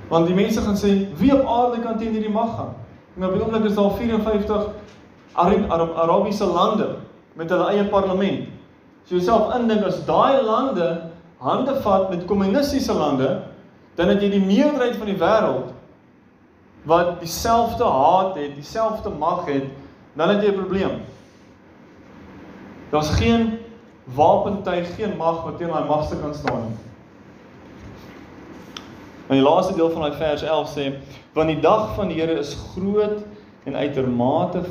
Want 0.10 0.28
die 0.28 0.36
mense 0.36 0.62
gaan 0.65 0.78
sê, 0.78 0.91
wie 1.21 1.32
op 1.34 1.47
aarde 1.47 1.84
kan 1.84 1.97
teen 1.97 2.15
hierdie 2.17 2.34
mag 2.34 2.52
gaan? 2.58 2.75
En 3.15 3.28
op 3.30 3.36
die 3.36 3.43
oomblik 3.43 3.69
is 3.69 3.78
daar 3.78 3.93
54 3.95 4.69
Arab 5.39 5.71
Arab 5.71 5.95
Arabiese 6.04 6.45
lande 6.45 6.89
met 7.39 7.49
hulle 7.49 7.69
eie 7.71 7.86
parlement. 7.88 8.49
So 9.06 9.15
jouself 9.15 9.54
indink 9.56 9.86
as 9.88 10.02
daai 10.06 10.41
lande 10.43 10.89
hande 11.39 11.75
vat 11.82 12.10
met 12.10 12.25
kommunistiese 12.28 12.93
lande, 12.93 13.30
dan 13.95 14.12
het 14.12 14.23
jy 14.23 14.30
die 14.34 14.43
meerderheid 14.43 14.97
van 14.99 15.12
die 15.12 15.19
wêreld 15.19 15.75
wat 16.88 17.17
dieselfde 17.19 17.84
haat 17.84 18.36
het, 18.39 18.56
dieselfde 18.56 19.12
mag 19.12 19.45
het, 19.47 19.67
dan 20.15 20.30
het 20.30 20.43
jy 20.43 20.52
'n 20.52 20.60
probleem. 20.60 21.02
Daar's 22.91 23.10
geen 23.10 23.60
wapentuig, 24.04 24.95
geen 24.95 25.17
mag 25.17 25.43
wat 25.43 25.58
teen 25.58 25.67
daai 25.67 25.86
magste 25.86 26.17
kan 26.17 26.34
staan 26.34 26.62
nie. 26.62 26.78
En 29.28 29.36
die 29.36 29.45
laaste 29.45 29.75
deel 29.75 29.91
van 29.91 30.02
daai 30.02 30.17
vers 30.17 30.41
11 30.41 30.69
sê: 30.78 30.93
"Want 31.34 31.47
die 31.47 31.60
dag 31.60 31.95
van 31.95 32.08
die 32.08 32.19
Here 32.21 32.39
is 32.39 32.58
groot 32.73 33.23
en 33.63 33.75
uitermate 33.75 34.62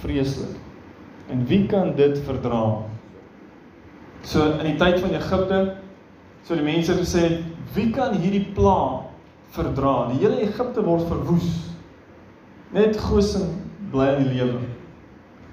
vreeslik. 0.00 0.56
En 1.28 1.46
wie 1.46 1.66
kan 1.66 1.94
dit 1.94 2.18
verdra?" 2.18 2.76
So 4.22 4.44
in 4.58 4.64
die 4.64 4.76
tyd 4.76 5.00
van 5.00 5.10
Egipte 5.10 5.76
So 6.44 6.56
die 6.56 6.64
mense 6.64 6.94
gesê, 6.98 7.42
wie 7.74 7.90
kan 7.94 8.16
hierdie 8.18 8.46
pla 8.56 9.06
verdra? 9.54 10.10
Die 10.10 10.20
hele 10.24 10.40
Egipte 10.46 10.82
word 10.86 11.06
verwoes. 11.08 11.48
Net 12.74 12.98
Goshen 12.98 13.48
bly 13.92 14.14
in 14.16 14.28
die 14.28 14.38
lewe. 14.38 14.60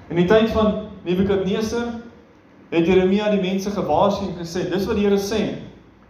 In 0.10 0.21
die 0.21 0.28
tyd 0.30 0.52
van 0.54 0.88
Nebukadneser 1.08 1.97
het 2.71 2.88
Jeremia 2.88 3.30
die 3.34 3.41
mense 3.43 3.71
gewaarsku 3.71 4.30
en 4.30 4.39
gesê, 4.39 4.67
dis 4.71 4.88
wat 4.88 5.00
die 5.00 5.06
Here 5.08 5.19
sê. 5.21 5.41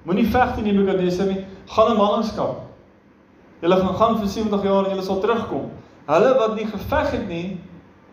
Moenie 0.08 0.28
veg 0.32 0.56
teen 0.56 0.68
Nebukadneser 0.70 1.30
nie, 1.30 1.44
gaan 1.74 1.94
in 1.94 2.02
ballingskap. 2.02 2.64
Julle 3.62 3.78
gaan 3.82 3.96
gaan 4.00 4.20
vir 4.22 4.30
70 4.30 4.66
jaar 4.70 4.86
en 4.86 4.94
julle 4.94 5.06
sal 5.06 5.22
terugkom. 5.24 5.70
Hulle 6.08 6.34
wat 6.40 6.56
nie 6.56 6.68
geveg 6.70 7.14
het 7.16 7.26
nie, 7.28 7.58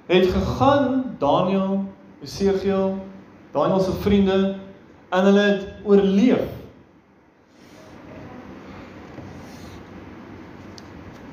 het 0.09 0.27
gegaan 0.33 1.16
Daniël, 1.20 1.85
Esegiel, 2.24 2.96
Daniël 3.53 3.81
se 3.81 3.92
vriende 4.03 4.38
en 5.14 5.29
hulle 5.29 5.40
het 5.40 5.66
oorleef. 5.87 6.46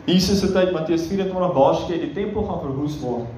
Jesus 0.06 0.42
se 0.42 0.50
tyd 0.52 0.74
Matteus 0.76 1.08
24 1.10 1.54
waarsku 1.56 1.98
die 1.98 2.12
tempel 2.14 2.46
gaan 2.46 2.62
verwoes 2.66 2.98
word. 3.02 3.30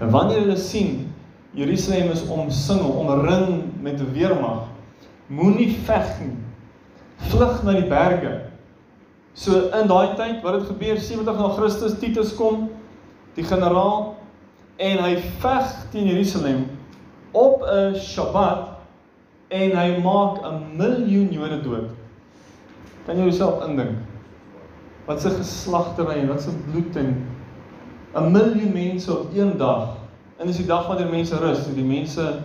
En 0.00 0.12
wanneer 0.14 0.44
hulle 0.44 0.60
sien 0.60 1.10
Jerusalem 1.54 2.10
is 2.10 2.24
omsingel, 2.28 2.90
omring 2.98 3.62
met 3.80 4.00
'n 4.00 4.12
weermag, 4.12 4.64
moenie 5.26 5.76
veg 5.84 6.20
nie. 6.20 6.36
Vlug 7.30 7.62
na 7.62 7.72
die 7.72 7.88
berge. 7.88 8.40
So 9.32 9.70
in 9.80 9.86
daai 9.86 10.14
tyd 10.16 10.42
wat 10.42 10.58
dit 10.58 10.66
gebeur 10.66 10.98
70 10.98 11.38
na 11.38 11.48
Christus 11.48 11.98
Titus 11.98 12.34
kom, 12.34 12.70
die 13.34 13.44
generaal 13.44 14.16
en 14.76 14.98
hy 14.98 15.16
veg 15.38 15.72
teen 15.90 16.06
Jerusalem 16.06 16.66
op 17.32 17.62
'n 17.62 17.94
Sabbat 17.94 18.73
en 19.54 19.76
hy 19.78 19.88
maak 20.02 20.42
'n 20.42 20.76
miljoen 20.76 21.30
Jode 21.32 21.60
dood. 21.62 21.90
Kan 23.06 23.16
jy 23.16 23.28
jouself 23.28 23.62
indink? 23.68 23.98
Wat 25.06 25.20
se 25.20 25.30
geslagtery 25.30 26.20
en 26.20 26.28
wat 26.28 26.42
se 26.42 26.50
bloed 26.70 26.96
en 26.96 27.26
'n 28.14 28.30
miljoen 28.32 28.72
mense 28.72 29.18
op 29.18 29.34
een 29.34 29.56
dag. 29.56 29.96
En 30.38 30.46
dis 30.46 30.56
die 30.56 30.66
dag 30.66 30.86
wanneer 30.86 31.08
mense 31.08 31.36
rus, 31.36 31.66
die 31.74 31.84
mense 31.84 32.40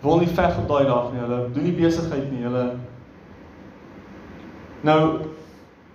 wil 0.00 0.18
nie 0.18 0.28
veg 0.28 0.58
op 0.58 0.68
daai 0.68 0.84
dag 0.86 1.12
nie. 1.12 1.20
Hulle 1.20 1.50
doen 1.52 1.62
nie 1.62 1.72
besigheid 1.72 2.30
nie. 2.30 2.42
Hulle 2.42 2.76
Nou 4.80 5.18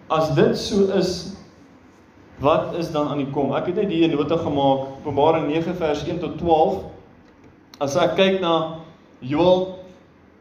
as 0.08 0.30
dit 0.38 0.58
so 0.58 0.92
is, 0.94 1.34
wat 2.38 2.76
is 2.78 2.92
dan 2.92 3.08
aan 3.08 3.18
die 3.18 3.32
kom? 3.34 3.56
Ek 3.56 3.66
het 3.66 3.76
net 3.76 3.90
hier 3.90 4.08
'n 4.08 4.16
nota 4.16 4.38
gemaak, 4.38 4.80
Openbaring 5.02 5.48
9 5.48 5.76
vers 5.76 6.04
1 6.08 6.20
tot 6.20 6.38
12. 6.38 6.84
As 7.80 7.96
ek 7.96 8.16
kyk 8.16 8.42
na 8.42 8.76
Joël, 9.20 9.75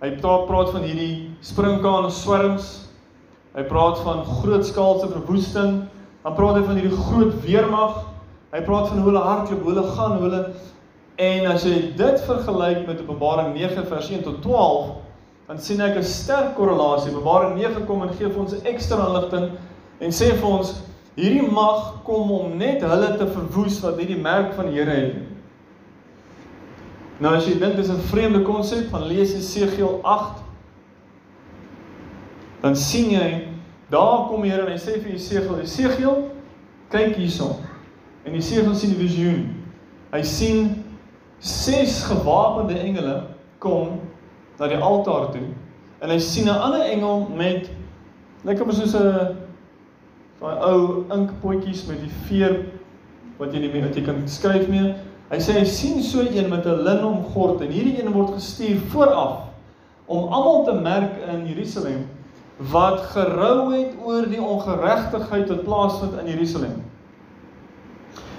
hy 0.05 0.11
praat 0.21 0.47
praat 0.51 0.71
van 0.75 0.85
hierdie 0.85 1.31
springkane 1.41 2.11
swerms. 2.13 2.85
Hy 3.57 3.63
praat 3.71 4.03
van 4.05 4.25
grootskaalse 4.43 5.09
verwoesting. 5.09 5.85
Dan 6.25 6.37
praat 6.37 6.59
hy 6.61 6.65
van 6.67 6.81
hierdie 6.81 7.05
groot 7.09 7.39
weermag. 7.45 8.03
Hy 8.53 8.61
praat 8.67 8.91
van 8.91 9.01
hoe 9.01 9.09
hulle 9.09 9.25
hardloop, 9.25 9.63
hoe 9.65 9.73
hulle 9.73 9.87
gaan, 9.97 10.17
hoe 10.19 10.29
hulle 10.29 10.43
en 11.23 11.47
as 11.47 11.63
jy 11.63 11.93
dit 11.95 12.23
vergelyk 12.27 12.87
met 12.89 13.03
Openbaring 13.05 13.53
9 13.55 13.85
vers 13.87 14.09
1 14.11 14.25
tot 14.27 14.41
12, 14.43 14.89
dan 15.47 15.61
sien 15.63 15.81
ek 15.81 15.97
'n 15.97 16.03
sterk 16.03 16.57
korrelasie. 16.57 17.13
Openbaring 17.13 17.55
9 17.55 17.87
kom 17.87 18.03
en 18.03 18.15
gee 18.19 18.29
vir 18.29 18.41
ons 18.41 18.53
'n 18.53 18.67
ekstra 18.67 19.07
inligting 19.07 19.51
en 20.01 20.11
sê 20.11 20.35
vir 20.35 20.49
ons 20.49 20.83
hierdie 21.15 21.51
mag 21.51 22.03
kom 22.05 22.31
om 22.31 22.59
net 22.59 22.83
hulle 22.83 23.17
te 23.17 23.27
verwoes 23.27 23.81
wat 23.81 23.97
nie 23.97 24.07
die 24.07 24.23
merk 24.23 24.55
van 24.55 24.67
die 24.67 24.75
Here 24.75 24.91
het 24.91 25.15
nie. 25.15 25.34
Nou 27.21 27.35
as 27.35 27.47
jy 27.47 27.59
dink 27.59 27.77
dis 27.77 27.89
'n 27.89 28.01
vreemde 28.11 28.43
konsep 28.43 28.89
van 28.91 29.07
lees 29.07 29.33
Jesegiel 29.33 30.01
8 30.03 30.43
dan 32.65 32.77
sien 32.77 33.11
jy 33.11 33.49
daar 33.93 34.29
kom 34.29 34.43
die 34.43 34.51
Here 34.51 34.65
en 34.65 34.73
hy 34.73 34.79
sê 34.81 34.97
vir 35.03 35.11
Jesegiel, 35.13 35.59
Jesegiel, 35.61 36.31
kyk 36.89 37.17
hierson. 37.17 37.59
En 38.25 38.33
Jesegiel 38.33 38.75
sien 38.75 38.95
die 38.95 39.03
visioen. 39.03 39.43
Hy 40.15 40.23
sien 40.23 40.85
ses 41.45 41.99
gewapende 42.09 42.79
engele 42.81 43.27
kom 43.61 44.01
na 44.57 44.71
die 44.71 44.81
altaar 44.81 45.29
toe 45.35 45.45
en 46.01 46.11
hy 46.11 46.19
sien 46.19 46.49
'n 46.49 46.57
ander 46.57 46.87
engel 46.89 47.29
met 47.37 47.69
lyk 48.45 48.59
like 48.59 48.73
soos 48.73 48.95
'n 48.95 49.37
daai 50.41 50.57
ou 50.65 51.05
inkpotjies 51.13 51.87
met 51.87 52.01
die 52.01 52.13
veer 52.27 52.65
wat 53.39 53.53
jy 53.53 53.61
nie 53.61 53.83
wat 53.83 53.97
jy 53.97 54.03
kan 54.05 54.29
skryf 54.29 54.69
mee. 54.69 54.95
Hy 55.35 55.41
sê 55.43 55.57
hy 55.59 55.65
sien 55.67 56.03
so 56.07 56.23
een 56.23 56.47
met 56.49 56.67
'n 56.67 56.85
lin 56.87 57.05
omgord 57.05 57.61
en 57.61 57.71
hierdie 57.75 57.99
een 57.99 58.13
word 58.13 58.37
gestuur 58.37 58.79
vooraf 58.93 59.51
om 60.07 60.29
almal 60.33 60.65
te 60.65 60.73
merk 60.73 61.17
in 61.33 61.47
Jerusalem 61.49 62.05
wat 62.71 63.01
gerou 63.01 63.75
het 63.75 63.97
oor 64.05 64.29
die 64.31 64.43
ongeregtigheid 64.43 65.49
wat 65.49 65.65
plaasvind 65.65 66.21
in 66.21 66.31
Jerusalem. 66.31 66.85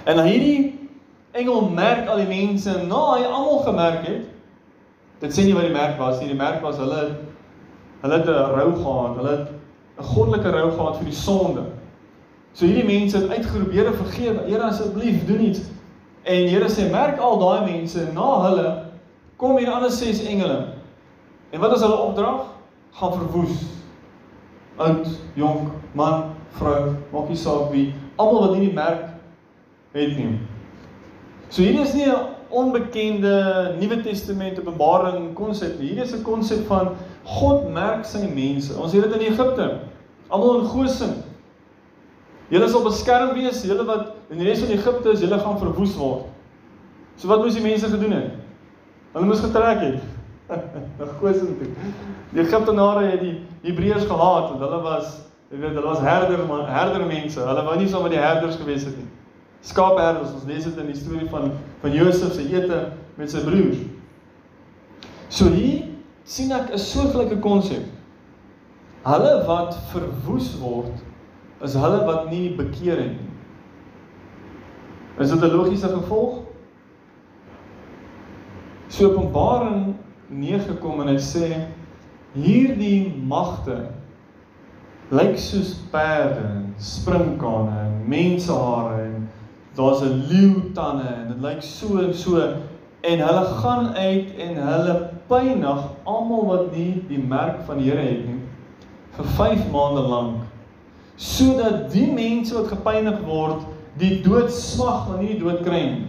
En 0.04 0.24
hierdie 0.24 0.88
engel 1.32 1.68
merk 1.68 2.08
al 2.08 2.24
die 2.24 2.32
mense 2.32 2.72
na 2.88 3.02
hy 3.12 3.28
almal 3.28 3.58
gemerk 3.68 4.06
het. 4.06 4.24
Dit 5.20 5.36
sê 5.36 5.44
nie 5.44 5.54
wat 5.54 5.68
die 5.68 5.76
merk 5.76 5.98
was 5.98 6.20
nie. 6.20 6.32
Die 6.32 6.40
merk 6.40 6.62
was 6.64 6.80
hulle 6.80 7.16
hulle 8.00 8.14
het 8.14 8.26
'n 8.26 8.56
rou 8.56 8.72
gehad. 8.72 9.16
Hulle 9.16 9.36
het 9.36 9.48
'n 9.98 10.02
goddelike 10.02 10.50
rou 10.50 10.70
gehad 10.70 10.96
vir 10.96 11.04
die 11.04 11.20
sonde. 11.20 11.62
So 12.52 12.64
hierdie 12.64 12.88
mense 12.88 13.16
het 13.18 13.28
uitgeroep, 13.28 13.72
Here 13.72 13.92
vergewe, 13.92 14.48
Here 14.48 14.62
asseblief 14.62 15.26
doen 15.26 15.44
iets. 15.44 15.60
En 16.26 16.48
Here 16.50 16.68
sê 16.68 16.88
merk 16.90 17.20
al 17.22 17.38
daai 17.38 17.66
mense 17.70 18.02
na 18.14 18.30
hulle 18.48 18.70
kom 19.38 19.58
hier 19.60 19.70
ander 19.70 19.92
ses 19.94 20.24
engele. 20.26 20.72
En 21.54 21.62
wat 21.62 21.76
is 21.76 21.84
hulle 21.84 21.98
opdrag? 22.02 22.48
Gaan 22.98 23.12
verwoes. 23.14 23.60
Oud, 24.76 25.06
jonk, 25.38 25.70
man, 25.94 26.32
vrou, 26.58 26.96
maak 27.12 27.30
nie 27.30 27.38
saak 27.38 27.70
wie, 27.70 27.92
almal 28.18 28.42
wat 28.42 28.56
nie 28.56 28.66
die 28.66 28.74
merk 28.74 29.04
het 29.94 30.16
nie. 30.18 30.40
So 31.48 31.62
hier 31.62 31.78
is 31.80 31.94
nie 31.94 32.08
'n 32.10 32.34
onbekende 32.50 33.76
Nuwe 33.78 34.02
Testament 34.02 34.58
Openbaring 34.58 35.32
konsep 35.34 35.78
nie. 35.78 35.94
Hier 35.94 36.02
is 36.02 36.12
'n 36.12 36.22
konsep 36.22 36.66
van 36.66 36.96
God 37.24 37.70
merk 37.70 38.04
sy 38.04 38.26
mense. 38.26 38.74
Ons 38.74 38.92
het 38.92 39.02
dit 39.02 39.14
in 39.14 39.32
Egipte. 39.32 39.78
Almal 40.28 40.60
in 40.60 40.66
Goshen. 40.66 41.22
Julle 42.48 42.68
sal 42.68 42.82
beskerm 42.82 43.34
wees, 43.34 43.62
julle 43.62 43.84
wat 43.84 44.15
in 44.30 44.38
die 44.40 44.46
res 44.48 44.62
van 44.64 44.74
Egipte 44.74 45.12
is, 45.12 45.20
julle 45.20 45.38
gaan 45.38 45.58
verwoes 45.58 45.94
word. 45.96 46.26
So 47.16 47.28
wat 47.28 47.44
moes 47.44 47.54
die 47.54 47.64
mense 47.64 47.88
gedoen 47.88 48.12
het? 48.12 48.32
Hulle 49.14 49.26
moes 49.26 49.40
getrek 49.40 49.80
het 49.80 50.00
na 50.98 51.06
Goshen 51.20 51.56
toe. 51.58 51.68
Die 52.32 52.42
Egiptenare 52.42 53.06
het 53.10 53.20
die 53.20 53.36
Hebreërs 53.62 54.06
gehaat 54.06 54.50
want 54.50 54.60
hulle 54.60 54.80
was, 54.84 55.14
jy 55.50 55.60
weet, 55.62 55.74
hulle 55.78 55.86
was 55.88 56.02
herder 56.04 56.42
herder 56.70 57.06
mense. 57.06 57.40
Hulle 57.40 57.64
wou 57.64 57.76
nie 57.78 57.88
saam 57.88 58.04
met 58.06 58.14
die 58.14 58.22
herders 58.22 58.58
gewees 58.60 58.84
het 58.86 58.98
nie 58.98 59.08
skaapherders. 59.66 60.32
Ons 60.34 60.46
lees 60.48 60.64
dit 60.66 60.78
in 60.80 60.90
die 60.90 60.98
storie 60.98 61.28
van 61.30 61.52
van 61.82 61.94
Josef 61.94 62.34
se 62.34 62.46
ete 62.50 62.80
met 63.18 63.30
sy 63.32 63.42
broers. 63.44 63.82
So 65.28 65.50
hier 65.52 65.86
sien 66.24 66.52
ek 66.52 66.72
'n 66.72 66.78
soortgelyke 66.78 67.38
konsep. 67.40 67.84
Hulle 69.06 69.44
wat 69.46 69.76
verwoes 69.92 70.56
word 70.60 70.94
is 71.62 71.74
hulle 71.74 72.04
wat 72.04 72.30
nie 72.30 72.54
bekeer 72.56 72.98
het 72.98 73.14
nie. 73.14 73.25
Is 75.18 75.30
dit 75.30 75.40
'n 75.40 75.56
logiese 75.56 75.88
gevolg? 75.88 76.34
So 78.88 79.08
Openbaring 79.08 79.94
9 80.28 80.78
kom 80.78 81.00
en 81.00 81.08
hy 81.08 81.18
sê 81.18 81.46
hierdie 82.32 83.14
magte 83.26 83.88
lyk 85.10 85.38
soos 85.38 85.74
perde, 85.90 86.64
springkane, 86.76 87.90
mensehare 88.06 89.02
en 89.04 89.28
daar's 89.76 90.02
'n 90.02 90.24
leeu 90.28 90.72
tande 90.74 91.08
en 91.08 91.28
dit 91.28 91.42
lyk 91.42 91.62
so 91.62 91.98
en 91.98 92.14
so 92.14 92.40
en 93.00 93.18
hulle 93.18 93.44
gaan 93.44 93.94
uit 93.94 94.36
en 94.38 94.54
hulle 94.56 95.10
pynig 95.28 95.82
almal 96.04 96.46
wat 96.46 96.72
nie 96.76 97.04
die 97.08 97.22
merk 97.22 97.62
van 97.66 97.78
die 97.78 97.90
Here 97.90 98.02
het 98.02 98.26
nie 98.26 98.40
vir 99.16 99.24
5 99.24 99.70
maande 99.72 100.00
lank 100.08 100.42
sodat 101.16 101.92
die 101.92 102.12
mense 102.12 102.54
wat 102.54 102.68
gepynig 102.68 103.20
word 103.24 103.64
die 104.00 104.20
dood 104.24 104.50
smag 104.52 105.08
maar 105.08 105.22
nie 105.22 105.34
die 105.34 105.40
dood 105.40 105.62
kry 105.64 105.80
nie. 105.86 106.06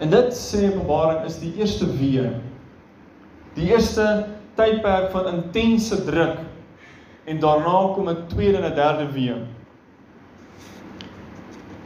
En 0.00 0.12
dit 0.12 0.32
sê 0.36 0.68
Openbaring 0.70 1.26
is 1.28 1.38
die 1.42 1.52
eerste 1.60 1.88
wee. 1.98 2.24
Die 3.56 3.68
eerste 3.68 4.06
tydperk 4.56 5.10
van 5.12 5.28
intense 5.34 5.98
druk 6.06 6.38
en 7.28 7.40
daarna 7.40 7.94
kom 7.94 8.08
'n 8.08 8.26
tweede 8.28 8.58
en 8.58 8.70
'n 8.70 8.74
derde 8.74 9.12
wee. 9.12 9.34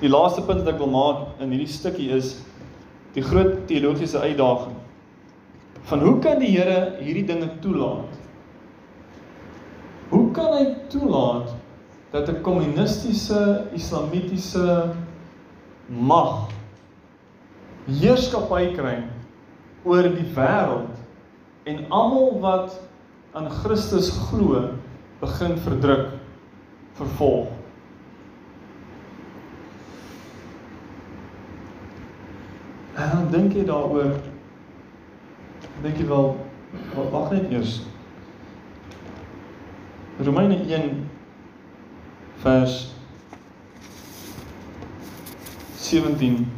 Die 0.00 0.08
laaste 0.08 0.42
punt 0.42 0.62
wat 0.62 0.74
ek 0.74 0.78
wil 0.78 0.90
maak 0.90 1.40
in 1.40 1.50
hierdie 1.50 1.72
stukkie 1.72 2.10
is 2.10 2.42
die 3.14 3.22
groot 3.22 3.66
teologiese 3.66 4.18
uitdaging. 4.18 4.76
Van 5.82 6.00
hoe 6.00 6.18
kan 6.18 6.38
die 6.38 6.50
Here 6.56 6.96
hierdie 7.00 7.24
dinge 7.24 7.48
toelaat? 7.60 8.12
Hoe 10.08 10.30
kan 10.30 10.52
hy 10.52 10.74
toelaat 10.88 11.54
dat 12.14 12.28
'n 12.28 12.40
kommunistiese 12.40 13.66
islamitiese 13.72 14.94
mag 15.88 16.46
heerskappy 17.86 18.70
kry 18.74 19.02
oor 19.82 20.02
die 20.02 20.30
wêreld 20.34 20.94
en 21.64 21.90
almal 21.90 22.38
wat 22.40 22.80
aan 23.32 23.50
Christus 23.50 24.10
glo 24.10 24.68
begin 25.20 25.58
verdruk, 25.58 26.06
vervolg? 26.92 27.48
En 32.94 33.10
dan 33.10 33.30
dink 33.30 33.52
jy 33.52 33.64
daaroor 33.64 34.14
dink 35.82 35.98
jy 35.98 36.06
wel 36.06 36.36
wag 37.10 37.30
net 37.30 37.50
eers. 37.50 37.82
Romeine 40.22 40.62
1 40.70 41.03
vers 42.44 42.92
17 45.76 46.52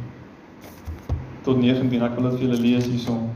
tot 1.41 1.57
19. 1.61 2.01
Ek 2.03 2.17
wil 2.17 2.27
dit 2.27 2.35
vir 2.35 2.43
julle 2.43 2.59
lees 2.59 2.87
hierson. 2.91 3.29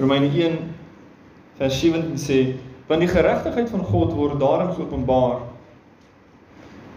Romeine 0.00 0.32
1 0.32 0.56
vers 1.60 1.80
17 1.84 2.16
sê 2.16 2.38
want 2.88 3.04
die 3.04 3.12
geregtigheid 3.12 3.68
van 3.70 3.84
God 3.92 4.16
word 4.16 4.40
daarin 4.40 4.72
geopenbaar 4.72 5.44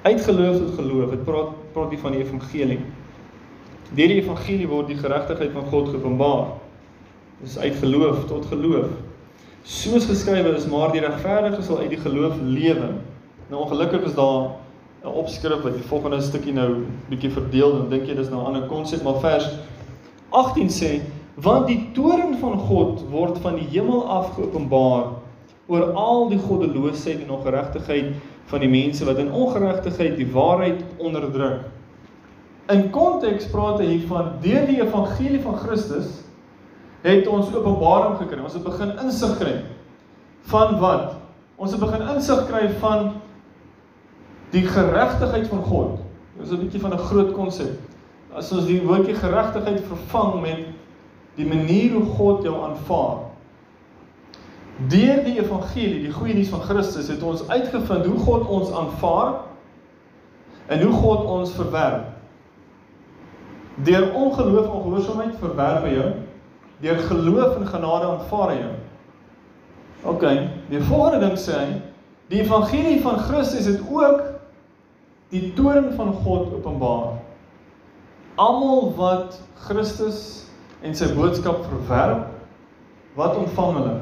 uit 0.07 0.21
geloof 0.21 0.61
tot 0.61 0.77
geloof. 0.79 1.11
Dit 1.11 1.27
praat 1.27 1.51
praat 1.75 1.91
hier 1.91 1.99
van 1.99 2.15
die 2.15 2.23
evangelie. 2.23 2.79
Deur 3.91 4.13
die 4.13 4.21
evangelie 4.23 4.67
word 4.71 4.87
die 4.93 5.01
geregtigheid 5.03 5.51
van 5.51 5.67
God 5.73 5.91
geopenbaar. 5.91 6.55
Dis 7.41 7.57
uit 7.57 7.75
geloof 7.75 8.25
tot 8.25 8.45
geloof. 8.45 8.87
Soos 9.63 10.05
geskrywe 10.05 10.55
is, 10.55 10.67
maar 10.71 10.91
die 10.93 11.01
regverdige 11.03 11.61
sal 11.61 11.81
uit 11.83 11.89
die 11.89 11.99
geloof 11.99 12.37
lewe. 12.41 12.93
Nou 13.49 13.63
ongelukkig 13.65 14.05
is 14.07 14.15
daar 14.15 14.55
'n 15.03 15.07
opskrif 15.07 15.61
wat 15.61 15.73
die 15.73 15.87
volgende 15.89 16.21
stukkie 16.21 16.53
nou 16.53 16.85
bietjie 17.09 17.31
verdeel 17.31 17.79
en 17.79 17.89
dink 17.89 18.07
jy 18.07 18.15
dis 18.15 18.29
nou 18.29 18.41
'n 18.41 18.45
ander 18.45 18.67
konsep, 18.67 19.03
maar 19.03 19.19
vers 19.19 19.49
18 20.29 20.69
sê 20.69 21.01
want 21.35 21.67
die 21.67 21.89
toorn 21.93 22.37
van 22.39 22.59
God 22.59 23.03
word 23.11 23.37
van 23.43 23.55
die 23.55 23.67
hemel 23.67 24.07
af 24.07 24.33
geopenbaar 24.35 25.05
oor 25.67 25.91
al 25.93 26.29
die 26.29 26.39
goddeloosheid 26.39 27.21
en 27.21 27.31
ongeregtigheid 27.31 28.13
van 28.45 28.59
die 28.59 28.69
mense 28.69 29.05
wat 29.05 29.17
in 29.17 29.31
ongeregtigheid 29.31 30.17
die 30.17 30.31
waarheid 30.31 30.83
onderdruk. 30.97 31.65
In 32.69 32.89
konteks 32.89 33.49
praat 33.51 33.79
hy 33.79 33.85
hiervan 33.85 34.37
deur 34.41 34.65
die 34.65 34.81
evangelie 34.81 35.41
van 35.41 35.57
Christus 35.57 36.24
het 37.05 37.27
ons 37.27 37.51
openbaring 37.53 38.17
gekry. 38.17 38.41
Ons 38.41 38.55
het 38.57 38.63
begin 38.65 38.95
insig 39.03 39.37
kry 39.37 39.53
van 40.49 40.79
wat? 40.81 41.15
Ons 41.55 41.71
het 41.71 41.79
begin 41.79 42.01
insig 42.15 42.45
kry 42.49 42.69
van 42.81 43.11
die 44.55 44.65
geregtigheid 44.67 45.47
van 45.51 45.61
God. 45.63 45.99
Dit 46.37 46.47
is 46.47 46.51
'n 46.51 46.61
bietjie 46.63 46.81
van 46.81 46.93
'n 46.93 47.07
groot 47.09 47.31
konsep. 47.33 47.79
As 48.33 48.51
ons 48.51 48.65
die 48.65 48.81
woordjie 48.81 49.15
geregtigheid 49.15 49.83
vervang 49.87 50.41
met 50.41 50.65
die 51.35 51.45
manier 51.45 51.93
hoe 51.93 52.05
God 52.15 52.43
jou 52.43 52.63
aanvaar. 52.63 53.17
Deur 54.87 55.23
die 55.23 55.39
evangelie, 55.39 56.01
die 56.03 56.11
goeie 56.11 56.33
nuus 56.33 56.49
van 56.49 56.61
Christus, 56.61 57.07
het 57.07 57.23
ons 57.23 57.47
uitgevind 57.47 58.05
hoe 58.05 58.17
God 58.17 58.47
ons 58.47 58.71
aanvaar 58.71 59.33
en 60.67 60.81
hoe 60.81 60.91
God 60.91 61.25
ons 61.25 61.51
verwerp. 61.51 62.03
Deur 63.75 64.13
ongeloof 64.13 64.65
en 64.65 64.71
ongehoorsaamheid 64.71 65.35
verwerp 65.39 65.83
hy 65.83 65.93
jou. 65.93 66.11
Deur 66.83 66.99
geloof 67.07 67.55
en 67.55 67.67
genade 67.67 68.05
aanvaar 68.05 68.51
hy 68.51 68.57
jou. 68.59 68.73
OK, 70.05 70.23
die 70.69 70.81
volgende 70.85 71.27
ding 71.27 71.37
sê 71.39 71.57
hy, 71.57 71.69
die 72.29 72.41
evangelie 72.43 72.99
van 73.01 73.19
Christus 73.25 73.69
het 73.69 73.81
ook 73.89 74.21
die 75.33 75.53
toorn 75.57 75.91
van 75.97 76.13
God 76.25 76.53
openbaar. 76.53 77.15
Almal 78.35 78.91
wat 78.99 79.39
Christus 79.65 80.19
en 80.85 80.93
sy 80.97 81.07
boodskap 81.15 81.63
verwerp, 81.69 82.27
wat 83.15 83.37
ontvang 83.39 83.79
hulle? 83.79 83.95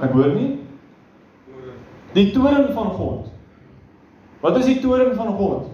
Ek 0.00 0.14
hoor 0.16 0.32
nie. 0.36 0.52
Die 2.14 2.30
toorn 2.34 2.70
van 2.76 2.94
God. 2.96 3.28
Wat 4.40 4.56
is 4.60 4.68
die 4.68 4.80
toorn 4.84 5.14
van 5.16 5.34
God? 5.36 5.68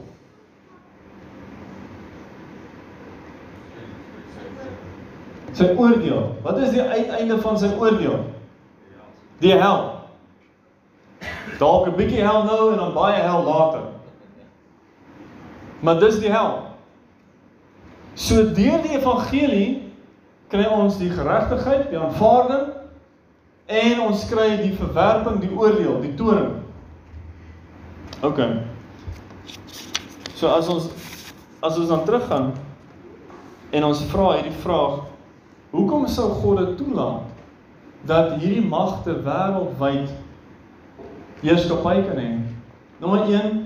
Sy 5.56 5.72
oordeel. 5.72 6.34
Wat 6.44 6.58
is 6.60 6.74
die 6.74 6.82
uiteinde 6.82 7.38
van 7.40 7.58
sy 7.58 7.70
oordeel? 7.80 8.20
Die 9.40 9.54
hel. 9.56 9.84
Dalk 11.58 11.88
'n 11.88 11.96
bietjie 11.96 12.20
hel 12.20 12.44
nou 12.44 12.72
en 12.72 12.78
dan 12.78 12.92
baie 12.92 13.22
hel 13.22 13.42
later. 13.44 13.82
Maar 15.80 16.00
dis 16.00 16.20
die 16.20 16.32
hel. 16.32 16.62
So 18.14 18.44
deur 18.52 18.82
die 18.82 18.96
evangelie 18.96 19.92
kry 20.48 20.64
ons 20.64 20.96
die 20.98 21.10
geregtigheid, 21.10 21.90
die 21.90 21.98
aanvaarding 21.98 22.72
en 23.66 24.00
ons 24.00 24.28
kry 24.30 24.56
die 24.62 24.72
verwerping, 24.78 25.40
die 25.42 25.50
oordeel, 25.50 26.00
die 26.00 26.14
toorn. 26.14 26.62
OK. 28.24 28.40
So 30.36 30.48
as 30.48 30.68
ons 30.68 30.88
as 31.64 31.78
ons 31.80 31.88
dan 31.88 32.04
teruggaan 32.04 32.52
en 33.70 33.84
ons 33.84 34.04
vra 34.12 34.36
hierdie 34.36 34.58
vraag, 34.62 35.04
hoekom 35.76 36.06
sou 36.08 36.30
God 36.40 36.62
dit 36.62 36.76
toelaat 36.80 37.32
dat 38.06 38.36
hierdie 38.40 38.64
magte 38.64 39.16
wêreldwyd 39.26 40.12
heerskappy 41.42 42.02
kan 42.06 42.20
hê? 42.20 42.30
Nommer 43.02 43.26
1 43.28 43.64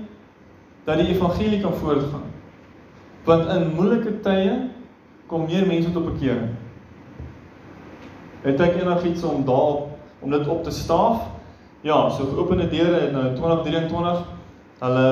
dat 0.87 0.97
die 0.97 1.11
evangelie 1.13 1.61
kan 1.61 1.73
voortgaan. 1.77 2.27
Want 3.23 3.47
in 3.53 3.69
moeilike 3.75 4.17
tye 4.25 4.55
kom 5.29 5.45
meer 5.45 5.67
mense 5.67 5.91
tot 5.93 6.07
bekering. 6.09 6.49
Het 8.41 8.63
ek 8.65 8.81
enigiets 8.81 9.23
om 9.23 9.45
daar 9.45 9.85
om 10.21 10.33
dit 10.33 10.47
op 10.47 10.63
te 10.65 10.73
staaf? 10.73 11.29
Ja, 11.85 12.09
so 12.09 12.25
geopende 12.33 12.67
deure 12.69 13.05
in 13.07 13.13
nou 13.13 13.27
2023. 13.37 14.25
Hulle 14.81 15.07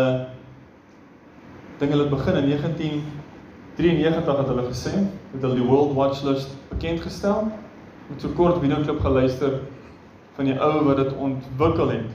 dink 1.80 1.94
hulle 1.94 2.10
begin 2.10 2.42
in 2.42 2.50
1993 3.80 4.38
het 4.38 4.48
hulle 4.48 4.66
gesê, 4.68 4.92
het 5.32 5.42
hulle 5.42 5.56
die 5.56 5.68
World 5.68 5.94
Watch 5.96 6.24
List 6.28 6.50
bekend 6.68 7.00
gestel. 7.02 7.48
Met 8.10 8.22
so 8.22 8.28
kort 8.36 8.60
videoklip 8.60 9.00
geluister 9.00 9.62
van 10.36 10.50
die 10.50 10.58
ou 10.60 10.84
wat 10.84 11.00
dit 11.00 11.14
ontwikkel 11.16 11.94
het. 11.94 12.10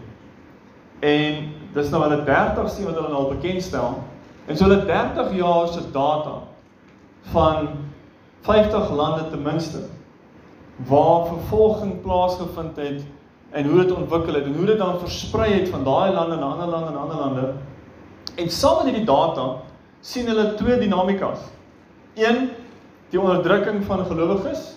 En 1.00 1.48
dis 1.72 1.88
nou 1.88 2.02
hulle 2.02 2.20
30 2.26 2.68
sien 2.68 2.84
wat 2.84 2.98
hulle 2.98 3.08
nou 3.08 3.22
al 3.22 3.32
bekendstel. 3.32 3.96
En 4.44 4.60
so 4.60 4.68
hulle 4.68 4.84
30 4.84 5.32
jaar 5.38 5.72
se 5.72 5.88
data 5.92 6.36
van 7.32 7.68
50 8.44 8.92
lande 8.92 9.28
ten 9.30 9.42
minste 9.42 9.86
waar 10.76 11.26
vervolging 11.26 12.00
plaasgevind 12.02 12.76
het 12.76 13.04
en 13.50 13.70
hoe 13.70 13.80
dit 13.80 13.92
ontwikkel 13.92 14.34
het 14.34 14.44
en 14.44 14.56
hoe 14.56 14.66
dit 14.66 14.78
dan 14.78 14.98
versprei 14.98 15.52
het 15.52 15.68
van 15.68 15.84
daai 15.84 16.12
lande 16.12 16.36
na 16.36 16.46
ander 16.46 16.66
lande 16.66 16.90
en 16.90 16.98
ander 16.98 17.16
lande. 17.16 17.52
En 18.34 18.50
saam 18.50 18.76
met 18.76 18.92
hierdie 18.92 19.06
data 19.08 19.62
sien 20.04 20.28
hulle 20.28 20.52
twee 20.58 20.76
dinamikas. 20.82 21.46
Een, 22.20 22.50
die 23.10 23.20
onderdrukking 23.20 23.80
van 23.88 24.04
gelowiges. 24.06 24.74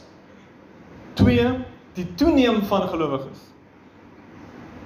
Twee, 1.19 1.49
die 1.97 2.07
toeneem 2.15 2.61
van 2.69 2.87
gelowiges. 2.87 3.43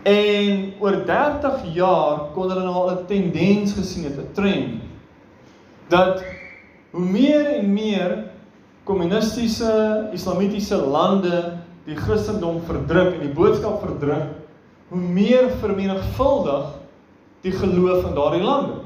En 0.07 0.71
oor 0.81 1.03
30 1.05 1.65
jaar 1.75 2.31
kon 2.33 2.49
hulle 2.49 2.63
nou 2.65 2.73
al 2.73 2.91
'n 2.91 3.05
tendens 3.05 3.73
gesien 3.77 4.03
het, 4.09 4.17
'n 4.17 4.33
trend 4.33 4.81
dat 5.87 6.23
hoe 6.91 7.05
meer 7.05 7.45
en 7.59 7.73
meer 7.73 8.31
kommunistiese, 8.83 10.09
islamitiese 10.13 10.75
lande 10.75 11.57
die 11.85 11.95
Christendom 11.95 12.61
verdruk 12.65 13.13
en 13.13 13.19
die 13.19 13.35
boodskap 13.35 13.81
verdruk, 13.83 14.31
hoe 14.89 14.99
meer 14.99 15.49
vermenigvuldig 15.59 16.65
die 17.41 17.51
geloof 17.51 18.05
in 18.05 18.15
daardie 18.15 18.43
lande. 18.43 18.80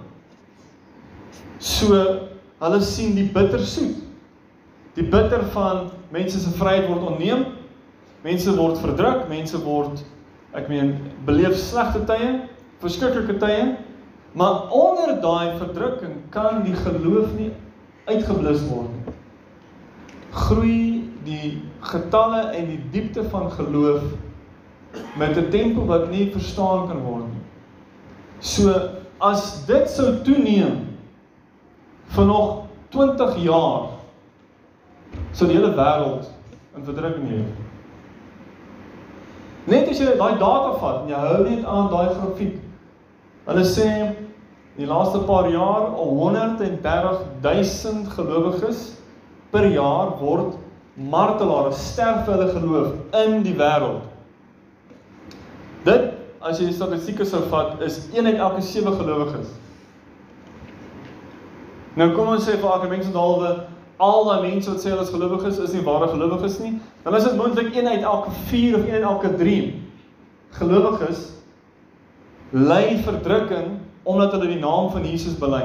So 1.59 1.99
hulle 2.59 2.81
sien 2.81 3.15
die 3.15 3.29
bitter 3.33 3.59
soet. 3.59 4.01
Die 4.95 5.03
bitter 5.03 5.43
van 5.53 5.89
mense 6.11 6.39
se 6.39 6.51
vryheid 6.55 6.87
word 6.87 7.07
onneem. 7.13 7.45
Mense 8.23 8.55
word 8.57 8.79
verdruk, 8.81 9.27
mense 9.29 9.59
word 9.63 10.03
ek 10.55 10.69
meen 10.71 10.93
beleef 11.27 11.57
slegte 11.59 12.05
tye, 12.07 12.29
verskriklike 12.79 13.35
tye, 13.41 13.75
maar 14.39 14.71
onder 14.71 15.17
daai 15.23 15.57
verdrukking 15.59 16.15
kan 16.31 16.63
die 16.63 16.75
geloof 16.79 17.33
nie 17.35 17.51
uitgeblus 18.07 18.63
word 18.69 18.93
nie. 18.95 19.15
Groei 20.35 20.85
die 21.25 21.51
getalle 21.91 22.41
en 22.55 22.69
die 22.71 22.79
diepte 22.93 23.23
van 23.31 23.51
geloof 23.51 24.03
met 25.19 25.37
'n 25.37 25.49
tempo 25.51 25.85
wat 25.85 26.09
nie 26.09 26.31
verstaan 26.31 26.87
kan 26.87 27.01
word 27.03 27.27
nie. 27.27 27.43
So 28.39 28.73
as 29.19 29.65
dit 29.65 29.89
sou 29.89 30.23
toeneem 30.23 30.94
vir 32.13 32.25
nog 32.25 32.65
20 32.93 33.37
jaar 33.43 33.89
sou 35.35 35.47
die 35.49 35.57
hele 35.57 35.73
wêreld 35.75 36.27
in 36.75 36.85
verdrukking 36.85 37.29
leef. 37.31 37.47
Net 39.65 39.89
as 39.89 39.99
jy 39.99 40.13
daai 40.19 40.37
data 40.39 40.75
vat 40.81 41.01
en 41.03 41.09
jy 41.09 41.21
hou 41.23 41.39
net 41.47 41.65
aan 41.65 41.89
daai 41.91 42.13
grafiek. 42.13 42.59
Hulle 43.47 43.65
sê 43.65 43.87
in 43.95 44.13
die 44.77 44.89
laaste 44.89 45.23
paar 45.25 45.49
jaar 45.49 45.89
al 45.95 46.13
130 46.19 47.23
000 47.43 48.05
gelowiges 48.15 48.85
per 49.51 49.67
jaar 49.71 50.15
word 50.19 50.55
martelare 50.95 51.73
sterf 51.75 52.29
hulle 52.29 52.47
geloof 52.53 53.17
in 53.23 53.41
die 53.43 53.55
wêreld. 53.57 54.03
Dit 55.85 56.13
as 56.45 56.61
jy 56.61 56.71
statistieke 56.73 57.25
sou 57.27 57.41
vat, 57.49 57.79
is 57.81 58.03
1 58.13 58.27
uit 58.29 58.37
elke 58.37 58.61
7 58.61 58.93
gelowiges. 58.99 59.49
Nou 61.95 62.09
kom 62.11 62.27
ons 62.27 62.43
sê 62.43 62.57
vir 62.59 62.71
argumente 62.71 63.13
halwe 63.15 63.53
al 64.03 64.25
daai 64.27 64.49
mense 64.49 64.67
wat 64.67 64.81
sê 64.83 64.91
hulle 64.91 65.05
is 65.05 65.13
gelowiges 65.13 65.59
is 65.63 65.73
nie 65.73 65.83
ware 65.85 66.09
gelowiges 66.11 66.59
nie, 66.59 66.73
dan 67.05 67.15
is 67.15 67.23
dit 67.23 67.37
moontlik 67.39 67.71
1 67.71 67.87
uit 67.87 68.03
elke 68.03 68.33
4 68.49 68.75
of 68.75 68.83
1 68.83 68.97
uit 68.97 69.07
elke 69.11 69.31
3 69.39 69.55
gelowiges 70.59 71.21
ly 72.51 72.97
verdrukking 73.05 73.77
omdat 74.03 74.35
hulle 74.35 74.51
die 74.51 74.59
naam 74.59 74.91
van 74.91 75.07
Jesus 75.07 75.37
bely. 75.39 75.63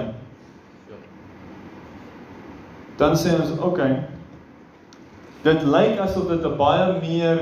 Dan 2.97 3.16
sê 3.16 3.35
ons, 3.35 3.51
oké. 3.59 3.66
Okay, 3.66 3.99
dit 5.43 5.62
lyk 5.64 5.99
asof 6.05 6.29
dit 6.29 6.45
'n 6.45 6.57
baie 6.57 7.01
meer 7.01 7.38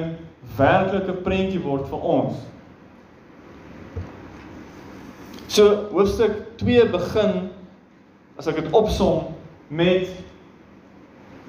werklike 0.57 1.13
prentjie 1.23 1.63
word 1.63 1.89
vir 1.89 1.99
ons. 1.99 2.35
So 5.47 5.89
hoofstuk 5.93 6.57
2 6.57 6.89
begin 6.91 7.51
as 8.39 8.47
ek 8.47 8.61
dit 8.63 8.75
opsom 8.77 9.35
met 9.69 10.07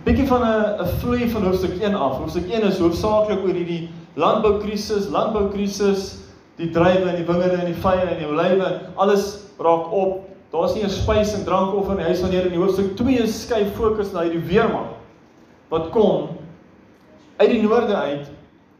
bietjie 0.06 0.28
van 0.28 0.41
'n 0.41 0.82
'n 0.82 0.88
vloei 1.02 1.30
van 1.30 1.43
hoofstuk 1.43 1.78
1 1.82 1.93
af. 1.93 2.17
Hoofstuk 2.17 2.49
1 2.49 2.63
is 2.63 2.80
hoofsaaklik 2.80 3.43
oor 3.43 3.54
hierdie 3.54 3.89
landboukrisis, 4.15 5.10
landboukrisis, 5.10 6.17
die 6.58 6.69
druiwe 6.69 7.10
en 7.10 7.15
die 7.15 7.25
wingerde 7.25 7.58
en 7.62 7.71
die 7.71 7.82
vye 7.82 8.02
en 8.02 8.17
die 8.17 8.28
olywe, 8.28 8.80
alles 8.95 9.38
raak 9.60 9.91
op. 9.91 10.25
Daar's 10.52 10.73
nie 10.73 10.84
'n 10.84 10.89
spys 10.89 11.34
en 11.34 11.45
drankoffer 11.45 11.91
in 11.91 11.97
die 11.97 12.06
huis 12.06 12.19
van 12.19 12.32
Here 12.32 12.45
in 12.45 12.58
die 12.58 12.60
hoofstuk 12.60 12.95
2 12.95 13.28
skuif 13.28 13.75
fokus 13.75 14.12
na 14.12 14.21
hierdie 14.21 14.47
weermag 14.49 14.97
wat 15.69 15.89
kom 15.89 16.30
uit 17.38 17.49
die 17.49 17.62
noorde 17.62 17.95
uit 17.95 18.28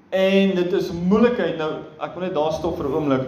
en 0.10 0.56
dit 0.56 0.74
is 0.74 0.92
moeilikheid. 0.92 1.58
Nou 1.58 1.72
ek 2.02 2.14
wil 2.14 2.24
net 2.24 2.34
daar 2.34 2.52
stop 2.52 2.78
vir 2.78 2.86
'n 2.86 2.94
oomblik. 2.94 3.28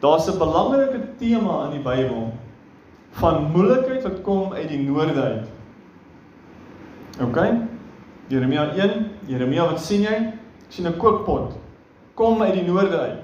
Daar's 0.00 0.26
'n 0.26 0.38
belangrike 0.38 1.00
tema 1.18 1.64
in 1.64 1.70
die 1.70 1.84
Bybel 1.84 2.32
van 3.20 3.50
moeilikheid 3.54 4.02
wat 4.02 4.22
kom 4.22 4.52
uit 4.52 4.68
die 4.68 4.82
noorde 4.82 5.22
uit. 5.22 5.46
OK? 7.22 7.38
Jeremia 8.28 8.70
1, 8.74 9.10
Jeremia 9.26 9.68
wat 9.70 9.80
sien 9.80 10.02
jy? 10.02 10.16
Ek 10.64 10.72
sien 10.72 10.88
'n 10.88 10.98
kookpot 10.98 11.54
kom 12.14 12.42
uit 12.42 12.54
die 12.54 12.66
noorde 12.66 12.98
uit. 12.98 13.22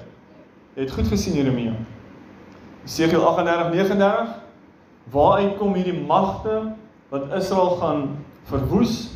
Jy 0.74 0.84
het 0.84 0.94
goed 0.94 1.08
gesien 1.10 1.38
Jeremia. 1.38 1.74
Esegiel 2.84 3.22
38:39 3.22 4.38
Waaruit 5.10 5.56
kom 5.58 5.74
hierdie 5.74 5.96
magte 6.06 6.72
wat 7.10 7.32
Israel 7.34 7.76
gaan 7.80 8.02
verwoes? 8.46 9.10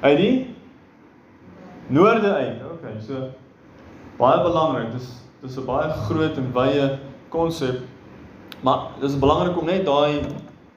Uit 0.00 0.18
die 0.18 0.34
noorde 1.86 2.34
uit. 2.34 2.60
OK, 2.72 2.84
so 3.00 3.30
baie 4.18 4.42
belangrik. 4.42 4.92
Dis 4.92 5.08
dis 5.40 5.56
'n 5.56 5.64
baie 5.64 5.88
groot 6.08 6.36
en 6.36 6.52
wye 6.52 6.98
konsep. 7.28 7.80
Maar 8.62 8.78
dis 9.00 9.18
belangrik 9.18 9.58
om 9.58 9.66
net 9.66 9.84
daai 9.86 10.22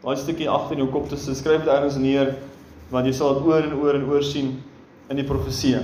daai 0.06 0.17
stukkie 0.17 0.50
agter 0.50 0.78
in 0.78 0.84
jou 0.84 0.91
kop 0.93 1.08
te 1.10 1.17
skryf 1.17 1.63
dit 1.63 1.71
ergens 1.74 1.98
neer 1.98 2.36
want 2.93 3.08
jy 3.10 3.13
sal 3.17 3.38
dit 3.38 3.48
oor 3.50 3.65
en 3.65 3.74
oor 3.82 3.98
en 3.98 4.06
oor 4.10 4.24
sien 4.24 4.52
in 5.10 5.17
die 5.17 5.26
profesie. 5.26 5.80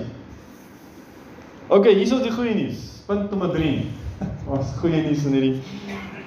OK, 1.69 1.87
hier 1.89 2.03
is 2.05 2.13
die 2.21 2.33
goeie 2.33 2.53
nuus. 2.57 2.83
Punt 3.07 3.31
nommer 3.33 3.49
3. 3.53 3.71
Ons 4.53 4.73
goeie 4.81 5.01
nuus 5.05 5.25
in 5.29 5.37
hierdie 5.37 5.55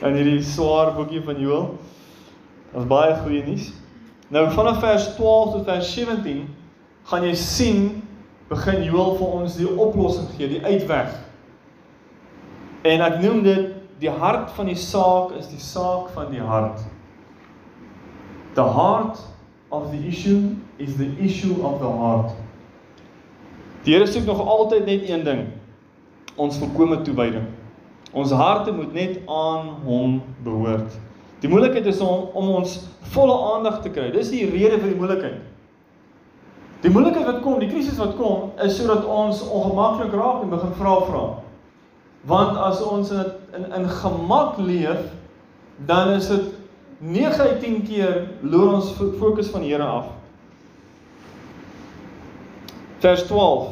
in 0.04 0.18
hierdie 0.18 0.42
swaar 0.46 0.92
boekie 0.96 1.22
van 1.26 1.38
Joël. 1.42 1.68
Ons 2.74 2.88
baie 2.90 3.14
goeie 3.22 3.42
nuus. 3.46 3.70
Nou 4.34 4.46
vanaf 4.54 4.80
vers 4.82 5.10
12 5.18 5.52
tot 5.58 5.68
vers 5.68 5.92
17 5.94 6.42
gaan 7.10 7.26
jy 7.26 7.34
sien 7.38 7.84
begin 8.50 8.82
Joël 8.86 9.14
vir 9.18 9.38
ons 9.38 9.58
die 9.58 9.68
oplossing 9.70 10.30
gee, 10.36 10.50
die 10.56 10.62
uitweg. 10.64 11.14
En 12.84 13.04
ek 13.04 13.20
noem 13.22 13.42
dit 13.46 13.73
die 13.98 14.10
hart 14.10 14.50
van 14.56 14.66
die 14.66 14.78
saak 14.78 15.34
is 15.38 15.48
die 15.48 15.60
saak 15.60 16.10
van 16.14 16.30
die 16.30 16.42
hart. 16.42 16.80
The 18.54 18.64
heart 18.64 19.18
of 19.70 19.90
the 19.90 20.00
issue 20.08 20.56
is 20.76 20.96
the 20.96 21.10
issue 21.18 21.62
of 21.62 21.80
the 21.80 21.90
heart. 21.90 22.32
Die 23.84 23.92
Here 23.94 24.06
soek 24.06 24.24
nog 24.24 24.40
altyd 24.40 24.86
net 24.86 25.08
een 25.08 25.24
ding. 25.24 25.46
Ons 26.36 26.58
volkomme 26.58 27.02
toewyding. 27.02 27.46
Ons 28.12 28.30
harte 28.30 28.72
moet 28.72 28.92
net 28.92 29.18
aan 29.26 29.74
hom 29.84 30.22
behoort. 30.42 30.94
Die 31.42 31.50
moeilikheid 31.50 31.86
is 31.86 32.00
om 32.00 32.30
om 32.32 32.54
ons 32.60 32.78
volle 33.12 33.34
aandag 33.54 33.82
te 33.82 33.90
kry. 33.90 34.08
Dis 34.14 34.30
die 34.32 34.46
rede 34.48 34.78
vir 34.78 34.94
die 34.94 34.98
moeilikheid. 34.98 35.42
Die 36.84 36.92
moeilikheid 36.92 37.26
wat 37.26 37.40
kom, 37.44 37.58
die 37.60 37.68
krisis 37.68 37.98
wat 38.00 38.16
kom, 38.16 38.50
is 38.60 38.76
sodat 38.76 39.04
ons 39.08 39.40
ongemaklik 39.48 40.12
raak 40.12 40.42
en 40.44 40.52
begin 40.52 40.74
vra 40.78 40.94
vra. 41.08 41.24
Want 42.28 42.58
as 42.60 42.80
ons 42.84 43.12
in 43.12 43.24
in 43.56 43.72
in 43.72 43.88
gemak 43.88 44.58
leef, 44.58 45.00
dan 45.86 46.08
is 46.08 46.28
dit 46.28 46.42
9 46.98 47.40
uit 47.40 47.60
10 47.60 47.82
keer 47.82 48.28
loer 48.40 48.72
ons 48.72 48.92
fokus 49.18 49.50
van 49.52 49.60
die 49.60 49.72
Here 49.72 49.84
af. 49.84 50.06
Vers 52.98 53.26
12. 53.26 53.68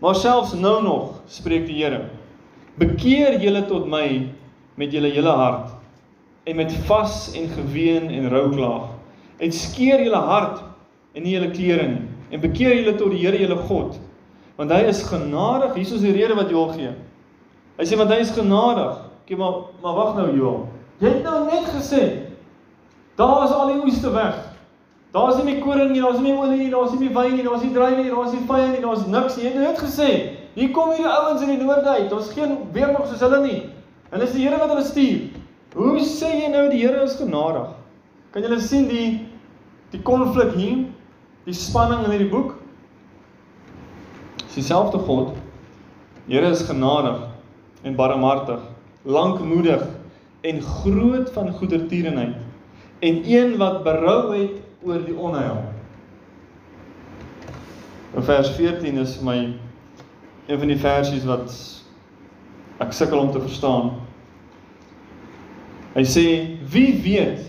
Maar 0.00 0.14
selfs 0.14 0.52
nou 0.52 0.82
nog 0.82 1.20
spreek 1.26 1.66
die 1.66 1.82
Here: 1.82 2.04
Bekeer 2.74 3.40
julle 3.40 3.64
tot 3.66 3.88
my 3.88 4.30
met 4.74 4.92
julle 4.92 5.10
hele 5.12 5.34
hart 5.36 5.74
en 6.44 6.56
met 6.56 6.72
vas 6.88 7.32
en 7.36 7.48
geween 7.48 8.08
en 8.10 8.28
rouklaag. 8.28 8.88
En 9.36 9.52
skeer 9.52 10.02
julle 10.04 10.22
hart 10.24 10.62
en 11.12 11.22
nie 11.22 11.34
julle 11.34 11.50
klere 11.50 11.88
nie 11.88 12.06
en 12.30 12.40
bekeer 12.40 12.76
julle 12.78 12.94
tot 12.94 13.10
die 13.10 13.24
Here 13.24 13.38
julle 13.40 13.58
God 13.68 13.98
want 14.60 14.72
hy 14.74 14.82
is 14.90 15.00
genadig. 15.08 15.72
Hier 15.72 15.94
is 15.96 16.02
die 16.04 16.12
rede 16.12 16.34
wat 16.36 16.50
Joel 16.52 16.74
gee. 16.76 16.90
Hy 17.80 17.86
sê 17.88 17.96
want 17.96 18.10
hy 18.12 18.20
is 18.20 18.34
genadig. 18.36 18.98
Okay, 19.24 19.38
maar 19.40 19.54
maar 19.80 19.94
wag 19.96 20.16
nou 20.18 20.28
Joel. 20.36 20.68
Jy 21.00 21.14
het 21.14 21.22
nou 21.24 21.46
net 21.46 21.68
gesê 21.72 22.02
daar 23.16 23.44
is 23.44 23.52
al 23.52 23.72
die 23.72 23.80
oeste 23.84 24.10
weg. 24.12 24.36
Daar's 25.12 25.36
nie 25.36 25.44
meer 25.44 25.62
koring 25.64 25.90
nie, 25.92 26.00
daar's 26.00 26.20
nie 26.20 26.28
meer 26.28 26.42
olie 26.42 26.58
nie, 26.58 26.70
daar's 26.72 26.92
nie 26.92 27.00
meer 27.00 27.14
wyn 27.16 27.34
nie, 27.36 27.44
daar's 27.44 27.64
nie 27.64 27.72
druiwe 27.74 28.02
nie, 28.02 28.12
daar's 28.12 28.32
nie 28.32 28.44
vye 28.48 28.68
nie, 28.68 28.82
daar's 28.84 29.06
niks 29.06 29.36
nie. 29.36 29.44
Jy 29.44 29.50
het 29.50 29.58
nou 29.58 29.64
net 29.66 29.80
gesê, 29.80 30.08
hier 30.54 30.70
kom 30.76 30.92
hierdie 30.92 31.08
ouens 31.08 31.44
in 31.44 31.52
die 31.52 31.58
noorde 31.60 31.96
uit. 31.96 32.12
Ons 32.16 32.30
geen 32.36 32.54
weer 32.76 32.92
nog 32.92 33.08
soos 33.08 33.24
hulle 33.24 33.40
nie. 33.44 33.58
En 34.12 34.24
dis 34.24 34.36
die 34.36 34.44
Here 34.44 34.60
wat 34.60 34.72
hulle 34.72 34.84
stuur. 34.84 35.26
Hoe 35.74 36.04
sê 36.04 36.30
jy 36.36 36.52
nou 36.52 36.66
die 36.72 36.80
Here 36.84 37.04
is 37.04 37.16
genadig? 37.20 37.72
Kan 38.32 38.44
julle 38.44 38.60
sien 38.60 38.88
die 38.92 39.08
die 39.92 40.02
konflik 40.04 40.52
hier? 40.56 40.84
Die 41.48 41.56
spanning 41.56 42.04
in 42.04 42.12
hierdie 42.14 42.30
boek? 42.30 42.54
Dis 44.44 44.60
dieselfde 44.62 45.00
God. 45.08 45.32
Here 46.28 46.52
is 46.52 46.64
genadig 46.68 47.29
en 47.82 47.96
barmhartig, 47.96 48.60
lankmoedig 49.02 49.82
en 50.40 50.62
groot 50.62 51.32
van 51.32 51.52
goedertierenheid 51.52 52.36
en 53.00 53.22
een 53.24 53.56
wat 53.56 53.82
berou 53.82 54.36
het 54.36 54.60
oor 54.82 55.04
die 55.04 55.16
onheil. 55.16 55.62
In 58.16 58.22
vers 58.22 58.50
14 58.50 58.96
is 58.96 59.20
my 59.20 59.36
een 60.46 60.58
van 60.58 60.68
die 60.68 60.78
versies 60.80 61.24
wat 61.24 61.52
ek 62.80 62.92
sukkel 62.96 63.20
om 63.20 63.30
te 63.32 63.40
verstaan. 63.40 63.92
Hy 65.94 66.04
sê 66.06 66.26
wie 66.72 66.92
weet 67.02 67.46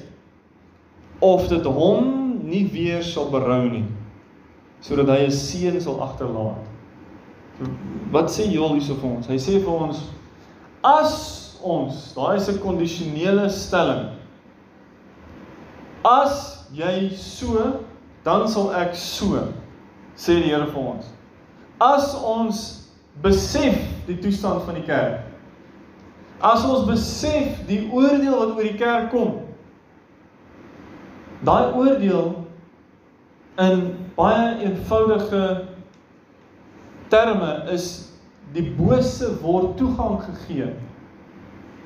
of 1.20 1.48
dit 1.52 1.66
hom 1.66 2.08
nie 2.48 2.66
weer 2.72 3.04
sal 3.06 3.30
berou 3.32 3.64
nie 3.70 3.88
sodat 4.82 5.12
hy 5.14 5.26
'n 5.28 5.32
seun 5.32 5.82
sal 5.82 6.02
agterlaat. 6.02 6.66
Wat 8.12 8.32
sê 8.34 8.50
Joel 8.50 8.74
hierso 8.80 8.96
vir 8.96 9.10
ons? 9.10 9.28
Hy 9.28 9.38
sê 9.38 9.60
vir 9.62 9.70
ons 9.70 10.00
as 10.84 11.58
ons, 11.64 12.14
daai 12.16 12.38
is 12.38 12.50
'n 12.50 12.60
kondisionele 12.60 13.50
stelling. 13.50 14.10
As 16.04 16.66
jy 16.74 17.10
so, 17.16 17.86
dan 18.24 18.48
sal 18.48 18.72
ek 18.74 18.96
so, 18.96 19.54
sê 20.16 20.42
die 20.42 20.50
Here 20.50 20.66
vir 20.66 20.82
ons. 20.82 21.06
As 21.80 22.16
ons 22.16 22.90
besef 23.22 23.78
die 24.08 24.18
toestand 24.18 24.64
van 24.64 24.76
die 24.76 24.86
kerk. 24.86 25.22
As 26.42 26.66
ons 26.66 26.88
besef 26.88 27.68
die 27.68 27.90
oordeel 27.92 28.38
wat 28.38 28.56
oor 28.56 28.64
die 28.64 28.78
kerk 28.78 29.12
kom. 29.12 29.42
Daai 31.46 31.74
oordeel 31.74 32.46
in 33.62 34.08
baie 34.16 34.58
eenvoudige 34.66 35.68
terme 37.10 37.66
is 37.74 38.11
die 38.56 38.66
bose 38.76 39.32
word 39.42 39.78
toegang 39.80 40.20
gegee. 40.26 40.72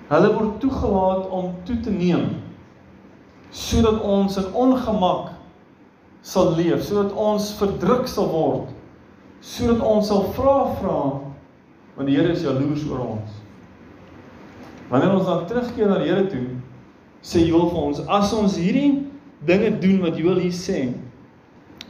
Hulle 0.10 0.32
word 0.34 0.60
toegelaat 0.62 1.30
om 1.34 1.54
toe 1.68 1.78
te 1.86 1.94
neem 1.94 2.34
sodat 3.56 4.02
ons 4.04 4.36
in 4.36 4.48
ongemak 4.52 5.30
sal 6.26 6.50
leef, 6.58 6.82
sodat 6.84 7.14
ons 7.16 7.54
verdruk 7.56 8.10
sal 8.12 8.28
word, 8.28 8.74
sodat 9.40 9.80
ons 9.86 10.10
sal 10.10 10.26
vra 10.36 10.58
vra 10.82 11.00
want 11.96 12.10
die 12.10 12.18
Here 12.18 12.34
is 12.34 12.42
jaloers 12.44 12.84
oor 12.90 13.06
ons. 13.06 13.36
Wanneer 14.90 15.14
ons 15.16 15.30
dan 15.30 15.46
terugkeer 15.48 15.88
na 15.88 16.02
die 16.02 16.10
Here 16.10 16.26
toe, 16.28 16.58
sê 17.24 17.46
Joel 17.46 17.70
vir 17.72 17.84
ons, 17.86 18.02
as 18.12 18.34
ons 18.36 18.58
hierdie 18.60 19.06
dinge 19.48 19.72
doen 19.80 20.02
wat 20.04 20.20
Joel 20.20 20.42
hier 20.44 20.58
sê, 20.58 20.82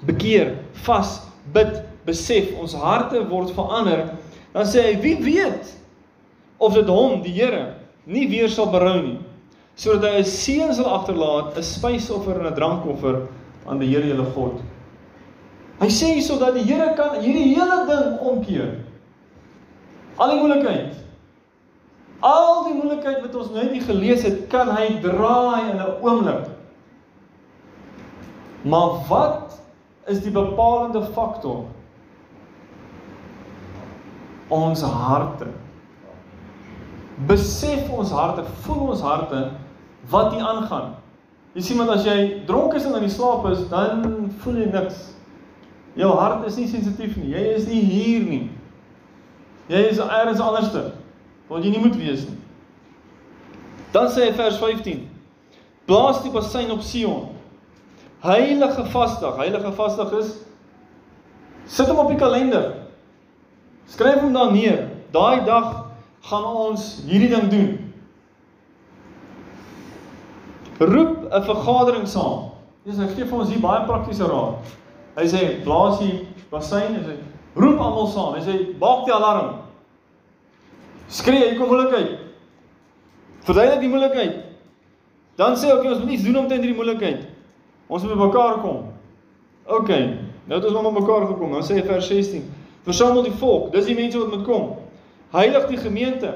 bekeer, 0.06 0.54
vas, 0.86 1.18
bid, 1.56 1.80
besef, 2.06 2.54
ons 2.62 2.76
harte 2.78 3.24
word 3.32 3.50
verander, 3.58 4.12
Dan 4.56 4.68
sê 4.72 4.86
hy, 4.88 4.94
wie 5.04 5.18
weet 5.20 5.74
of 6.64 6.78
dit 6.78 6.88
hom, 6.88 7.20
die 7.26 7.34
Here, 7.36 7.74
nie 8.08 8.30
weer 8.32 8.48
sal 8.48 8.70
berou 8.72 9.02
nie, 9.04 9.18
sodat 9.76 10.14
hy 10.14 10.22
'n 10.24 10.30
seun 10.32 10.72
sal 10.74 10.88
agterlaat, 10.96 11.58
'n 11.58 11.64
spysoffer 11.64 12.40
en 12.40 12.48
'n 12.48 12.56
drankoffer 12.56 13.28
aan 13.68 13.80
die 13.80 13.92
Here 13.92 14.08
julle 14.08 14.32
God. 14.32 14.64
Hy 15.82 15.90
sê 15.92 16.14
hierso 16.16 16.40
dat 16.40 16.56
die 16.56 16.64
Here 16.64 16.96
kan 16.96 17.20
hierdie 17.20 17.52
hele 17.52 17.84
ding 17.90 18.20
omkeer. 18.20 18.80
Al 20.16 20.30
die 20.32 20.40
moeilikheid. 20.40 20.96
Al 22.24 22.64
die 22.64 22.78
moeilikheid 22.80 23.22
wat 23.22 23.36
ons 23.36 23.52
net 23.52 23.72
nie 23.72 23.84
gelees 23.84 24.24
het, 24.24 24.48
kan 24.48 24.72
hy 24.72 25.02
draai 25.04 25.72
in 25.72 25.78
'n 25.84 26.00
oomblik. 26.00 26.48
Maar 28.64 29.04
wat 29.10 29.60
is 30.08 30.24
die 30.24 30.32
bepalende 30.32 31.04
faktor? 31.14 31.66
Ons 34.50 34.82
harte. 34.82 35.48
Besef 37.28 37.90
ons 37.90 38.12
harte, 38.12 38.44
voel 38.66 38.92
ons 38.94 39.02
harte 39.02 39.52
wat 40.12 40.34
hier 40.34 40.44
aangaan. 40.46 40.94
Jy 41.56 41.64
sien 41.64 41.80
want 41.80 41.94
as 41.94 42.04
jy 42.06 42.44
dronk 42.46 42.76
is 42.76 42.86
en 42.86 42.98
in 43.00 43.08
die 43.08 43.14
slaap 43.14 43.46
is, 43.48 43.64
dan 43.72 44.04
voel 44.44 44.60
jy 44.60 44.68
niks. 44.74 45.00
Jou 45.96 46.12
hart 46.20 46.44
is 46.50 46.58
nie 46.60 46.68
sensitief 46.68 47.16
nie. 47.16 47.32
Jy 47.32 47.44
is 47.56 47.68
nie 47.72 47.82
hier 47.88 48.26
nie. 48.28 48.44
Jy 49.72 49.86
is 49.94 50.02
elders 50.04 50.44
anderste. 50.44 50.90
Wat 51.48 51.64
jy 51.64 51.72
nie 51.72 51.84
moet 51.86 51.96
wees 51.96 52.26
nie. 52.28 52.38
Dan 53.96 54.12
sê 54.12 54.28
hy 54.28 54.34
vers 54.36 54.60
15: 54.60 55.06
Blaas 55.88 56.20
die 56.26 56.34
bassein 56.34 56.74
op 56.76 56.84
Sion. 56.84 57.30
Heilige 58.26 58.84
Vasdag. 58.92 59.40
Heilige 59.40 59.72
Vasdag 59.78 60.12
is 60.20 60.34
sit 61.66 61.88
hom 61.88 62.04
op 62.04 62.12
die 62.12 62.20
kalender. 62.20 62.85
Skryf 63.88 64.22
hom 64.22 64.34
dan 64.34 64.54
neer. 64.54 64.88
Daai 65.14 65.46
dag 65.46 65.86
gaan 66.26 66.46
ons 66.46 66.88
hierdie 67.06 67.30
ding 67.30 67.50
doen. 67.50 67.70
Roep 70.80 71.30
'n 71.32 71.44
vergadering 71.44 72.08
saam. 72.08 72.52
Dis 72.86 72.98
hy 72.98 73.08
gee 73.08 73.26
vir 73.26 73.40
ons 73.40 73.50
hier 73.50 73.62
baie 73.62 73.86
praktiese 73.86 74.28
raad. 74.28 74.58
Hy 75.16 75.26
sê 75.26 75.64
blaas 75.64 76.00
die 76.00 76.28
bassein, 76.52 76.96
hy 76.96 77.04
sê 77.04 77.16
roep 77.56 77.80
almal 77.80 78.08
saam. 78.08 78.34
Hy 78.36 78.42
sê 78.42 78.80
maak 78.80 79.06
die 79.06 79.14
alarm. 79.14 79.62
Skree, 81.08 81.50
hier 81.50 81.58
kom 81.58 81.70
moeilikheid. 81.70 82.20
Verduidelik 83.46 83.82
die 83.82 83.90
moeilikheid. 83.90 84.36
Dan 85.38 85.56
sê 85.56 85.70
ek 85.70 85.80
okay, 85.80 85.92
ons 85.92 86.04
moet 86.04 86.12
iets 86.12 86.24
doen 86.24 86.38
om 86.42 86.48
teen 86.48 86.62
hierdie 86.62 86.78
moeilikheid. 86.78 87.26
Ons 87.88 88.04
moet 88.04 88.16
bymekaar 88.16 88.62
kom. 88.62 88.86
OK. 89.66 89.90
Nou 90.46 90.60
het 90.60 90.68
ons 90.68 90.76
almal 90.76 90.94
bymekaar 90.96 91.28
gekom. 91.28 91.52
Dan 91.58 91.66
sê 91.66 91.82
vers 91.86 92.08
16: 92.10 92.46
Versamel 92.86 93.26
die 93.26 93.36
volk. 93.40 93.72
Dis 93.74 93.88
die 93.90 93.96
mense 93.98 94.20
wat 94.22 94.34
moet 94.34 94.46
kom. 94.46 94.76
Heilig 95.34 95.66
die 95.72 95.80
gemeente. 95.82 96.32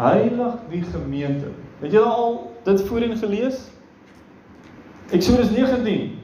Heilig 0.00 0.54
die 0.72 0.82
gemeente. 0.82 1.52
Het 1.82 1.92
julle 1.92 2.08
al 2.10 2.38
dit 2.64 2.82
voorheen 2.88 3.16
gelees? 3.20 3.66
Eksodus 5.12 5.50
19. 5.52 6.18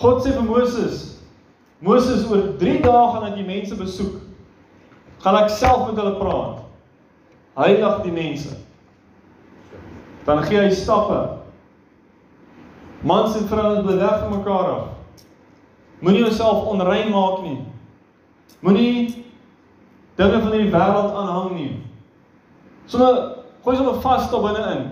God 0.00 0.24
sê 0.24 0.32
vir 0.32 0.46
Moses: 0.48 1.02
Moses 1.84 2.24
oor 2.30 2.54
3 2.60 2.80
dae 2.80 3.04
gaan 3.12 3.28
ek 3.28 3.36
die 3.36 3.46
mense 3.46 3.76
besoek. 3.76 4.16
Gaan 5.20 5.36
ek 5.42 5.52
self 5.52 5.84
met 5.90 6.00
hulle 6.00 6.16
praat. 6.16 6.64
Heilig 7.60 8.00
die 8.06 8.14
mense. 8.16 8.56
Dan 10.24 10.42
gee 10.48 10.60
hy 10.60 10.72
stappe 10.76 11.20
Mans 13.00 13.36
en 13.36 13.46
vrouens 13.48 13.84
bly 13.84 13.96
weg 13.96 14.18
van 14.20 14.30
mekaar 14.30 14.66
af. 14.70 14.88
Moenie 15.98 16.20
jouself 16.20 16.66
onrein 16.68 17.08
maak 17.10 17.42
nie. 17.42 17.58
Moenie 18.60 19.24
dinge 20.16 20.40
van 20.40 20.52
hierdie 20.52 20.72
wêreld 20.72 21.14
aanhang 21.16 21.54
nie. 21.56 21.70
Sommige 22.86 23.44
gooi 23.64 23.76
sommer 23.76 24.00
vas 24.04 24.28
tot 24.30 24.44
binne 24.44 24.66
in. 24.74 24.84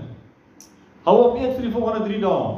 Hou 1.05 1.17
op 1.27 1.37
eet 1.37 1.55
vir 1.57 1.67
die 1.67 1.75
volgende 1.75 2.07
3 2.09 2.21
dae. 2.25 2.57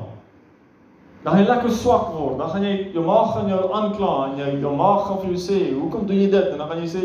Dan 1.22 1.32
gaan 1.32 1.42
jy 1.42 1.48
lekker 1.48 1.74
swak 1.76 2.12
word. 2.14 2.38
Dan 2.38 2.50
gaan 2.50 2.64
jy 2.64 2.74
jou 2.94 3.04
maag 3.04 3.34
gaan 3.34 3.50
jou 3.50 3.60
aankla 3.76 4.12
en 4.28 4.38
jy 4.40 4.54
jou 4.62 4.72
maag 4.76 5.02
gaan 5.06 5.18
vir 5.20 5.34
jou 5.34 5.40
sê, 5.48 5.58
"Hoekom 5.74 6.06
doen 6.06 6.16
jy 6.16 6.30
dit?" 6.30 6.46
En 6.52 6.58
dan 6.58 6.68
gaan 6.68 6.82
jy 6.82 6.88
sê, 6.88 7.02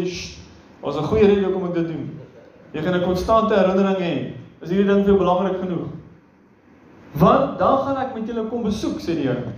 "Ons 0.81 0.97
'n 0.97 1.03
goeie 1.03 1.27
rede 1.27 1.45
hoekom 1.45 1.65
ek 1.67 1.73
dit 1.73 1.87
doen." 1.87 2.19
Jy 2.73 2.81
gaan 2.81 2.95
'n 2.95 3.03
konstante 3.03 3.53
herinnering 3.53 3.97
hê. 3.97 4.33
Is 4.61 4.69
hierdie 4.69 4.87
ding 4.87 5.03
vir 5.03 5.13
jou 5.13 5.17
belangrik 5.17 5.59
genoeg? 5.59 5.87
Want 7.11 7.59
dan 7.59 7.77
gaan 7.77 7.97
ek 7.97 8.13
met 8.13 8.27
julle 8.27 8.47
kom 8.49 8.63
besoek, 8.63 8.99
sê 8.99 9.15
die 9.15 9.27
Here. 9.27 9.53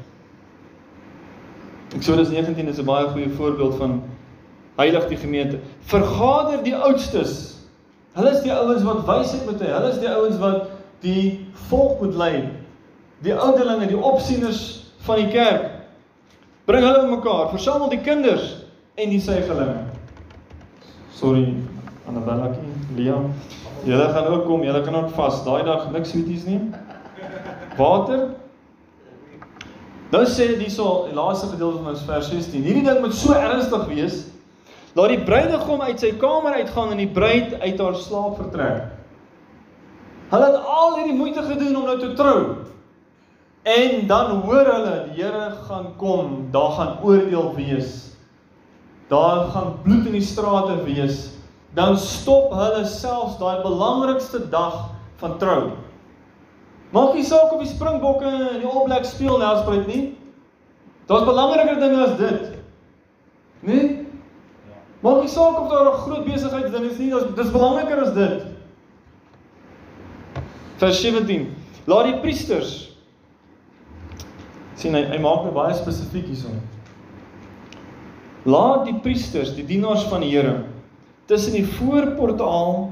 Eksodus 1.96 2.30
19 2.30 2.68
is 2.68 2.80
'n 2.80 2.86
baie 2.86 3.08
goeie 3.08 3.30
voorbeeld 3.30 3.76
van 3.76 4.02
heilig 4.78 5.08
die 5.10 5.18
gemeente. 5.18 5.60
Vergader 5.90 6.64
die 6.64 6.76
oudstes. 6.76 7.58
Hulle 8.18 8.32
is 8.34 8.42
die 8.46 8.54
ouens 8.54 8.86
wat 8.86 9.04
wysheid 9.08 9.46
moet 9.46 9.62
hê. 9.62 9.72
Hulle 9.74 9.92
is 9.94 10.00
die 10.02 10.10
ouens 10.10 10.40
wat 10.42 10.72
die 11.06 11.26
volk 11.70 12.02
moet 12.02 12.16
lei. 12.18 12.34
Die 13.26 13.34
ouderlinge, 13.34 13.90
die 13.90 13.98
opsieners 13.98 14.64
van 15.06 15.22
die 15.22 15.30
kerk. 15.34 15.70
Bring 16.70 16.84
hulle 16.86 17.06
bymekaar, 17.06 17.50
versamel 17.54 17.90
die 17.94 18.02
kinders 18.04 18.50
en 18.98 19.14
die 19.14 19.22
seigelinge. 19.22 19.86
Sorry, 21.18 21.54
Annabella, 22.10 22.52
Liam. 22.98 23.32
Julle 23.86 24.10
gaan 24.14 24.28
ook 24.34 24.46
kom, 24.46 24.66
julle 24.66 24.82
kan 24.86 24.96
ook 24.96 25.14
vas. 25.16 25.40
Daai 25.46 25.64
dag 25.66 25.90
niks 25.94 26.12
sweeties 26.12 26.46
nie 26.50 26.60
water. 27.78 28.30
Nou 30.12 30.24
sê 30.26 30.48
dit 30.54 30.64
hierso, 30.66 31.08
die 31.10 31.16
laaste 31.16 31.50
gedeelte 31.52 31.84
van 31.84 31.94
ons 31.94 32.06
vers 32.08 32.30
16. 32.32 32.64
Hierdie 32.64 32.86
ding 32.86 33.02
moet 33.04 33.16
so 33.16 33.36
ernstig 33.36 33.88
wees 33.92 34.22
dat 34.98 35.12
die 35.14 35.22
bruidegom 35.22 35.82
uit 35.86 36.00
sy 36.02 36.16
kamer 36.18 36.58
uitgaan 36.58 36.96
en 36.96 37.02
die 37.04 37.12
bruid 37.14 37.54
uit 37.62 37.82
haar 37.84 37.98
slaap 38.02 38.40
vertrek. 38.40 38.88
Hulle 40.32 40.48
het 40.50 40.64
al 40.66 40.96
hierdie 40.98 41.16
moeite 41.16 41.44
gedoen 41.46 41.76
om 41.78 41.86
nou 41.86 42.00
te 42.02 42.14
trou. 42.18 42.40
En 43.68 44.08
dan 44.10 44.42
hoor 44.48 44.66
hulle 44.66 44.96
die 45.10 45.22
Here 45.22 45.52
gaan 45.68 45.92
kom, 46.02 46.48
daar 46.52 46.72
gaan 46.80 46.98
oordeel 47.04 47.54
wees. 47.56 47.92
Daar 49.12 49.48
gaan 49.54 49.76
bloed 49.84 50.10
in 50.10 50.18
die 50.18 50.26
strate 50.26 50.80
wees. 50.84 51.30
Dan 51.78 51.98
stop 51.98 52.56
hulle 52.58 52.86
selfs 52.90 53.38
daai 53.38 53.62
belangrikste 53.62 54.42
dag 54.50 54.90
van 55.22 55.38
trou. 55.38 55.62
Maak 56.96 57.14
nie 57.14 57.28
saak 57.28 57.54
of 57.54 57.62
die 57.62 57.70
Springbokke 57.70 58.26
en 58.26 58.64
die 58.64 58.68
All 58.68 58.88
Blacks 58.88 59.14
speel 59.14 59.38
nou 59.38 59.54
spruit 59.62 59.88
nie. 59.88 60.04
Daar's 61.08 61.28
belangriker 61.28 61.80
dinge 61.80 62.04
as 62.04 62.18
dit. 62.18 62.52
Nee? 63.68 64.07
Maak 65.08 65.24
nie 65.24 65.32
saak 65.32 65.56
of 65.62 65.70
daar 65.72 65.88
'n 65.94 66.02
groot 66.04 66.26
besigheid 66.26 66.72
ding 66.72 66.86
is 66.92 66.98
nie, 66.98 67.10
dis 67.10 67.24
dis 67.36 67.52
belangriker 67.52 68.02
as 68.04 68.14
dit. 68.14 68.44
Vers 70.78 71.02
17. 71.02 71.56
Laat 71.86 72.06
die 72.06 72.20
priesters 72.20 72.92
sien 74.76 74.94
hy 74.94 75.06
hy 75.08 75.18
maak 75.18 75.46
my 75.46 75.52
baie 75.52 75.74
spesifiek 75.74 76.26
hierson. 76.26 76.60
Laat 78.46 78.86
die 78.86 79.00
priesters, 79.00 79.56
die 79.56 79.66
dienaars 79.66 80.04
van 80.12 80.22
die 80.22 80.30
Here, 80.30 80.66
tussen 81.26 81.54
die 81.54 81.66
voorportaal 81.66 82.92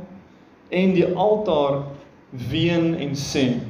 en 0.70 0.93
die 0.93 1.05
altaar 1.16 1.84
ween 2.32 2.95
en 2.95 3.16
sê 3.16 3.61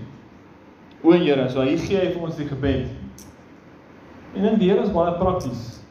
O 1.03 1.11
Here, 1.11 1.49
so 1.49 1.61
hier 1.61 1.77
gee 1.77 1.97
hy 1.97 2.13
vir 2.13 2.21
ons 2.21 2.35
die 2.35 2.47
gebed. 2.47 2.87
En 4.35 4.43
dan 4.43 4.59
die 4.59 4.69
Here 4.69 4.81
is 4.81 4.93
baie 4.93 5.17
prakties. 5.17 5.81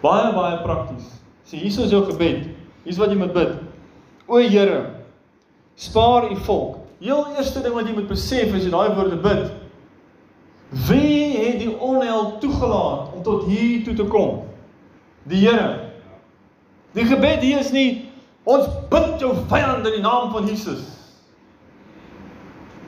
Baie 0.00 0.32
baie 0.32 0.62
prakties. 0.62 1.17
Sê 1.48 1.56
hier 1.56 1.72
is 1.72 1.90
jou 1.90 2.04
gebed. 2.04 2.44
Hier's 2.84 2.98
wat 3.00 3.12
jy 3.12 3.16
moet 3.16 3.32
bid. 3.32 3.54
O 4.28 4.36
Here, 4.36 4.82
spaar 5.80 6.28
u 6.30 6.36
volk. 6.44 6.76
Heel 7.00 7.24
eerste 7.36 7.62
ding 7.64 7.74
wat 7.74 7.88
jy 7.88 7.94
moet 7.96 8.10
besef 8.10 8.52
as 8.52 8.66
jy 8.66 8.72
daai 8.74 8.92
woorde 8.96 9.16
bid. 9.24 9.46
Wie 10.88 11.38
het 11.38 11.62
die 11.62 11.72
onheil 11.72 12.34
toegelaat 12.42 13.14
om 13.16 13.22
tot 13.24 13.46
hier 13.48 13.80
toe 13.86 13.94
te 13.96 14.04
kom? 14.04 14.42
Die 15.24 15.40
Here. 15.46 15.88
Die 16.92 17.06
gebed 17.08 17.40
hier 17.44 17.62
is 17.64 17.72
nie 17.72 18.04
ons 18.48 18.68
bid 18.88 19.20
jou 19.20 19.34
vyand 19.48 19.84
in 19.88 19.98
die 19.98 20.04
naam 20.04 20.30
van 20.32 20.46
Jesus. 20.48 20.84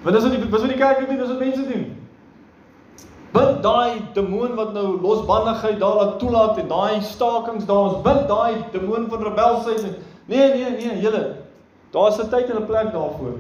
Want 0.02 0.16
dis 0.16 0.24
wat 0.24 0.32
die 0.32 0.40
dis 0.40 0.62
wat 0.62 0.70
die 0.72 0.78
kerk 0.80 1.02
doen, 1.04 1.18
dis 1.20 1.32
wat 1.32 1.42
mense 1.42 1.66
doen. 1.68 1.88
Bid 3.30 3.60
daai 3.62 4.00
demoon 4.14 4.56
wat 4.58 4.72
nou 4.74 4.96
losbandigheid 5.00 5.78
daar 5.78 5.96
laat 6.00 6.18
toelaat 6.18 6.58
en 6.58 6.68
daai 6.70 7.02
stakings 7.06 7.66
daar 7.68 7.84
ons 7.90 8.00
bid 8.02 8.24
daai 8.28 8.64
demoon 8.72 9.06
van 9.10 9.22
rebelsheid 9.22 9.84
en 9.86 9.94
nee 10.26 10.48
nee 10.54 10.70
nee 10.78 10.96
julle 11.04 11.22
daar's 11.94 12.18
'n 12.18 12.30
tyd 12.30 12.50
en 12.50 12.62
'n 12.62 12.66
plek 12.66 12.92
daarvoor. 12.92 13.38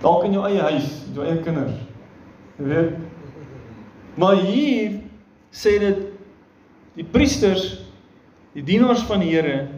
Dalk 0.00 0.24
in 0.24 0.32
jou 0.32 0.46
eie 0.46 0.60
huis, 0.60 1.06
jou 1.14 1.26
eie 1.26 1.42
kinders. 1.42 1.72
Jy 2.58 2.64
weet. 2.64 2.92
Maar 4.14 4.34
hier 4.34 5.00
sê 5.50 5.78
dit 5.78 5.98
die 6.94 7.04
priesters, 7.04 7.80
die 8.52 8.62
dienaars 8.62 9.02
van 9.02 9.20
die 9.20 9.30
Here 9.34 9.68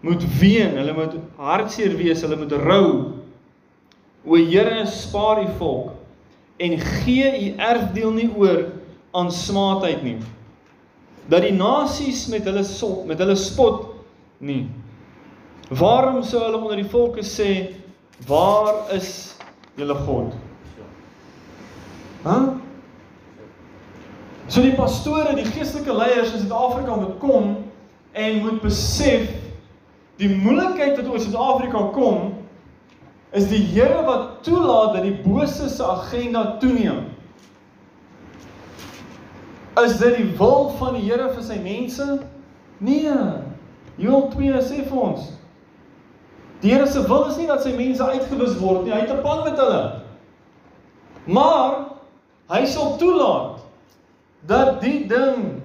moet 0.00 0.24
ween, 0.40 0.76
hulle 0.76 0.92
moet 0.92 1.14
hartseer 1.36 1.96
wees, 1.96 2.22
hulle 2.22 2.36
moet 2.36 2.52
rou 2.52 3.12
O 4.24 4.36
Here, 4.36 4.86
spaar 4.86 5.42
u 5.42 5.48
volk 5.58 5.91
en 6.62 6.78
gee 7.02 7.32
u 7.32 7.48
erfdeel 7.58 8.14
nie 8.14 8.28
oor 8.38 8.68
aan 9.12 9.32
smaadheid 9.34 10.06
nie. 10.06 10.20
dat 11.26 11.44
die 11.46 11.54
nasies 11.54 12.26
met 12.30 12.46
hulle 12.48 12.64
so, 12.66 13.02
met 13.06 13.20
hulle 13.22 13.36
spot 13.38 13.86
nie. 14.42 14.66
Waarom 15.72 16.22
sou 16.26 16.42
hulle 16.42 16.58
onder 16.58 16.80
die 16.82 16.88
volke 16.88 17.22
sê 17.26 17.52
waar 18.26 18.90
is 18.94 19.36
julle 19.78 19.96
God? 20.06 20.34
Hæ? 22.26 22.34
Huh? 22.34 22.50
So 24.50 24.60
die 24.60 24.74
pastore, 24.76 25.32
die 25.38 25.46
geestelike 25.48 25.94
leiers 25.94 26.34
in 26.34 26.42
Suid-Afrika 26.42 26.96
moet 26.98 27.14
kom 27.22 27.54
en 28.12 28.40
moet 28.42 28.58
besef 28.60 29.30
die 30.20 30.28
moeilikheid 30.28 30.98
wat 30.98 31.08
oor 31.08 31.22
Suid-Afrika 31.22 31.86
kom 31.94 32.34
is 33.32 33.48
die 33.48 33.62
Here 33.72 34.02
wat 34.04 34.42
toelaat 34.44 34.94
dat 34.98 35.06
die 35.06 35.16
bose 35.24 35.68
se 35.68 35.84
agenda 35.84 36.56
toeneem. 36.60 37.06
Is 39.80 39.96
dit 39.98 40.16
die 40.16 40.30
wil 40.36 40.68
van 40.78 40.98
die 40.98 41.06
Here 41.06 41.30
vir 41.32 41.44
sy 41.46 41.56
mense? 41.64 42.18
Nee. 42.84 43.14
Joel 44.00 44.28
2 44.32 44.60
sê 44.64 44.82
vir 44.88 45.00
ons 45.00 45.30
Die 46.62 46.70
Here 46.70 46.86
se 46.86 47.02
wil 47.08 47.26
is 47.26 47.38
nie 47.40 47.48
dat 47.48 47.64
sy 47.64 47.72
mense 47.74 48.04
uitgewis 48.04 48.54
word 48.60 48.84
nie. 48.84 48.92
Hy 48.94 49.00
het 49.02 49.10
'n 49.10 49.22
plan 49.24 49.42
met 49.44 49.58
hulle. 49.58 50.02
Maar 51.24 51.74
hy 52.52 52.66
sal 52.66 52.96
toelaat 52.98 53.58
dat 54.46 54.80
die 54.80 55.06
ding 55.08 55.62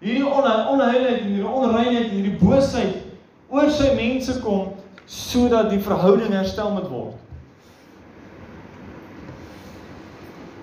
hierdie 0.00 0.26
onheiligheid 0.26 1.18
en 1.20 1.26
hierdie 1.26 1.48
onreinheid 1.48 2.04
en 2.04 2.14
hierdie 2.14 2.38
boosheid 2.38 2.96
oor 3.48 3.70
sy 3.70 3.94
mense 3.94 4.40
kom 4.40 4.79
sodat 5.10 5.72
die 5.72 5.80
verhouding 5.82 6.30
herstel 6.36 6.70
moet 6.70 6.86
word. 6.90 7.16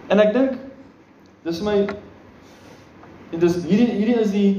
En 0.07 0.23
ek 0.23 0.31
dink 0.35 0.55
dis 1.43 1.59
my 1.63 1.81
en 1.83 3.41
dis 3.41 3.59
hierdie 3.67 3.89
hierdie 3.91 4.21
is 4.21 4.31
die 4.31 4.49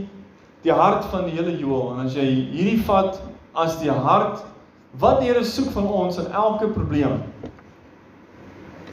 die 0.67 0.75
hart 0.75 1.07
van 1.09 1.25
die 1.25 1.37
hele 1.39 1.55
Joel 1.57 1.95
en 1.95 2.05
as 2.05 2.17
jy 2.19 2.27
hierdie 2.29 2.83
vat 2.85 3.17
as 3.57 3.79
die 3.81 3.93
hart 3.93 4.45
wat 5.01 5.23
die 5.23 5.31
Here 5.31 5.45
soek 5.45 5.71
van 5.73 5.89
ons 5.89 6.19
in 6.21 6.29
elke 6.33 6.69
probleem. 6.73 7.23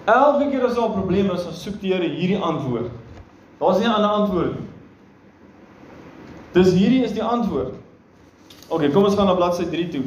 Elke 0.05 0.49
keer 0.51 0.63
as 0.67 0.75
daar 0.75 0.89
'n 0.89 0.99
probleem 0.99 1.31
is, 1.31 1.43
dan 1.43 1.53
soek 1.53 1.79
die 1.81 1.93
Here 1.93 2.07
hierdie 2.07 2.39
antwoord. 2.39 2.91
Daar's 3.59 3.79
nie 3.79 3.87
'n 3.87 3.95
ander 3.95 4.11
antwoord 4.11 4.59
nie. 4.59 4.67
Dis 6.53 6.73
hierdie 6.73 7.03
is 7.03 7.11
die 7.11 7.23
antwoord. 7.23 7.73
OK, 8.69 8.91
kom 8.93 9.03
ons 9.03 9.15
gaan 9.15 9.25
na 9.25 9.35
bladsy 9.35 9.65
3 9.65 9.89
toe. 9.89 10.03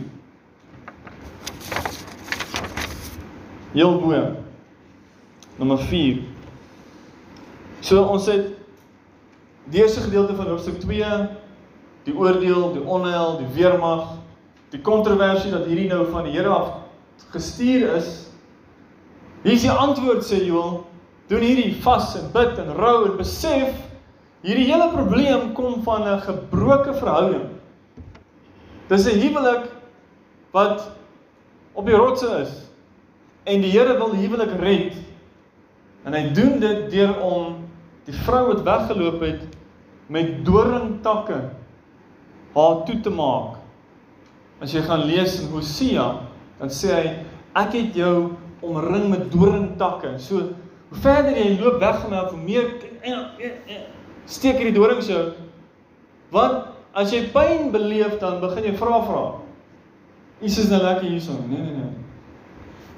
Heel 3.73 4.01
bo. 4.01 4.37
Nommer 5.57 5.79
4. 5.79 6.23
So 7.81 8.03
ons 8.03 8.27
het 8.27 8.47
die 9.69 9.83
eerste 9.83 10.01
gedeelte 10.01 10.37
van 10.39 10.49
hoofstuk 10.49 10.79
2, 10.81 11.09
die 12.07 12.15
oordeel, 12.17 12.73
die 12.73 12.83
onheil, 12.83 13.37
die 13.43 13.49
weermag, 13.53 14.15
die 14.73 14.81
kontroversie 14.81 15.53
dat 15.53 15.67
hierdie 15.69 15.89
nou 15.91 16.07
van 16.13 16.25
die 16.25 16.33
Here 16.33 16.49
af 16.49 16.71
gestuur 17.35 17.97
is. 17.99 18.09
Hier 19.43 19.53
is 19.53 19.67
die 19.67 19.73
antwoord 19.73 20.25
sê 20.25 20.39
Joel, 20.47 20.81
doen 21.29 21.45
hierdie 21.45 21.75
vas 21.85 22.15
en 22.17 22.31
bid 22.33 22.57
en 22.63 22.73
rou 22.79 23.03
en 23.11 23.19
besef 23.19 23.75
hierdie 24.47 24.69
hele 24.71 24.89
probleem 24.95 25.53
kom 25.53 25.83
van 25.85 26.07
'n 26.09 26.21
gebroke 26.25 26.95
verhouding. 26.95 27.51
Dis 28.89 29.05
'n 29.05 29.21
huwelik 29.21 29.69
wat 30.53 30.89
op 31.75 31.87
die 31.87 31.95
rotse 31.95 32.29
is 32.41 32.68
en 33.49 33.65
die 33.65 33.73
Here 33.73 33.97
wil 33.99 34.15
huwelik 34.17 34.53
red. 34.61 34.99
En 36.07 36.15
hy 36.17 36.29
doen 36.37 36.59
dit 36.63 36.85
deur 36.93 37.15
om 37.25 37.57
die 38.09 38.17
vrou 38.25 38.45
wat 38.53 38.65
weggeloop 38.67 39.25
het 39.25 39.43
met 40.09 40.39
doringtakke 40.47 41.41
haar 42.55 42.79
toe 42.89 43.01
te 43.05 43.13
maak. 43.13 43.59
As 44.65 44.73
jy 44.75 44.83
gaan 44.87 45.05
lees 45.07 45.37
in 45.43 45.51
Hosea, 45.53 46.07
dan 46.59 46.73
sê 46.73 46.95
hy 46.95 47.11
ek 47.59 47.77
het 47.77 47.99
jou 47.99 48.15
omring 48.65 49.09
met 49.13 49.29
doringtakke. 49.33 50.17
So 50.23 50.49
Hoe 50.89 50.99
verder 51.05 51.37
jy 51.37 51.59
loop 51.61 51.83
weg 51.83 52.01
van 52.01 52.15
my, 52.15 52.21
hoe 52.31 52.41
meer 52.41 52.69
steek 54.29 54.57
hierdie 54.57 54.77
dorings 54.77 55.09
jou. 55.11 55.21
Want 56.33 56.71
as 56.97 57.13
jy 57.13 57.27
pyn 57.35 57.69
beleef, 57.75 58.17
dan 58.23 58.41
begin 58.41 58.71
jy 58.71 58.75
vra 58.81 59.03
vra. 59.05 59.25
Jesus 60.41 60.65
is 60.65 60.73
nou 60.73 60.81
lekker 60.81 61.09
hierso. 61.11 61.37
Nee 61.51 61.61
nee 61.61 61.75
nee. 61.77 61.98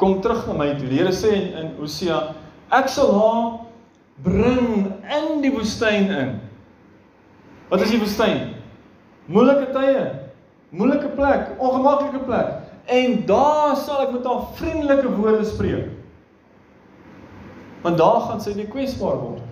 Kom 0.01 0.20
terug 0.24 0.46
na 0.48 0.57
my 0.57 0.70
toe. 0.78 0.88
Die 0.88 0.98
Here 0.98 1.12
sê 1.12 1.34
in, 1.36 1.51
in 1.61 1.74
Hosea, 1.78 2.20
ek 2.72 2.88
sal 2.88 3.12
haar 3.12 3.42
bring 4.24 4.88
in 4.88 5.28
die 5.44 5.53
woestyn 5.53 6.09
in. 6.14 6.32
Wat 7.70 7.84
is 7.84 7.92
die 7.92 8.01
woestyn? 8.01 8.57
Moeilike 9.30 9.68
tye, 9.74 10.07
moeilike 10.74 11.12
plek, 11.14 11.53
ongemaklike 11.61 12.24
plek. 12.26 12.57
En 12.90 13.20
daar 13.28 13.76
sal 13.78 14.07
ek 14.07 14.14
met 14.16 14.26
haar 14.26 14.48
vriendelike 14.59 15.16
woorde 15.20 15.46
spreek 15.46 15.96
want 17.80 17.96
daar 17.96 18.20
gaan 18.20 18.40
sy 18.44 18.53
nie 18.57 18.66
kwesbaar 18.68 19.16
word. 19.16 19.44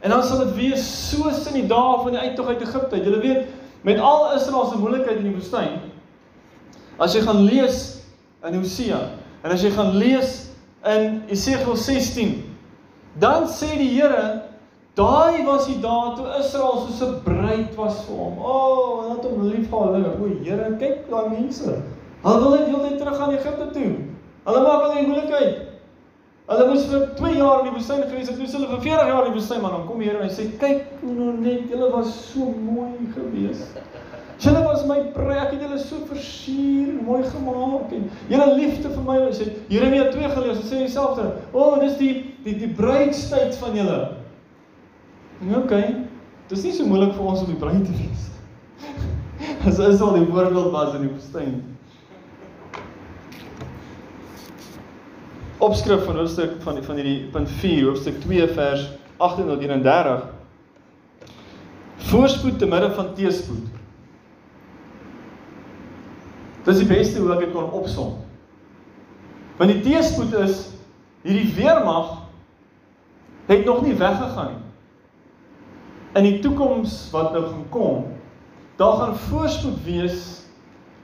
En 0.00 0.14
dan 0.14 0.22
sal 0.24 0.46
dit 0.46 0.54
wees 0.56 0.84
soos 1.10 1.42
in 1.50 1.58
die 1.58 1.66
dae 1.68 1.96
van 2.00 2.14
die 2.14 2.22
uittog 2.22 2.54
uit 2.54 2.62
Egipte. 2.64 3.00
Jy 3.04 3.18
weet, 3.20 3.50
met 3.84 4.00
al 4.00 4.30
Israel 4.36 4.70
se 4.70 4.78
moeilikheid 4.80 5.20
in 5.20 5.28
die 5.28 5.34
woestyn. 5.34 5.74
As 7.00 7.12
jy 7.16 7.20
gaan 7.24 7.42
lees 7.44 7.82
in 8.48 8.56
Hosea 8.56 9.00
en 9.42 9.50
as 9.54 9.62
jy 9.64 9.70
gaan 9.74 9.96
lees 9.96 10.50
in 10.84 11.22
Esegiel 11.32 11.76
16, 11.76 12.36
dan 13.20 13.48
sê 13.48 13.72
die 13.78 13.90
Here, 13.94 14.42
daai 14.98 15.44
was 15.46 15.66
die 15.68 15.78
dae 15.80 16.12
toe 16.16 16.28
Israel 16.38 16.84
soos 16.84 17.00
'n 17.02 17.22
bruid 17.24 17.74
was 17.76 18.04
vir 18.06 18.16
hom. 18.16 18.38
O, 18.38 18.52
oh, 18.52 19.10
het 19.14 19.24
hom 19.24 19.48
lief 19.48 19.70
gehad. 19.70 20.20
O, 20.20 20.28
Here, 20.44 20.76
kyk 20.78 21.08
daai 21.10 21.30
mense. 21.30 21.80
Hulle 22.22 22.40
wil 22.40 22.50
net 22.50 22.68
heeltyd 22.68 22.98
terug 22.98 23.16
gaan 23.16 23.34
Egipte 23.34 23.70
toe. 23.72 23.90
Hulle 24.44 24.62
maak 24.62 24.82
al 24.82 24.94
die 24.94 25.06
moeilikheid. 25.06 25.58
Hulle 26.50 26.66
moes 26.66 26.86
vir 26.90 27.04
2 27.16 27.36
jaar 27.36 27.60
in 27.60 27.68
die 27.68 27.76
woestyn 27.76 28.02
gewees 28.10 28.28
het, 28.28 28.36
toe 28.36 28.46
hulle 28.58 28.68
vir 28.72 28.80
40 28.82 29.10
jaar 29.12 29.26
in 29.26 29.32
die 29.32 29.38
woestyn, 29.38 29.60
maar 29.62 29.76
dan 29.76 29.86
kom 29.86 30.00
die 30.02 30.08
Here 30.08 30.18
en 30.18 30.28
hy 30.28 30.34
sê, 30.34 30.48
"Kyk 30.58 31.02
nou 31.02 31.32
net, 31.32 31.68
julle 31.70 31.90
was 31.92 32.10
so 32.32 32.50
mooi 32.50 32.98
gewees. 33.14 33.60
Julle 34.40 34.62
was 34.64 34.86
my 34.88 34.98
prys, 35.14 35.42
ek 35.42 35.50
het 35.52 35.64
julle 35.66 35.78
so 35.82 36.00
versier, 36.08 36.94
mooi 37.04 37.20
gemaak 37.26 37.92
en 37.92 38.06
julle 38.30 38.46
liefde 38.56 38.88
vir 38.88 39.02
my." 39.04 39.18
Hy 39.26 39.32
sê, 39.36 39.48
Jeremia 39.68 40.10
2 40.12 40.30
gelees, 40.36 40.62
hy 40.62 40.68
sê 40.68 40.78
dieselfde. 40.86 41.26
"O, 41.52 41.58
oh, 41.58 41.80
dis 41.80 41.98
die 41.98 42.12
die 42.44 42.56
die 42.58 42.72
bruidstyd 42.74 43.56
van 43.60 43.76
julle." 43.76 43.98
Nou 45.40 45.62
oké. 45.62 45.74
Okay, 45.74 45.96
dis 46.48 46.64
nie 46.64 46.72
so 46.72 46.86
moeilik 46.86 47.14
vir 47.16 47.26
ons 47.26 47.40
om 47.40 47.46
die 47.46 47.60
bruid 47.60 47.84
te 47.84 47.92
wees. 47.92 48.30
As 49.66 49.78
is 49.78 50.00
al 50.00 50.16
die 50.18 50.26
voorbeeld 50.26 50.72
was 50.72 50.94
in 50.94 51.06
die 51.08 51.12
woestyn. 51.12 51.60
opskrif 55.60 56.04
van 56.04 56.16
hoofstuk 56.16 56.52
van 56.64 56.82
van 56.84 56.96
hierdie 56.96 57.28
punt 57.32 57.50
4 57.60 57.84
hoofstuk 57.84 58.20
2 58.20 58.48
vers 58.56 58.86
18 59.16 59.46
tot 59.46 59.60
31 59.60 60.22
Voorspoed 62.10 62.58
te 62.58 62.66
midde 62.66 62.88
van 62.96 63.10
teëspoed. 63.14 63.79
Dit 66.64 66.74
is 66.74 66.82
die 66.82 66.90
beste 66.90 67.20
hoe 67.20 67.32
ek 67.34 67.46
dit 67.46 67.54
kon 67.54 67.70
opsom. 67.76 68.18
Want 69.60 69.72
die 69.72 69.82
teëspoed 69.84 70.34
is 70.44 70.66
hierdie 71.24 71.52
weermag 71.56 72.16
het 73.50 73.64
nog 73.64 73.82
nie 73.84 73.94
weggegaan 73.98 74.54
nie. 74.54 74.66
In 76.18 76.26
die 76.26 76.38
toekoms 76.42 76.94
wat 77.12 77.32
nou 77.34 77.44
gaan 77.46 77.66
kom, 77.70 78.06
daar 78.80 78.96
gaan 78.98 79.16
voorspoed 79.28 79.78
wees 79.84 80.40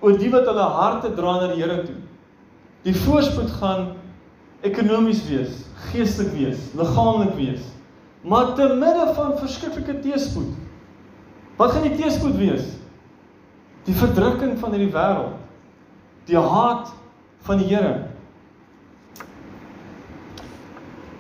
oor 0.01 0.17
die 0.19 0.31
wat 0.33 0.49
hulle 0.49 0.67
harte 0.77 1.13
dra 1.15 1.37
na 1.41 1.53
die 1.53 1.63
Here 1.63 1.79
toe. 1.85 1.99
Die 2.87 2.95
voorspoed 3.05 3.51
gaan 3.61 3.93
ekonomies 4.67 5.23
wees, 5.29 5.63
geestelik 5.91 6.33
wees, 6.35 6.69
liggaamlik 6.79 7.35
wees. 7.39 7.65
Maar 8.27 8.55
te 8.59 8.67
midde 8.75 9.13
van 9.15 9.37
verskriklike 9.39 10.01
teëspoed. 10.03 10.55
Wat 11.57 11.73
gaan 11.73 11.87
die 11.87 11.97
teëspoed 11.99 12.37
wees? 12.41 12.73
Die 13.87 13.95
verdrukking 13.95 14.57
van 14.59 14.75
hierdie 14.75 14.93
wêreld. 14.95 15.46
Die 16.27 16.39
haat 16.39 16.91
van 17.47 17.61
die 17.63 17.69
Here. 17.71 18.09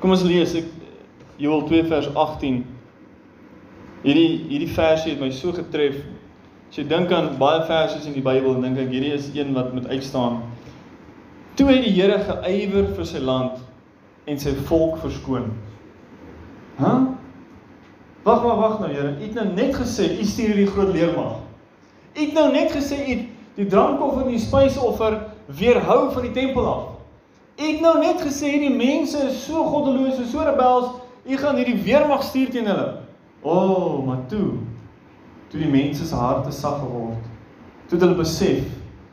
Kom 0.02 0.10
ons 0.10 0.24
lees 0.26 0.54
ek 0.58 0.66
Joel 1.40 1.62
2 1.68 1.86
vers 1.90 2.08
18. 2.14 2.64
Hierdie 4.02 4.30
hierdie 4.50 4.72
versie 4.74 5.14
het 5.14 5.22
my 5.22 5.30
so 5.34 5.54
getref. 5.54 6.00
As 6.66 6.80
jy 6.80 6.86
dink 6.90 7.12
aan 7.14 7.36
baie 7.38 7.62
versies 7.68 8.08
in 8.08 8.16
die 8.16 8.24
Bybel, 8.24 8.58
dink 8.64 8.80
ek 8.82 8.90
hierdie 8.90 9.14
is 9.14 9.30
een 9.34 9.54
wat 9.54 9.70
moet 9.76 9.86
uitstaan. 9.92 10.40
Toe 11.56 11.68
het 11.70 11.86
die 11.86 11.94
Here 11.94 12.18
geëiwer 12.26 12.90
vir 12.98 13.08
sy 13.08 13.22
land 13.22 13.62
en 14.26 14.42
sy 14.42 14.56
volk 14.66 14.98
verskoon. 15.04 15.52
Hæ? 16.80 16.90
Huh? 16.90 16.98
Wag, 18.26 18.42
wag, 18.42 18.58
wag 18.58 18.80
nou, 18.82 18.90
Here. 18.90 19.14
U 19.14 19.22
het 19.22 19.38
nou 19.38 19.46
net 19.54 19.76
gesê 19.78 20.10
u 20.18 20.26
stuur 20.26 20.50
hierdie 20.50 20.70
groot 20.74 20.90
leermag. 20.90 21.38
U 22.16 22.18
het 22.18 22.34
nou 22.34 22.48
net 22.50 22.74
gesê 22.74 22.98
u 23.06 23.16
die 23.56 23.66
drankoffer 23.66 24.26
en 24.26 24.34
die 24.34 24.42
spysoffer 24.42 25.18
weerhou 25.46 26.12
van 26.12 26.28
die 26.28 26.34
tempel 26.36 26.68
af. 26.68 26.84
Het 27.56 27.80
nou 27.80 27.96
net 28.02 28.20
gesê 28.20 28.52
hierdie 28.52 28.74
mense 28.76 29.18
is 29.30 29.38
so 29.46 29.64
goddeloos, 29.64 30.20
so 30.28 30.44
rebels, 30.44 30.90
u 31.24 31.36
gaan 31.40 31.56
hierdie 31.56 31.78
weermag 31.86 32.24
stuur 32.26 32.50
teen 32.52 32.68
hulle. 32.68 32.88
O, 33.40 33.54
oh, 33.54 33.94
maar 34.06 34.26
toe 34.30 34.58
toe 35.50 35.60
die 35.62 35.70
mense 35.70 36.04
se 36.06 36.14
harte 36.18 36.52
sag 36.52 36.80
geword. 36.82 37.22
Toe 37.88 37.98
hulle 38.02 38.16
besef, 38.18 38.66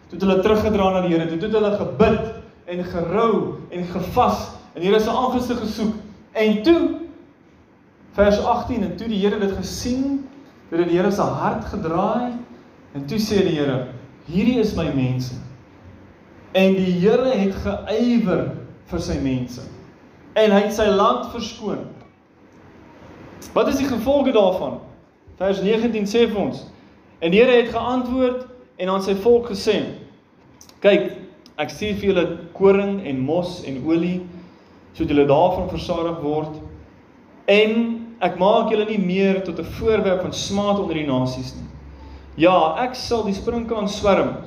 toe 0.09 0.19
hulle 0.19 0.39
teruggedra 0.41 0.89
na 0.95 1.03
die 1.05 1.13
Here, 1.13 1.27
toe 1.29 1.49
hulle 1.53 1.71
gebid 1.77 2.73
en 2.73 2.83
gerou 2.89 3.33
en 3.69 3.87
gevas 3.91 4.47
en 4.73 4.81
die 4.81 4.89
Here 4.89 5.01
se 5.03 5.13
aangesig 5.13 5.61
gesoek. 5.61 5.95
En 6.33 6.61
toe 6.65 6.79
vers 8.17 8.39
18 8.39 8.87
en 8.89 8.95
toe 8.97 9.09
die 9.11 9.21
Here 9.21 9.39
dit 9.39 9.53
gesien, 9.59 10.23
het 10.73 10.87
die 10.89 10.97
Here 10.97 11.11
se 11.13 11.21
hart 11.21 11.67
gedraai 11.69 12.33
en 12.97 13.05
toe 13.09 13.21
sê 13.21 13.43
die 13.45 13.59
Here, 13.59 13.85
hierdie 14.27 14.59
is 14.59 14.75
my 14.75 14.89
mense. 14.93 15.33
En 16.53 16.75
die 16.77 16.99
Here 17.01 17.33
het 17.33 17.55
geëiwer 17.63 18.45
vir 18.91 19.01
sy 19.01 19.17
mense. 19.23 19.63
En 20.37 20.53
hy 20.53 20.61
het 20.67 20.75
sy 20.75 20.85
land 20.89 21.31
verskoon. 21.33 21.87
Wat 23.53 23.67
is 23.67 23.81
die 23.81 23.89
gevolge 23.89 24.31
daarvan? 24.31 24.79
Vers 25.37 25.61
19 25.61 26.07
sê 26.09 26.27
vir 26.29 26.39
ons: 26.45 26.63
En 27.19 27.33
die 27.33 27.41
Here 27.41 27.57
het 27.61 27.73
geantwoord 27.73 28.45
en 28.77 28.89
aan 28.89 29.03
sy 29.03 29.15
volk 29.25 29.49
gesê: 29.51 29.79
Kyk, 30.83 31.11
ek 31.61 31.69
stuur 31.69 31.97
vir 31.99 32.09
julle 32.09 32.25
koring 32.57 33.01
en 33.05 33.19
mos 33.25 33.61
en 33.67 33.81
olie 33.85 34.21
sodat 34.93 35.13
julle 35.13 35.25
daarvan 35.29 35.69
versadig 35.69 36.17
word 36.21 36.57
en 37.49 37.75
ek 38.23 38.37
maak 38.41 38.71
julle 38.71 38.85
nie 38.89 39.01
meer 39.01 39.41
tot 39.45 39.59
'n 39.59 39.73
voorwerp 39.77 40.21
van 40.21 40.33
smaad 40.33 40.79
onder 40.79 40.95
die 40.95 41.07
nasies 41.07 41.53
nie. 41.55 41.69
Ja, 42.35 42.73
ek 42.81 42.95
sal 42.97 43.27
die 43.27 43.35
sprinkaan 43.37 43.85
swerm 43.89 44.39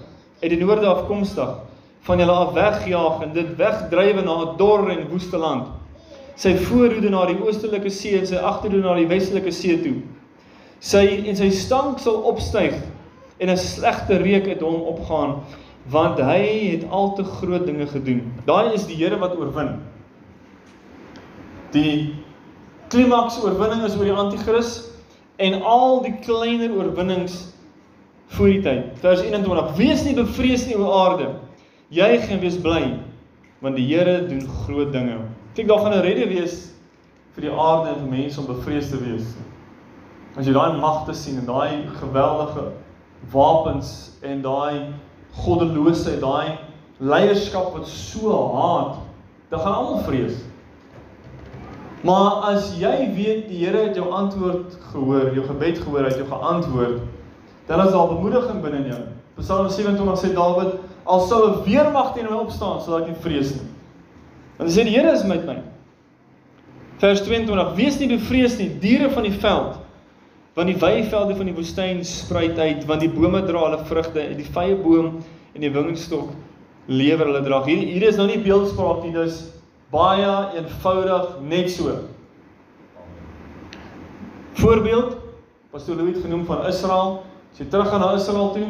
uit 0.42 0.50
die 0.50 0.58
noorde 0.58 0.88
afkomstig 0.90 1.52
van 2.06 2.18
julle 2.18 2.34
af 2.34 2.54
wegjaag 2.56 3.20
en 3.22 3.34
dit 3.34 3.52
wegdrywe 3.58 4.24
na 4.26 4.34
'n 4.42 4.56
dor 4.58 4.90
en 4.90 5.08
woeste 5.08 5.38
land. 5.38 5.68
Sy 6.34 6.56
voorhoede 6.56 7.10
na 7.10 7.26
die 7.26 7.38
oostelike 7.38 7.90
see 7.90 8.18
en 8.18 8.26
sy 8.26 8.36
agterhoede 8.36 8.82
na 8.82 8.94
die 8.94 9.06
westelike 9.06 9.52
see 9.52 9.78
toe. 9.82 10.02
Sy 10.80 11.24
en 11.28 11.36
sy 11.36 11.50
stank 11.50 11.98
sal 11.98 12.26
opstyg 12.26 12.74
en 13.38 13.50
'n 13.50 13.56
slegte 13.56 14.18
reuk 14.18 14.48
uit 14.48 14.60
hom 14.60 14.82
opgaan 14.82 15.40
want 15.88 16.18
hy 16.18 16.42
het 16.74 16.90
al 16.90 17.14
te 17.14 17.22
groot 17.22 17.66
dinge 17.66 17.86
gedoen. 17.86 18.32
Daai 18.46 18.74
is 18.74 18.86
die 18.86 18.96
Here 18.96 19.18
wat 19.18 19.38
oorwin. 19.38 19.78
Die 21.70 22.14
klimaks 22.88 23.38
oorwinning 23.42 23.84
is 23.84 23.96
oor 23.96 24.04
die 24.04 24.12
anti-kris 24.12 24.90
en 25.36 25.62
al 25.62 26.02
die 26.02 26.14
kleiner 26.24 26.74
oorwinnings 26.74 27.55
voor 28.26 28.46
die 28.46 28.62
tyd. 28.62 28.84
Vers 29.00 29.20
21: 29.20 29.76
Wees 29.76 30.04
nie 30.04 30.14
bevrees 30.14 30.66
nie 30.66 30.76
o 30.78 30.90
aarde 30.92 31.34
Juig 31.88 32.24
en 32.28 32.40
wees 32.42 32.56
bly 32.58 32.98
want 33.62 33.76
die 33.78 33.86
Here 33.86 34.26
doen 34.26 34.42
groot 34.66 34.90
dinge. 34.92 35.20
Dink 35.54 35.68
daar 35.68 35.78
gaan 35.78 35.94
'n 35.94 36.02
redde 36.02 36.26
wees 36.28 36.74
vir 37.34 37.42
die 37.46 37.52
aarde 37.52 37.88
en 37.88 38.00
vir 38.00 38.10
mense 38.10 38.40
om 38.40 38.46
bevrees 38.46 38.90
te 38.90 38.98
wees. 38.98 39.36
As 40.36 40.46
jy 40.46 40.52
daai 40.52 40.80
magte 40.80 41.14
sien 41.14 41.38
en 41.38 41.46
daai 41.46 41.86
geweldige 42.00 42.72
wapens 43.32 44.10
en 44.22 44.42
daai 44.42 44.92
goddeloosheid, 45.32 46.20
daai 46.20 46.58
leierskap 46.98 47.72
wat 47.72 47.86
so 47.86 48.34
haat, 48.54 48.98
dan 49.48 49.60
gaan 49.60 49.74
almal 49.74 50.02
vrees. 50.02 50.42
Maar 52.02 52.32
as 52.52 52.74
jy 52.78 53.12
weet 53.14 53.48
die 53.48 53.64
Here 53.64 53.86
het 53.88 53.96
jou 53.96 54.10
antwoord 54.10 54.78
gehoor, 54.92 55.34
jou 55.34 55.46
gebed 55.46 55.78
gehoor, 55.78 56.02
hy 56.02 56.08
het 56.08 56.18
jou 56.18 56.28
geantwoord, 56.28 57.00
dan 57.66 57.86
is 57.86 57.92
daar 57.92 58.08
bemoediging 58.08 58.60
binne 58.62 58.82
in 58.84 58.90
jou. 58.92 59.00
Psalm 59.36 59.68
27 59.68 60.20
sê 60.20 60.32
Dawid, 60.34 60.76
al 61.04 61.20
sou 61.26 61.40
'n 61.48 61.62
weermag 61.64 62.14
teen 62.14 62.24
my 62.24 62.36
opstaan, 62.36 62.80
sal 62.80 62.98
ek 62.98 63.08
nie 63.08 63.20
vrees 63.20 63.54
nie. 63.54 63.68
Want 64.56 64.70
hy 64.70 64.76
sê 64.76 64.84
die 64.84 64.96
Here 64.96 65.12
is 65.12 65.24
met 65.24 65.44
my. 65.46 65.58
Vers 66.98 67.20
22: 67.20 67.74
Wees 67.76 67.98
nie 67.98 68.08
bevrees 68.08 68.56
nie, 68.58 68.70
diere 68.80 69.10
van 69.10 69.22
die 69.22 69.32
veld, 69.32 69.76
want 70.54 70.66
die 70.68 70.78
weivelde 70.80 71.36
van 71.36 71.46
die 71.46 71.54
woestyn 71.54 72.04
spruit 72.04 72.58
uit, 72.58 72.86
want 72.86 73.00
die 73.00 73.10
bome 73.12 73.42
dra 73.44 73.66
hulle 73.66 73.84
vrugte, 73.84 74.20
en 74.20 74.36
die 74.36 74.48
vrye 74.48 74.76
boom 74.80 75.22
en 75.52 75.60
die 75.60 75.70
wingerdstok 75.70 76.32
lewer 76.86 77.26
hulle 77.26 77.42
drag. 77.44 77.66
Hier 77.66 77.84
hier 77.84 78.08
is 78.08 78.16
nou 78.16 78.26
nie 78.26 78.40
beeldspraak 78.40 79.04
nie, 79.04 79.12
dis 79.12 79.42
baie 79.92 80.32
eenvoudig 80.56 81.40
net 81.44 81.70
so. 81.70 81.98
Voorbeeld, 84.56 85.18
Pastor 85.70 85.96
Louis 85.96 86.16
genoem 86.22 86.46
van 86.48 86.64
Israel. 86.66 87.25
As 87.56 87.62
jy 87.62 87.70
teruggaan 87.72 88.02
na 88.04 88.10
Israel 88.12 88.50
toe, 88.52 88.66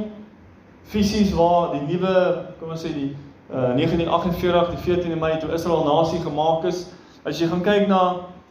fisies 0.86 1.32
waar 1.34 1.72
die 1.72 1.80
nuwe, 1.88 2.10
kom 2.60 2.70
ons 2.70 2.84
sê 2.86 2.92
die 2.94 3.08
uh, 3.50 3.72
1948, 3.74 4.68
die 4.76 4.82
14de 4.84 5.16
Mei 5.18 5.30
toe 5.42 5.48
Israel 5.56 5.80
nasie 5.88 6.20
gemaak 6.22 6.68
is. 6.70 6.84
As 7.26 7.40
jy 7.40 7.48
gaan 7.50 7.64
kyk 7.66 7.88
na 7.90 8.02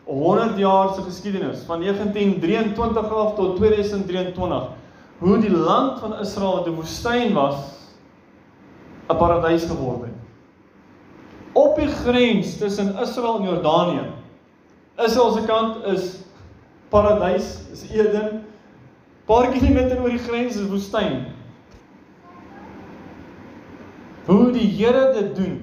100 0.09 0.57
jaar 0.59 0.89
se 0.91 1.05
geskiedenis 1.05 1.61
van 1.69 1.79
1923 1.79 3.13
af 3.15 3.29
tot 3.38 3.55
2023, 3.61 4.65
hoe 5.21 5.38
die 5.39 5.53
land 5.55 6.01
van 6.03 6.17
Israel 6.19 6.57
wat 6.57 6.67
'n 6.67 6.75
woestyn 6.81 7.31
was, 7.33 7.88
'n 9.07 9.15
paradys 9.15 9.63
geword 9.71 10.01
het. 10.09 10.17
Op 11.53 11.79
die 11.79 11.88
grens 11.88 12.57
tussen 12.57 12.91
Israel 12.99 13.39
en 13.39 13.47
Jordanië. 13.47 14.03
Israel 14.99 15.31
se 15.31 15.45
kant 15.47 15.79
is 15.86 16.19
paradys, 16.89 17.63
is 17.71 17.88
Eden. 17.88 18.43
Paar 19.26 19.49
kilometer 19.53 20.01
oor 20.01 20.13
die 20.13 20.21
grens 20.21 20.57
is 20.59 20.69
woestyn. 20.69 21.23
Hoe 24.26 24.51
die 24.53 24.67
Here 24.78 25.11
dit 25.13 25.32
doen 25.38 25.55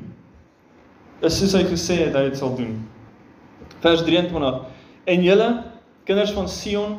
is 1.23 1.39
soos 1.39 1.55
hy 1.55 1.63
gesê 1.69 2.01
het 2.01 2.17
hy 2.19 2.25
dit 2.31 2.39
sal 2.39 2.57
doen. 2.59 2.81
Vers 3.83 4.03
23. 4.07 4.59
En 5.13 5.23
julle 5.23 5.49
kinders 6.07 6.33
van 6.35 6.49
Sion, 6.51 6.97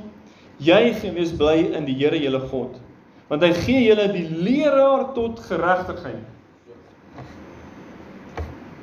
juig 0.64 1.04
en 1.04 1.16
wees 1.18 1.34
bly 1.36 1.58
in 1.76 1.88
die 1.88 1.96
Here 2.00 2.20
julle 2.20 2.40
God, 2.52 2.78
want 3.28 3.44
hy 3.44 3.52
gee 3.64 3.82
julle 3.84 4.08
die 4.14 4.28
leraar 4.32 5.10
tot 5.16 5.42
geregtigheid. 5.48 6.24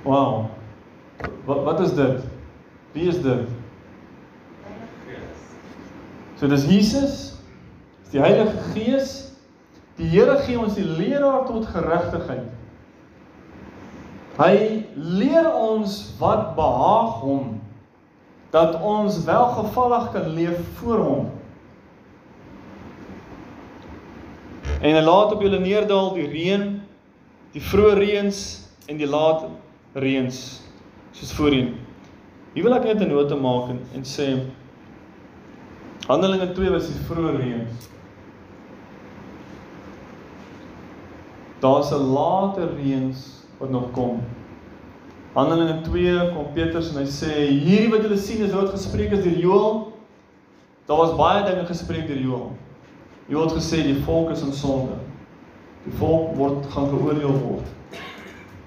Wow. 0.05 0.51
Wat 1.49 1.65
wat 1.65 1.81
is 1.85 1.97
dit? 1.97 2.23
Wie 2.93 3.09
is 3.09 3.21
dit? 3.23 3.49
So 6.41 6.49
dis 6.49 6.65
Jesus, 6.65 7.30
die 8.13 8.21
Heilige 8.21 8.59
Gees. 8.75 9.33
Die 9.99 10.09
Here 10.09 10.39
gee 10.47 10.59
ons 10.59 10.75
die 10.79 10.87
leraar 10.87 11.45
tot 11.47 11.69
geregtigheid. 11.69 12.49
Hy 14.41 14.55
leer 14.97 15.51
ons 15.53 15.99
wat 16.21 16.55
behaag 16.57 17.19
hom 17.21 17.59
dat 18.51 18.79
ons 18.83 19.21
welgevallig 19.27 20.09
kan 20.15 20.31
leef 20.35 20.63
voor 20.81 21.03
hom. 21.05 21.29
En 24.81 24.97
hy 24.97 25.03
laat 25.05 25.35
op 25.37 25.45
julle 25.45 25.61
neerdal 25.61 26.15
die 26.17 26.27
reën, 26.33 26.65
die 27.53 27.63
vroeë 27.63 27.99
reëns 28.01 28.41
en 28.89 28.99
die 28.99 29.07
laat 29.07 29.45
reëns 30.01 30.41
soos 31.15 31.35
voorheen. 31.37 31.75
Hier 32.57 32.65
wil 32.65 32.75
ek 32.75 32.89
net 32.89 33.05
'n 33.05 33.13
nota 33.13 33.37
maak 33.37 33.71
en, 33.71 33.85
en 33.95 34.03
sê 34.03 34.41
Handelinge 36.09 36.53
2 36.57 36.71
was 36.73 36.89
die 36.89 37.05
vroeë 37.07 37.37
reëns. 37.37 37.91
Daar's 41.61 41.91
'n 41.93 42.13
later 42.13 42.69
reëns 42.77 43.45
wat 43.59 43.71
nog 43.71 43.91
kom. 43.91 44.21
Handelinge 45.33 45.81
2 45.81 46.33
kom 46.35 46.47
Petrus 46.55 46.91
en 46.91 47.03
hy 47.03 47.07
sê 47.07 47.35
hierdie 47.47 47.91
wat 47.91 48.03
julle 48.03 48.17
sien 48.17 48.43
is 48.43 48.53
wat 48.53 48.73
gespreek 48.73 49.13
is 49.13 49.23
deur 49.23 49.39
Joël. 49.39 49.93
Daar 50.87 50.97
was 50.97 51.17
baie 51.17 51.45
dinge 51.45 51.67
gespreek 51.67 52.07
deur 52.07 52.19
Joël. 52.19 52.57
Joël 53.27 53.49
het 53.49 53.59
gesê 53.59 53.83
die 53.83 54.03
volk 54.03 54.31
is 54.31 54.43
in 54.43 54.53
sonde. 54.53 54.97
Die 55.85 55.93
volk 55.93 56.35
word 56.37 56.67
gaan 56.73 56.89
geoordeel 56.89 57.37
word. 57.45 57.69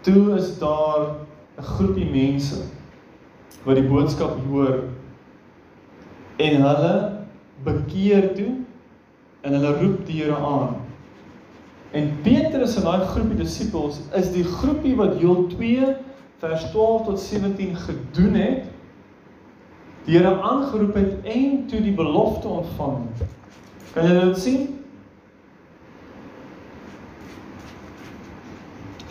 Toe 0.02 0.36
is 0.38 0.60
daar 0.60 1.16
'n 1.58 1.64
groepie 1.64 2.10
mense 2.10 2.62
wat 3.64 3.76
die 3.76 3.88
boodskap 3.88 4.38
hoor 4.48 4.84
en 6.36 6.62
hulle 6.62 6.96
bekeer 7.64 8.34
toe 8.36 8.56
en 9.42 9.54
hulle 9.54 9.76
roep 9.82 10.06
die 10.06 10.24
Here 10.24 10.36
aan. 10.36 10.83
En 11.94 12.10
Petrus 12.26 12.76
en 12.76 12.88
daai 12.88 13.06
groepie 13.06 13.38
disippels 13.38 14.00
is 14.18 14.32
die 14.34 14.44
groepie 14.44 14.96
wat 14.98 15.20
Joël 15.22 15.44
2 15.52 15.92
vers 16.42 16.64
12 16.72 17.04
tot 17.06 17.20
17 17.22 17.76
gedoen 17.84 18.38
het. 18.40 18.64
Die 20.08 20.18
Here 20.18 20.34
aangeroep 20.42 20.98
het 20.98 21.28
en 21.30 21.68
toe 21.70 21.82
die 21.86 21.94
belofte 21.94 22.48
ontvang. 22.48 23.06
Kan 23.94 24.10
jy 24.10 24.16
dit 24.24 24.42
sien? 24.42 24.64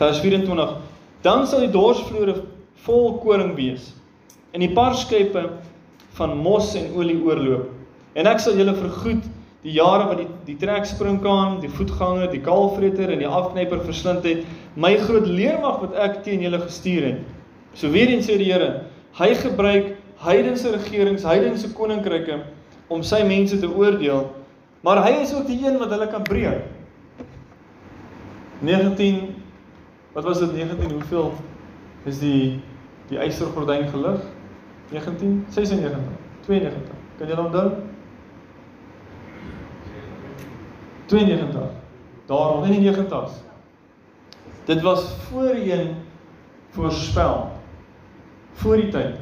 Vers 0.02 0.18
24. 0.24 0.74
Dan 1.22 1.46
sal 1.46 1.62
die 1.62 1.70
dorsvloere 1.72 2.40
vol 2.82 3.12
koring 3.22 3.54
wees 3.54 3.92
en 4.52 4.60
die 4.60 4.72
parskype 4.74 5.46
van 6.18 6.34
mos 6.42 6.74
en 6.76 6.90
olie 6.98 7.20
oorloop. 7.22 7.70
En 8.18 8.26
ek 8.28 8.42
sal 8.42 8.58
julle 8.58 8.74
vergoed 8.74 9.30
die 9.62 9.76
jare 9.76 10.08
wat 10.10 10.18
die 10.18 10.28
die 10.46 10.56
trekspringkaan, 10.58 11.60
die 11.62 11.70
voetganger, 11.70 12.30
die 12.32 12.42
kaalvreter 12.42 13.12
en 13.14 13.22
die 13.22 13.30
afknyper 13.30 13.84
verslind 13.86 14.26
het, 14.26 14.44
my 14.74 14.96
groot 15.04 15.26
leermag 15.26 15.80
wat 15.84 15.98
ek 16.02 16.22
teen 16.26 16.42
julle 16.42 16.60
gestuur 16.64 17.08
het. 17.12 17.22
So 17.78 17.90
weer 17.94 18.10
eens 18.10 18.26
sê 18.28 18.36
die 18.40 18.50
Here, 18.50 18.84
hy 19.18 19.32
gebruik 19.38 19.94
heidense 20.22 20.70
regerings, 20.74 21.24
heidense 21.26 21.70
koninkryke 21.76 22.42
om 22.92 23.02
sy 23.06 23.22
mense 23.26 23.58
te 23.60 23.70
oordeel 23.70 24.26
Maar 24.82 25.04
hy 25.06 25.10
is 25.22 25.34
ook 25.34 25.46
die 25.46 25.60
een 25.66 25.78
wat 25.78 25.90
hulle 25.94 26.08
kan 26.10 26.22
breek. 26.22 26.64
19 28.58 29.34
Wat 30.12 30.24
was 30.24 30.38
dit 30.38 30.52
19 30.52 30.90
hoeveel 30.90 31.32
is 32.04 32.18
die 32.18 32.60
die 33.08 33.18
eistergordyn 33.18 33.88
gelig? 33.88 34.20
1996 34.90 35.98
92. 36.44 36.92
Kan 37.18 37.28
jy 37.28 37.38
onthou? 37.40 37.70
92. 41.12 41.60
Daarom 42.26 42.64
in 42.64 42.80
die 42.80 42.90
90s. 42.92 43.32
Dit 44.64 44.80
was 44.80 45.04
voorheen 45.28 45.94
voorspel 46.70 47.50
voor 48.52 48.76
die 48.76 48.88
tyd 48.88 49.18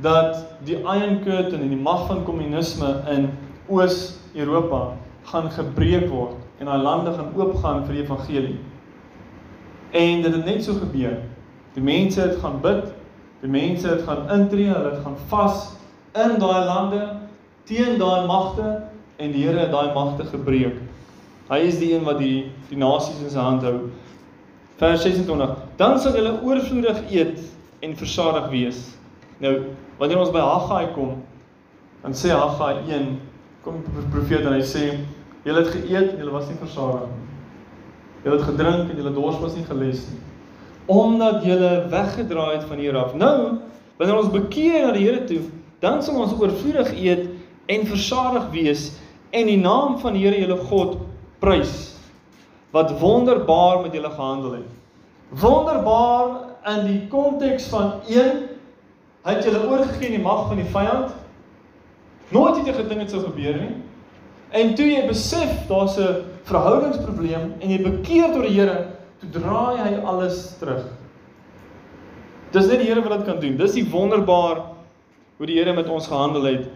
dat 0.00 0.46
die 0.64 0.78
Iron 0.78 1.20
Curtain 1.24 1.60
en 1.60 1.68
die 1.68 1.78
mag 1.78 2.06
van 2.06 2.22
kommunisme 2.24 3.02
in 3.12 3.28
Oos-Europa 3.68 4.96
gaan 5.22 5.50
gebreek 5.52 6.08
word 6.08 6.38
en 6.58 6.70
daai 6.70 6.80
lande 6.82 7.12
gaan 7.12 7.34
oopgaan 7.36 7.84
vir 7.84 7.98
die 7.98 8.02
evangelie. 8.02 8.56
En 9.90 10.22
dit 10.22 10.32
het 10.32 10.44
net 10.44 10.64
so 10.64 10.78
gebeur. 10.80 11.18
Die 11.74 11.84
mense 11.84 12.20
het 12.20 12.38
gaan 12.40 12.60
bid, 12.64 12.88
die 13.42 13.50
mense 13.52 13.88
het 13.88 14.06
gaan 14.08 14.24
intree, 14.32 14.70
hulle 14.70 14.94
het 14.94 15.04
gaan 15.04 15.18
vas 15.28 15.68
in 16.16 16.38
daai 16.40 16.64
lande 16.64 17.02
teen 17.68 17.98
daai 18.00 18.26
magte 18.26 18.80
en 19.16 19.36
die 19.36 19.44
Here 19.44 19.66
het 19.66 19.74
daai 19.74 19.92
magte 19.92 20.24
gebreek. 20.32 20.80
Hy 21.52 21.58
is 21.68 21.76
die 21.82 21.90
een 21.92 22.06
wat 22.08 22.16
die 22.22 22.46
die 22.70 22.78
nasies 22.80 23.18
in 23.20 23.28
sy 23.28 23.42
hand 23.42 23.64
hou. 23.66 23.90
Vers 24.80 25.02
26. 25.04 25.50
Dan 25.76 25.98
sal 26.00 26.16
julle 26.16 26.38
oorvloedig 26.40 27.02
eet 27.12 27.42
en 27.84 27.96
versadig 27.98 28.46
wees. 28.54 28.78
Nou, 29.42 29.52
wanneer 29.98 30.22
ons 30.22 30.32
by 30.32 30.40
Haggai 30.40 30.86
kom, 30.94 31.18
dan 32.00 32.16
sê 32.16 32.32
Haggai 32.32 32.86
1, 32.88 33.10
kom 33.66 33.82
die 33.84 34.06
profeet 34.14 34.46
en 34.46 34.56
hy 34.56 34.64
sê, 34.64 34.86
julle 35.44 35.60
het 35.60 35.74
geëet 35.74 36.14
en 36.14 36.22
julle 36.22 36.32
was 36.32 36.48
nie 36.48 36.58
versadig 36.62 37.04
nie. 37.10 37.28
Julle 38.24 38.38
het 38.38 38.48
gedrink 38.48 38.88
en 38.88 39.02
julle 39.02 39.14
dors 39.18 39.38
was 39.42 39.58
nie 39.58 39.66
geles 39.68 40.06
nie. 40.08 40.22
Omdat 40.90 41.44
julle 41.46 41.70
weggedraai 41.92 42.56
het 42.56 42.66
van 42.70 42.80
hier 42.80 42.96
af. 42.96 43.12
Nou, 43.18 43.36
wanneer 44.00 44.24
ons 44.24 44.32
bekeer 44.32 44.86
na 44.86 44.96
die 44.96 45.04
Here 45.04 45.26
toe, 45.28 45.44
dan 45.84 46.00
sal 46.02 46.22
ons 46.22 46.32
oorvloedig 46.38 46.94
eet 46.96 47.28
en 47.70 47.88
versadig 47.90 48.48
wees 48.54 48.92
en 49.34 49.50
die 49.50 49.60
naam 49.60 49.98
van 50.00 50.16
die 50.16 50.24
Here 50.24 50.40
julle 50.40 50.62
God 50.70 51.00
prys 51.42 51.92
wat 52.72 52.94
wonderbaar 53.00 53.82
met 53.82 53.92
julle 53.92 54.10
gehandel 54.10 54.52
het. 54.52 54.70
Wonderbaar 55.28 56.28
in 56.72 56.86
die 56.86 57.00
konteks 57.12 57.66
van 57.72 57.98
een 58.08 58.46
hy 59.22 59.34
het 59.36 59.44
julle 59.44 59.66
oorgegee 59.68 60.08
in 60.08 60.16
die 60.16 60.24
mag 60.24 60.46
van 60.48 60.58
die 60.58 60.70
vyand. 60.72 61.12
Nooit 62.32 62.56
het 62.56 62.70
jy 62.70 62.74
gedink 62.78 63.04
dit 63.04 63.12
sou 63.12 63.22
gebeur 63.26 63.58
nie. 63.60 63.74
En 64.56 64.74
toe 64.78 64.86
jy 64.88 65.02
besef 65.08 65.66
daar's 65.68 65.98
'n 65.98 66.24
verhoudingsprobleem 66.48 67.54
en 67.60 67.70
jy 67.70 67.78
bekeer 67.82 68.32
tot 68.32 68.42
die 68.42 68.56
Here, 68.56 68.86
toe 69.20 69.30
draai 69.30 69.76
hy 69.78 69.94
alles 70.04 70.56
terug. 70.58 70.84
Dis 72.52 72.66
net 72.66 72.78
die 72.78 72.88
Here 72.88 73.02
wat 73.02 73.18
dit 73.18 73.26
kan 73.26 73.40
doen. 73.40 73.56
Dis 73.56 73.72
die 73.72 73.90
wonderbaar 73.90 74.62
hoe 75.36 75.46
die 75.46 75.58
Here 75.58 75.72
met 75.72 75.88
ons 75.88 76.06
gehandel 76.06 76.42
het. 76.42 76.68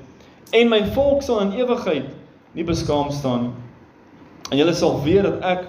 En 0.51 0.69
my 0.69 0.85
volk 0.85 1.23
sal 1.23 1.41
in 1.41 1.53
ewigheid 1.53 2.05
nie 2.53 2.65
beskaam 2.65 3.11
staan 3.11 3.43
nie. 3.43 3.66
En 4.51 4.61
julle 4.61 4.75
sal 4.75 5.01
weet 5.03 5.27
dat 5.27 5.43
ek 5.43 5.67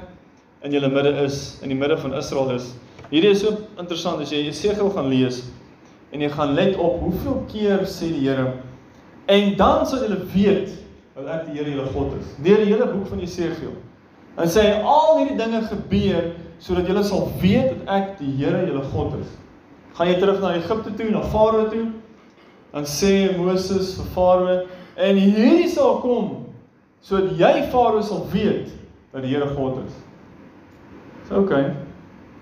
in 0.65 0.73
julle 0.75 0.89
midde 0.91 1.13
is, 1.23 1.57
in 1.65 1.71
die 1.71 1.77
midde 1.77 1.97
van 1.97 2.13
Israel 2.17 2.51
is. 2.53 2.71
Hierdie 3.09 3.31
is 3.31 3.41
so 3.41 3.55
interessant 3.79 4.21
as 4.21 4.33
jy 4.33 4.43
Jesegiel 4.49 4.89
gaan 4.93 5.07
lees 5.09 5.45
en 6.11 6.23
jy 6.23 6.29
gaan 6.33 6.53
let 6.57 6.75
op 6.79 6.99
hoeveel 7.03 7.39
keer 7.51 7.85
sê 7.87 8.09
die 8.11 8.25
Here 8.25 8.51
en 9.31 9.55
dan 9.59 9.85
sal 9.87 10.03
julle 10.05 10.19
weet 10.33 10.75
dat 11.15 11.29
ek 11.33 11.47
die 11.47 11.57
Here 11.57 11.71
julle 11.71 11.87
God 11.93 12.15
is. 12.19 12.33
Deur 12.43 12.61
die 12.63 12.69
hele 12.69 12.87
boek 12.91 13.07
van 13.11 13.23
Jesegiel. 13.23 13.75
En 14.37 14.51
sê 14.51 14.65
al 14.77 15.21
hierdie 15.21 15.37
dinge 15.39 15.63
gebeur 15.67 16.31
sodat 16.63 16.89
julle 16.89 17.03
sal 17.07 17.29
weet 17.41 17.73
dat 17.73 17.93
ek 17.97 18.17
die 18.21 18.33
Here 18.39 18.65
julle 18.67 18.83
God 18.93 19.17
is. 19.21 19.31
Gaan 19.97 20.11
jy 20.11 20.17
terug 20.21 20.43
na 20.43 20.53
Egipte 20.59 20.93
toe, 20.93 21.09
na 21.09 21.23
Farao 21.31 21.69
toe? 21.71 21.87
Dan 22.75 22.85
sê 22.85 23.13
Moses 23.39 23.95
vir 23.97 24.11
Farao 24.13 24.59
en 24.97 25.19
hierdie 25.21 25.71
sal 25.71 25.99
kom 26.03 26.46
sodat 27.01 27.37
jy 27.39 27.67
Farao 27.71 28.01
sal 28.01 28.27
weet 28.31 28.71
dat 29.11 29.21
die 29.23 29.33
Here 29.35 29.47
God 29.55 29.83
is. 29.85 29.93
Dis 31.21 31.29
so, 31.29 31.41
okay. 31.41 31.73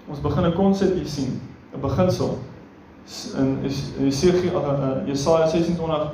Ons 0.09 0.21
begin 0.21 0.45
'n 0.45 0.53
konsep 0.53 0.93
hier 0.93 1.07
sien, 1.07 1.41
'n 1.73 1.81
beginsel. 1.81 2.37
In 3.37 3.59
Jesaja 3.99 5.03
Jesaja 5.05 5.47
26 5.47 6.11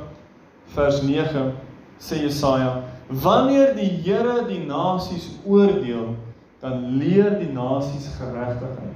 vers 0.65 1.01
9 1.01 1.53
sê 1.99 2.15
Jesaja, 2.15 2.83
wanneer 3.07 3.75
die 3.75 3.89
Here 4.03 4.45
die 4.47 4.65
nasies 4.65 5.29
oordeel, 5.45 6.15
dan 6.59 6.97
leer 6.97 7.39
die 7.39 7.51
nasies 7.51 8.09
geregtigheid. 8.17 8.95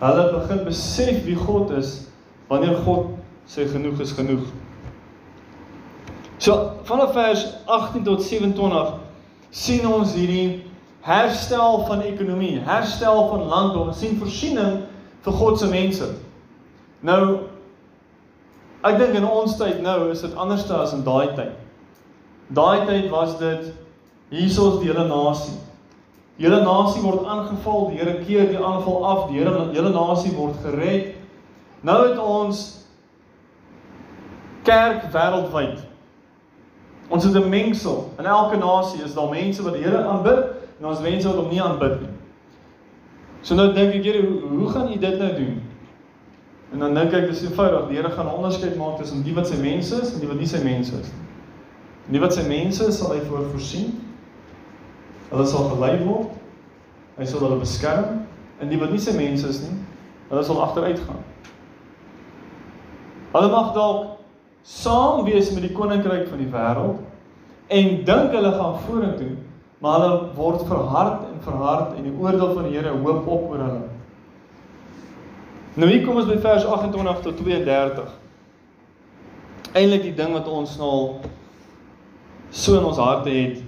Hulle 0.00 0.24
begin 0.32 0.64
besef 0.64 1.24
wie 1.24 1.36
God 1.36 1.70
is 1.70 2.08
wanneer 2.48 2.76
God 2.84 3.14
sê 3.46 3.68
genoeg 3.70 4.00
is 4.00 4.12
genoeg. 4.12 4.42
So 6.44 6.72
vanaf 6.82 7.12
vers 7.12 7.46
18 7.64 8.02
tot 8.04 8.22
27 8.22 8.94
sien 9.50 9.86
ons 9.88 10.10
hierdie 10.12 10.64
herstel 11.00 11.78
van 11.88 12.02
ekonomie, 12.04 12.58
herstel 12.66 13.22
van 13.30 13.46
landbou, 13.48 13.86
ons 13.88 14.00
sien 14.02 14.18
voorsiening 14.20 14.82
vir 15.24 15.36
God 15.38 15.56
se 15.60 15.68
mense. 15.72 16.08
Nou 17.00 17.20
ek 18.84 18.98
dink 19.00 19.16
in 19.16 19.24
ons 19.24 19.54
tyd 19.56 19.80
nou 19.86 20.10
is 20.12 20.20
dit 20.26 20.34
anders 20.36 20.66
as 20.68 20.92
in 20.92 21.06
daai 21.06 21.32
tyd. 21.38 21.54
Daai 22.52 22.84
tyd 22.90 23.08
was 23.14 23.38
dit 23.40 23.72
hiersoos 24.28 24.82
die 24.82 24.92
hele 24.92 25.06
nasie. 25.08 25.56
Die 26.36 26.44
hele 26.44 26.60
nasie 26.66 27.00
word 27.06 27.24
aangeval, 27.24 27.88
die 27.88 28.02
Here 28.02 28.18
keer 28.26 28.52
die 28.52 28.60
aanval 28.60 29.00
af, 29.14 29.24
die 29.30 29.40
hele 29.40 29.70
hele 29.72 29.96
nasie 29.96 30.36
word 30.36 30.60
gered. 30.66 31.14
Nou 31.80 32.02
het 32.04 32.20
ons 32.20 32.66
kerk 34.68 35.08
wêreldwyd. 35.14 35.93
Ons 37.08 37.24
het 37.24 37.34
'n 37.34 37.48
mengsel. 37.48 38.12
In 38.18 38.24
elke 38.24 38.56
nasie 38.56 39.02
is 39.02 39.14
daar 39.14 39.28
mense 39.28 39.62
wat 39.62 39.72
die 39.72 39.82
Here 39.82 40.04
aanbid 40.04 40.44
en 40.80 40.86
ons 40.86 41.00
mense 41.00 41.26
wat 41.28 41.36
hom 41.36 41.48
nie 41.48 41.62
aanbid 41.62 42.00
nie. 42.00 42.08
So 43.40 43.54
nou 43.54 43.72
dink 43.72 43.94
ek, 43.94 44.04
Here, 44.04 44.26
hoe, 44.26 44.58
hoe 44.58 44.68
gaan 44.68 44.92
U 44.92 44.98
dit 44.98 45.18
nou 45.18 45.34
doen? 45.34 45.62
En 46.72 46.78
dan 46.78 46.94
dink 46.94 47.12
ek 47.12 47.28
dis 47.28 47.42
eenvoudig, 47.42 47.88
die 47.88 47.96
Here 47.96 48.10
gaan 48.10 48.26
'n 48.26 48.34
onderskeid 48.34 48.76
maak 48.76 48.96
tussen 48.98 49.22
die 49.22 49.34
wat 49.34 49.46
sy 49.46 49.56
mense 49.56 50.00
is 50.02 50.12
en 50.14 50.20
die 50.20 50.28
wat 50.28 50.38
nie 50.38 50.46
sy 50.46 50.62
mense 50.62 50.92
is 50.92 51.06
nie. 51.12 51.24
En 52.06 52.12
die 52.12 52.20
wat 52.20 52.34
sy 52.34 52.42
mense 52.48 52.86
is, 52.86 52.98
sal 52.98 53.12
hy 53.12 53.20
voor 53.20 53.44
voorsien. 53.50 54.00
Hulle 55.30 55.46
sal 55.46 55.68
gelei 55.68 56.04
word. 56.04 56.28
Hy 57.16 57.24
sal 57.24 57.40
hulle 57.40 57.60
beskerm 57.62 58.24
en 58.60 58.68
die 58.68 58.78
wat 58.78 58.90
nie 58.90 59.02
sy 59.02 59.14
mense 59.16 59.48
is 59.48 59.60
nie, 59.62 59.76
hulle 60.30 60.42
sal 60.46 60.62
agteruit 60.62 61.00
gaan. 61.06 61.22
Hulle 63.34 63.50
mag 63.50 63.72
dalk 63.74 64.23
saam 64.64 65.24
wees 65.24 65.50
met 65.52 65.66
die 65.66 65.74
koninkryk 65.76 66.28
van 66.30 66.40
die 66.40 66.48
wêreld 66.48 67.02
en 67.68 67.90
dink 68.08 68.32
hulle 68.32 68.52
gaan 68.56 68.78
vorentoe, 68.86 69.34
maar 69.84 70.00
hulle 70.00 70.30
word 70.38 70.64
verhard 70.68 71.26
en 71.28 71.42
verhard 71.44 71.98
en 71.98 72.06
die 72.08 72.14
oordeel 72.16 72.54
van 72.56 72.68
die 72.68 72.76
Here 72.78 72.94
hoop 73.04 73.28
op 73.28 73.50
oor 73.50 73.60
hulle. 73.60 73.82
Nou 75.74 75.88
hier 75.90 76.04
kom 76.06 76.20
ons 76.20 76.30
by 76.30 76.38
vers 76.40 76.64
28 76.64 77.22
tot 77.26 77.40
32. 77.42 78.12
Eindelik 79.74 80.04
die 80.06 80.14
ding 80.16 80.32
wat 80.36 80.48
ons 80.48 80.76
nou 80.78 80.96
so 82.54 82.78
in 82.78 82.86
ons 82.86 83.00
harte 83.02 83.32
het. 83.34 83.60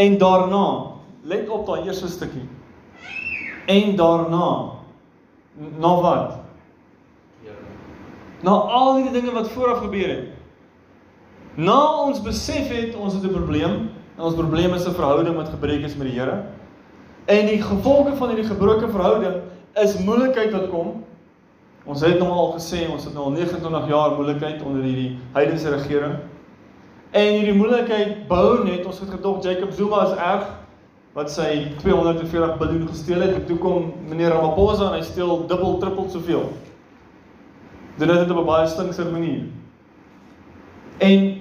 En 0.00 0.16
daarna, 0.18 0.64
let 1.28 1.50
op 1.52 1.66
daai 1.68 1.86
eerste 1.86 2.08
stukkie. 2.08 2.46
En 3.68 3.94
daarna 3.96 4.48
na 5.78 5.92
wat? 6.00 6.45
Na 8.46 8.54
al 8.78 9.02
die 9.02 9.10
dinge 9.10 9.32
wat 9.34 9.50
vooraf 9.50 9.82
gebeur 9.82 10.12
het. 10.12 10.26
Na 11.58 11.78
ons 12.04 12.20
besef 12.22 12.68
het 12.70 12.94
ons 12.94 13.14
het 13.14 13.24
'n 13.24 13.34
probleem, 13.34 13.90
en 14.16 14.22
ons 14.22 14.34
probleem 14.34 14.74
is 14.74 14.86
'n 14.86 14.94
verhouding 14.94 15.36
wat 15.36 15.48
gebreek 15.48 15.82
is 15.84 15.96
met 15.96 16.06
die 16.06 16.20
Here. 16.20 16.44
En 17.24 17.46
die 17.46 17.62
gevolge 17.62 18.16
van 18.16 18.28
hierdie 18.28 18.46
gebroke 18.46 18.88
verhouding 18.88 19.34
is 19.74 19.98
moeilikheid 19.98 20.52
wat 20.52 20.68
kom. 20.68 21.04
Ons 21.84 22.00
het 22.00 22.18
nou 22.18 22.30
al 22.30 22.52
gesê 22.52 22.90
ons 22.90 23.04
het 23.04 23.14
nou 23.14 23.24
al 23.24 23.30
29 23.30 23.88
jaar 23.88 24.10
moeilikheid 24.10 24.62
onder 24.62 24.82
hierdie 24.82 25.18
heidense 25.32 25.70
regering. 25.70 26.14
En 27.10 27.32
hierdie 27.32 27.54
moeilikheid 27.54 28.28
bou 28.28 28.64
net, 28.64 28.86
ons 28.86 29.00
het 29.00 29.10
gedog 29.10 29.42
Jacob 29.42 29.72
Zuma 29.72 30.02
is 30.02 30.18
erg 30.18 30.46
wat 31.12 31.30
sy 31.30 31.72
240 31.78 32.58
biljoen 32.58 32.88
gesteel 32.88 33.20
het 33.20 33.34
en 33.34 33.46
toe 33.46 33.58
kom 33.58 33.92
meneer 34.08 34.30
Ramaphosa 34.30 34.86
en 34.86 34.92
hy 34.92 35.02
steel 35.02 35.46
dubbel, 35.46 35.78
trippel 35.78 36.08
soveel 36.08 36.52
doen 37.96 38.08
dit 38.08 38.30
op 38.30 38.38
'n 38.38 38.44
baie 38.44 38.68
slinkse 38.68 39.04
manier. 39.10 39.44
En 40.98 41.38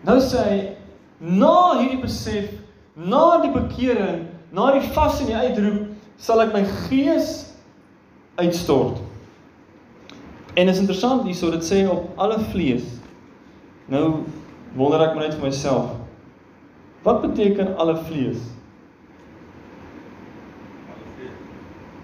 nou 0.00 0.20
sê 0.20 0.38
hy 0.48 0.58
na 1.18 1.78
hierdie 1.78 2.00
besef, 2.00 2.50
na 2.94 3.40
die 3.42 3.50
bekering, 3.50 4.26
na 4.50 4.72
die 4.72 4.90
vas 4.94 5.20
en 5.20 5.26
die 5.26 5.36
uitroep, 5.36 5.86
sal 6.16 6.40
ek 6.40 6.52
my 6.52 6.64
gees 6.64 7.54
uitstort. 8.34 8.98
En 10.54 10.68
is 10.68 10.78
interessant 10.78 11.22
hierso 11.22 11.50
dit 11.50 11.64
sê 11.64 11.88
op 11.90 12.10
alle 12.16 12.38
vlees. 12.50 12.84
Nou 13.86 14.24
wonder 14.74 15.00
ek 15.00 15.14
maar 15.14 15.28
net 15.28 15.34
vir 15.34 15.48
myself. 15.48 15.90
Wat 17.02 17.20
beteken 17.22 17.76
alle 17.76 17.96
vlees? 17.96 18.38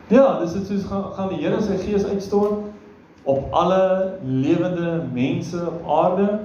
Ja, 0.09 0.41
dis 0.41 0.53
dit 0.53 0.67
soos 0.67 0.85
gaan, 0.85 1.05
gaan 1.17 1.29
die 1.29 1.41
Here 1.43 1.61
sy 1.63 1.77
gees 1.81 2.05
uitstort 2.05 2.74
op 3.25 3.53
alle 3.53 4.15
lewende 4.25 5.03
mense 5.13 5.67
op 5.67 5.91
aarde. 5.91 6.41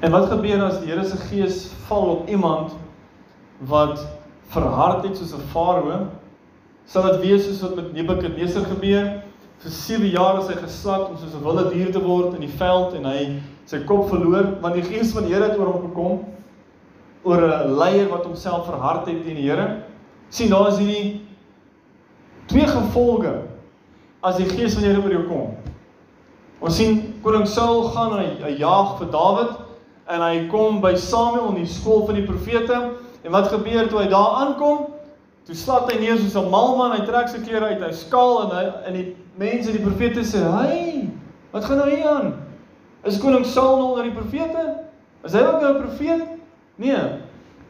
En 0.00 0.10
wat 0.10 0.28
gebeur 0.30 0.62
as 0.62 0.80
die 0.80 0.90
Here 0.90 1.04
se 1.04 1.16
gees 1.16 1.66
val 1.86 2.06
op 2.06 2.28
iemand 2.28 2.76
wat 3.58 4.06
verhard 4.52 5.02
het 5.02 5.16
soos 5.16 5.34
'n 5.34 5.48
farao? 5.50 6.06
Sal 6.84 7.02
dit 7.02 7.20
wees 7.20 7.44
soos 7.44 7.60
wat 7.60 7.74
met 7.74 7.92
Nebukadneser 7.92 8.64
gebeur? 8.64 9.22
Vir 9.58 9.70
7 9.70 10.06
jaar 10.06 10.38
is 10.38 10.46
hy 10.46 10.54
geslag 10.54 11.08
om 11.08 11.16
soos 11.16 11.34
'n 11.34 11.42
wilde 11.42 11.70
dier 11.72 11.92
te 11.92 12.02
word 12.02 12.34
in 12.34 12.40
die 12.40 12.56
veld 12.56 12.94
en 12.94 13.04
hy 13.04 13.42
sy 13.64 13.78
kop 13.84 14.08
verloor 14.08 14.60
want 14.60 14.74
die 14.74 14.82
gees 14.82 15.12
van 15.12 15.24
die 15.24 15.34
Here 15.34 15.48
het 15.48 15.58
oor 15.58 15.72
hom 15.72 15.88
gekom 15.88 16.24
oor 17.22 17.42
'n 17.42 17.76
leier 17.78 18.08
wat 18.08 18.24
homself 18.24 18.66
verhard 18.66 19.06
het 19.06 19.24
teen 19.24 19.34
die 19.34 19.50
Here. 19.50 19.82
sien 20.28 20.50
daar 20.50 20.68
is 20.68 20.78
hierdie 20.78 21.20
twee 22.46 22.66
gevolge 22.66 23.42
as 24.26 24.38
die 24.40 24.48
gees 24.50 24.74
van 24.74 24.82
die 24.84 24.90
Here 24.90 25.02
oor 25.02 25.14
jou 25.14 25.24
kom. 25.28 25.54
Ons 26.64 26.78
sien 26.80 26.98
koning 27.22 27.46
Saul 27.48 27.84
gaan 27.94 28.16
hy, 28.16 28.26
hy 28.42 28.52
jaag 28.60 28.96
vir 29.00 29.10
Dawid 29.12 29.52
en 30.12 30.22
hy 30.24 30.46
kom 30.50 30.80
by 30.82 30.94
Samuel 30.98 31.52
in 31.52 31.60
die 31.62 31.70
skool 31.70 32.06
van 32.08 32.18
die 32.18 32.26
profete 32.26 32.78
en 33.22 33.34
wat 33.34 33.50
gebeur 33.52 33.90
toe 33.90 34.00
hy 34.00 34.06
daar 34.10 34.40
aankom? 34.42 34.86
Toe 35.46 35.54
slat 35.58 35.90
hy 35.92 36.00
neer 36.00 36.18
soos 36.18 36.34
'n 36.34 36.50
mal 36.50 36.74
man, 36.78 36.96
hy 36.96 37.06
trek 37.06 37.28
sy 37.28 37.38
klere 37.44 37.70
uit, 37.70 37.82
hy 37.82 37.92
skaal 37.92 38.46
en 38.46 38.56
hy 38.56 38.64
en 38.88 38.94
die 38.94 39.06
mense, 39.38 39.72
die 39.72 39.84
profete 39.84 40.24
sê, 40.24 40.42
"Hey, 40.42 41.08
wat 41.52 41.64
gaan 41.64 41.78
nou 41.78 41.90
hier 41.90 42.08
aan? 42.08 42.34
Is 43.04 43.20
koning 43.20 43.44
Saul 43.44 43.76
nou 43.76 43.90
onder 43.90 44.04
die 44.04 44.16
profete? 44.16 44.86
Is 45.24 45.32
hy 45.32 45.40
ook 45.40 45.60
nou 45.60 45.74
'n 45.74 45.82
profeet?" 45.82 46.22
Nee. 46.78 47.22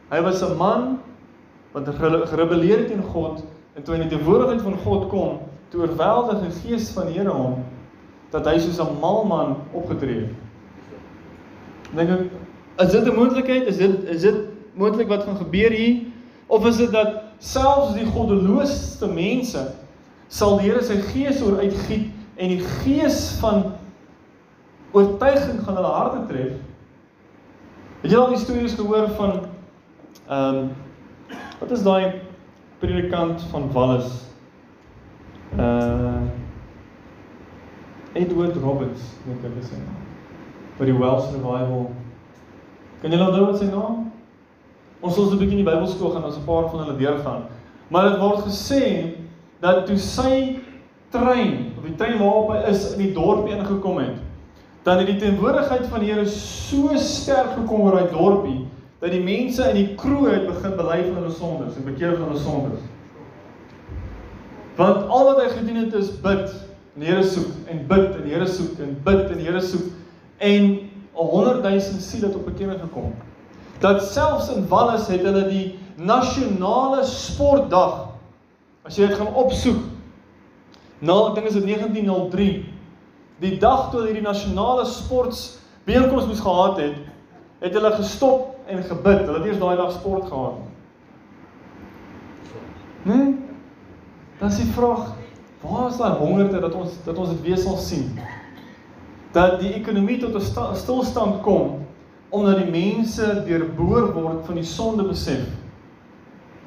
Hy 0.09 0.21
was 0.21 0.41
'n 0.41 0.57
man 0.57 0.99
wat 1.73 1.85
gerebelleer 1.85 2.87
teen 2.87 3.03
God 3.03 3.43
En 3.77 3.83
toe 3.85 3.93
hy 3.93 4.01
in 4.01 4.07
die 4.07 4.15
teenwoordigheid 4.15 4.63
van 4.65 4.77
God 4.81 5.03
kom, 5.11 5.33
toe 5.69 5.81
oorweldig 5.81 6.41
die 6.41 6.59
gees 6.61 6.89
van 6.95 7.09
die 7.09 7.17
Here 7.19 7.33
hom 7.33 7.63
dat 8.31 8.45
hy 8.45 8.57
soos 8.59 8.79
'n 8.79 8.99
mal 8.99 9.23
man 9.25 9.55
opgetree 9.71 10.27
het. 10.27 10.35
Dink 11.95 12.09
ek, 12.09 12.31
is 12.83 12.91
dit 12.91 13.07
'n 13.07 13.15
moontlikheid? 13.15 13.67
Is 13.67 13.77
dit 13.77 14.03
is 14.03 14.21
dit 14.21 14.35
moontlik 14.73 15.07
wat 15.07 15.23
gaan 15.23 15.37
gebeur 15.37 15.71
hier? 15.71 16.03
Of 16.47 16.65
is 16.65 16.77
dit 16.77 16.91
dat 16.91 17.23
selfs 17.39 17.93
die 17.93 18.05
goddeloosste 18.05 19.07
mense 19.07 19.71
sal 20.27 20.57
die 20.57 20.69
Here 20.69 20.83
sy 20.83 21.01
gees 21.13 21.41
oor 21.41 21.59
uitgiet 21.59 22.11
en 22.35 22.47
die 22.47 22.63
gees 22.83 23.37
van 23.39 23.73
oortuiging 24.91 25.63
gaan 25.63 25.75
hulle 25.75 25.93
harte 25.93 26.25
tref? 26.27 26.53
Het 28.01 28.11
jy 28.11 28.17
al 28.17 28.35
die 28.35 28.43
stories 28.43 28.75
gehoor 28.75 29.09
van 29.09 29.47
ehm 30.27 30.55
um, 30.55 30.69
wat 31.59 31.71
is 31.71 31.83
daai 31.83 32.21
predikant 32.79 33.41
van 33.51 33.71
Wallis. 33.73 34.11
Uh 35.55 36.27
Edward 38.17 38.55
Roberts, 38.57 39.13
dink 39.27 39.43
ek 39.45 39.57
is 39.61 39.69
sy 39.69 39.77
naam. 39.77 40.05
Vir 40.79 40.89
die 40.89 40.97
Welsh 40.97 41.29
Revival. 41.35 41.83
Kan 43.01 43.13
jy 43.13 43.19
onthou 43.21 43.43
wat 43.45 43.59
sy 43.61 43.67
naam? 43.69 44.07
Ons 45.01 45.13
sal 45.13 45.27
so 45.27 45.35
'n 45.35 45.39
bietjie 45.39 45.59
in 45.59 45.65
die 45.65 45.69
Bybelskool 45.69 46.11
gaan, 46.15 46.25
ons 46.25 46.37
'n 46.37 46.45
paar 46.45 46.69
van 46.71 46.79
hulle 46.83 46.97
deurgaan. 46.97 47.43
Maar 47.89 48.09
dit 48.09 48.19
word 48.19 48.39
gesê 48.47 49.13
dat 49.61 49.85
toe 49.85 49.97
sy 49.97 50.59
trein, 51.11 51.73
of 51.77 51.83
die 51.85 51.95
trein 51.95 52.17
waarop 52.19 52.49
hy 52.49 52.63
is 52.71 52.93
in 52.93 53.05
die 53.05 53.13
dorp 53.13 53.47
ingekom 53.47 53.99
het, 53.99 54.17
dan 54.83 54.97
het 54.97 55.07
die 55.07 55.19
teenwoordigheid 55.19 55.85
van 55.87 55.99
die 55.99 56.11
Here 56.11 56.25
so 56.25 56.95
sterk 56.95 57.53
gekom 57.53 57.81
oor 57.81 57.99
daai 57.99 58.11
dorpie 58.11 58.65
dat 58.99 59.11
die 59.11 59.23
mense 59.23 59.69
in 59.69 59.75
die 59.75 59.95
kroeg 59.95 60.29
het 60.31 60.47
begin 60.47 60.75
bely 60.77 61.01
van 61.03 61.17
hulle 61.21 61.33
sondes 61.33 61.75
en 61.77 61.85
bekeer 61.85 62.15
van 62.17 62.29
hulle 62.29 62.39
sondes. 62.39 62.79
Want 64.77 65.07
al 65.09 65.25
wat 65.25 65.41
hy 65.41 65.49
gedoen 65.55 65.79
het 65.85 65.93
is 65.97 66.11
bid 66.21 66.51
en 66.95 67.01
die 67.01 67.09
Here 67.09 67.23
soek 67.25 67.69
en 67.69 67.81
bid 67.89 68.11
en 68.13 68.23
die 68.25 68.33
Here 68.35 68.47
soek 68.49 68.77
en 68.83 68.93
bid 69.05 69.31
en 69.31 69.39
die 69.39 69.47
Here 69.47 69.61
soek 69.61 69.89
en 70.37 70.67
100 71.17 71.63
000 71.65 72.01
siele 72.01 72.29
tot 72.29 72.45
bekering 72.45 72.79
gekom. 72.81 73.15
Dat 73.81 74.03
selfs 74.05 74.51
in 74.53 74.67
Wallis 74.69 75.07
het 75.09 75.25
hulle 75.25 75.47
die 75.49 75.65
nasionale 75.97 77.01
sportdag 77.09 78.03
as 78.85 78.97
jy 78.97 79.09
dit 79.09 79.17
gaan 79.17 79.33
opsoek. 79.33 79.81
Nou, 80.99 81.17
ek 81.29 81.37
dink 81.37 81.49
is 81.49 81.57
dit 81.57 81.65
1903. 81.65 82.49
Die 83.41 83.57
dag 83.61 83.89
toe 83.93 84.05
hierdie 84.05 84.25
nasionale 84.25 84.85
sports 84.89 85.57
beelkoms 85.89 86.29
moes 86.29 86.41
gehad 86.41 86.79
het, 86.81 87.01
het 87.61 87.73
hulle 87.77 87.91
gestop 87.97 88.69
en 88.69 88.85
gebid. 88.85 89.25
Hulle 89.25 89.41
het 89.41 89.49
eers 89.49 89.61
daai 89.61 89.75
dag 89.77 89.93
sport 89.97 90.29
gehad. 90.29 90.61
Nee. 93.09 93.46
Dan 94.39 94.49
is 94.49 94.57
die 94.57 94.71
vraag, 94.73 95.13
waar 95.61 95.89
is 95.89 95.97
daai 95.97 96.17
hongerte 96.19 96.59
dat 96.59 96.73
ons 96.73 96.97
dat 97.05 97.17
ons 97.17 97.29
dit 97.29 97.41
weer 97.41 97.57
sal 97.57 97.77
sien? 97.77 98.19
Dat 99.33 99.59
die 99.59 99.73
ekonomie 99.73 100.19
tot 100.21 100.35
'n 100.35 100.75
stilstand 100.75 101.41
kom 101.41 101.85
omdat 102.29 102.57
die 102.57 102.71
mense 102.71 103.43
deurboor 103.45 104.13
word 104.13 104.45
van 104.45 104.55
die 104.55 104.63
sonde 104.63 105.03
besef. 105.03 105.47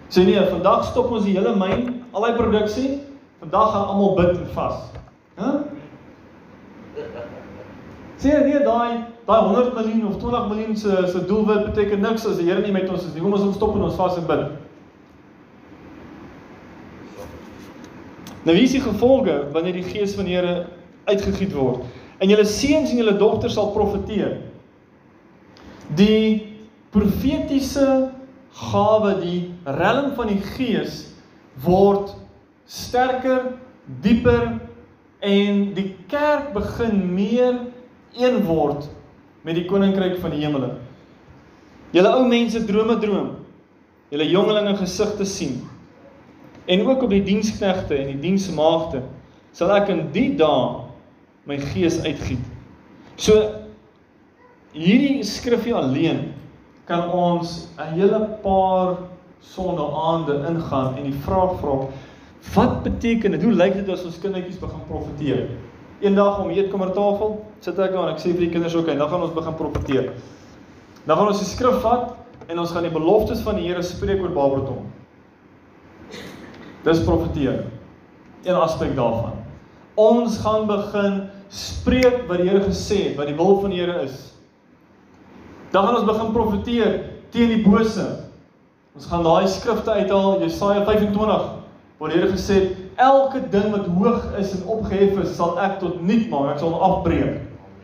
Sê 0.08 0.24
nee, 0.24 0.40
vandag 0.50 0.84
stop 0.84 1.10
ons 1.10 1.24
die 1.24 1.36
hele 1.36 1.52
myn, 1.56 2.04
al 2.10 2.24
die 2.24 2.34
produksie. 2.34 3.00
Vandag 3.38 3.72
gaan 3.72 3.86
almal 3.92 4.14
bid 4.14 4.38
en 4.38 4.48
vas. 4.54 4.80
Huh? 5.38 5.60
Sê 8.16 8.40
nee, 8.44 8.64
daai 8.64 9.04
daai 9.26 9.42
100 9.46 9.74
miljoen 9.74 10.06
of 10.08 10.16
20 10.18 10.48
miljoen 10.48 10.76
se 10.76 11.06
se 11.12 11.20
doelwit 11.26 11.64
beteken 11.64 12.00
niks 12.00 12.26
as 12.26 12.40
die 12.40 12.48
Here 12.48 12.60
nie 12.60 12.72
met 12.72 12.90
ons 12.90 13.04
is 13.04 13.14
nie. 13.14 13.22
Kom 13.22 13.32
ons 13.32 13.46
ons 13.46 13.56
stop 13.56 13.76
en 13.76 13.86
ons 13.86 13.94
vas 13.94 14.16
en 14.16 14.26
bid. 14.26 14.48
Nou 18.44 18.56
wie 18.56 18.64
is 18.64 18.76
die 18.76 18.84
gevolge 18.84 19.34
wanneer 19.52 19.76
die 19.76 19.88
gees 19.88 20.14
van 20.16 20.28
die 20.28 20.36
Here 20.36 20.66
uitgegiet 21.10 21.52
word? 21.52 21.84
En 22.20 22.28
julle 22.28 22.46
seuns 22.48 22.92
en 22.92 23.00
julle 23.00 23.16
dogters 23.20 23.56
sal 23.56 23.72
profeteer. 23.74 24.38
Die 25.96 26.56
profetiese 26.94 28.10
gawe, 28.70 29.14
die 29.20 29.50
riem 29.64 30.12
van 30.16 30.30
die 30.32 30.40
gees 30.56 31.04
word 31.64 32.14
sterker, 32.70 33.54
dieper 34.04 34.60
en 35.20 35.70
die 35.76 35.90
kerk 36.08 36.52
begin 36.54 37.02
meer 37.14 37.58
een 38.16 38.40
word 38.46 38.88
met 39.44 39.56
die 39.56 39.66
koninkryk 39.68 40.18
van 40.22 40.32
die 40.34 40.44
hemele. 40.44 40.74
Julle 41.94 42.12
ou 42.14 42.24
mense 42.28 42.62
drome 42.68 42.96
droom. 43.02 43.34
Julle 44.10 44.26
jongelinge 44.30 44.76
gesigte 44.78 45.26
sien. 45.26 45.60
En 46.70 46.84
ook 46.86 47.02
op 47.02 47.10
die 47.10 47.24
diensknegte 47.26 47.96
en 47.98 48.12
die 48.12 48.20
diensmaagde 48.22 49.02
sal 49.56 49.72
ek 49.74 49.90
in 49.90 50.04
die 50.14 50.28
dae 50.38 50.86
my 51.50 51.56
gees 51.72 51.98
uitgiet. 52.04 52.42
So 53.18 53.40
hierdie 54.76 55.24
skrifgie 55.26 55.74
alleen 55.74 56.28
kan 56.86 57.10
ons 57.10 57.66
'n 57.78 57.94
hele 57.98 58.20
paar 58.42 59.02
sonnaande 59.40 60.46
ingaan 60.46 60.96
en 60.96 61.10
die 61.10 61.20
vraag 61.26 61.58
vra 61.60 61.88
wat 62.54 62.82
beteken 62.82 63.30
dit? 63.30 63.42
Hoe 63.42 63.52
lyk 63.52 63.74
dit 63.74 63.88
as 63.88 64.04
ons 64.04 64.18
kindertjies 64.18 64.58
begin 64.58 64.80
profeteer? 64.88 65.48
Eendag 66.00 66.38
om 66.40 66.50
eetkamertafel 66.50 67.44
sit 67.60 67.78
ek 67.78 67.92
daar 67.92 68.08
en 68.08 68.14
ek 68.14 68.22
sê 68.22 68.32
vir 68.32 68.46
die 68.46 68.54
kinders 68.54 68.74
ook, 68.74 68.86
okay, 68.86 68.96
dan 68.96 69.08
gaan 69.08 69.22
ons 69.22 69.34
begin 69.34 69.54
profeteer. 69.54 70.12
Dan 71.04 71.16
gaan 71.16 71.26
ons 71.26 71.38
die 71.38 71.50
skrif 71.50 71.82
vat 71.82 72.16
en 72.48 72.58
ons 72.58 72.72
gaan 72.72 72.82
die 72.82 72.92
beloftes 72.92 73.42
van 73.44 73.56
die 73.56 73.68
Here 73.68 73.82
spreek 73.82 74.22
oor 74.22 74.32
Babelton. 74.32 74.99
Dis 76.84 77.04
profeteer. 77.04 77.64
Een 78.44 78.56
aspek 78.56 78.94
daarvan. 78.96 79.36
Ons 79.94 80.38
gaan 80.40 80.66
begin 80.66 81.22
spreek 81.52 82.24
wat 82.28 82.40
die 82.40 82.48
Here 82.48 82.62
gesê 82.64 83.02
het, 83.08 83.16
wat 83.18 83.28
die 83.28 83.36
wil 83.36 83.58
van 83.60 83.72
die 83.74 83.80
Here 83.82 84.02
is. 84.06 84.30
Dan 85.70 85.86
gaan 85.86 86.00
ons 86.00 86.08
begin 86.08 86.32
profeteer 86.32 86.94
teen 87.34 87.52
die 87.52 87.62
bose. 87.66 88.06
Ons 88.96 89.06
gaan 89.10 89.26
daai 89.26 89.48
skrifte 89.50 89.90
uithaal, 89.90 90.40
Jesaja 90.42 90.84
25, 90.86 91.50
waar 91.98 92.14
die 92.14 92.18
Here 92.18 92.32
gesê 92.32 92.62
het, 92.62 92.78
elke 93.00 93.42
ding 93.52 93.70
wat 93.74 93.86
hoog 93.86 94.24
is 94.40 94.54
en 94.56 94.64
opgehef 94.78 95.20
is, 95.22 95.36
sal 95.36 95.58
ek 95.62 95.78
tot 95.82 96.00
niet 96.04 96.28
maak, 96.32 96.54
ek 96.54 96.62
sal 96.62 96.74
afbreek. 96.80 97.38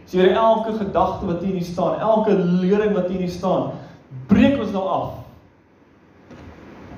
So 0.07 0.21
hier 0.21 0.37
elke 0.39 0.77
gedagte 0.79 1.27
wat 1.27 1.43
hier 1.43 1.55
nie 1.57 1.67
staan, 1.67 2.01
elke 2.01 2.35
lering 2.37 2.95
wat 2.95 3.09
hier 3.11 3.23
nie 3.23 3.33
staan, 3.33 3.73
breek 4.31 4.61
ons 4.63 4.75
nou 4.75 4.85
af. 4.87 5.15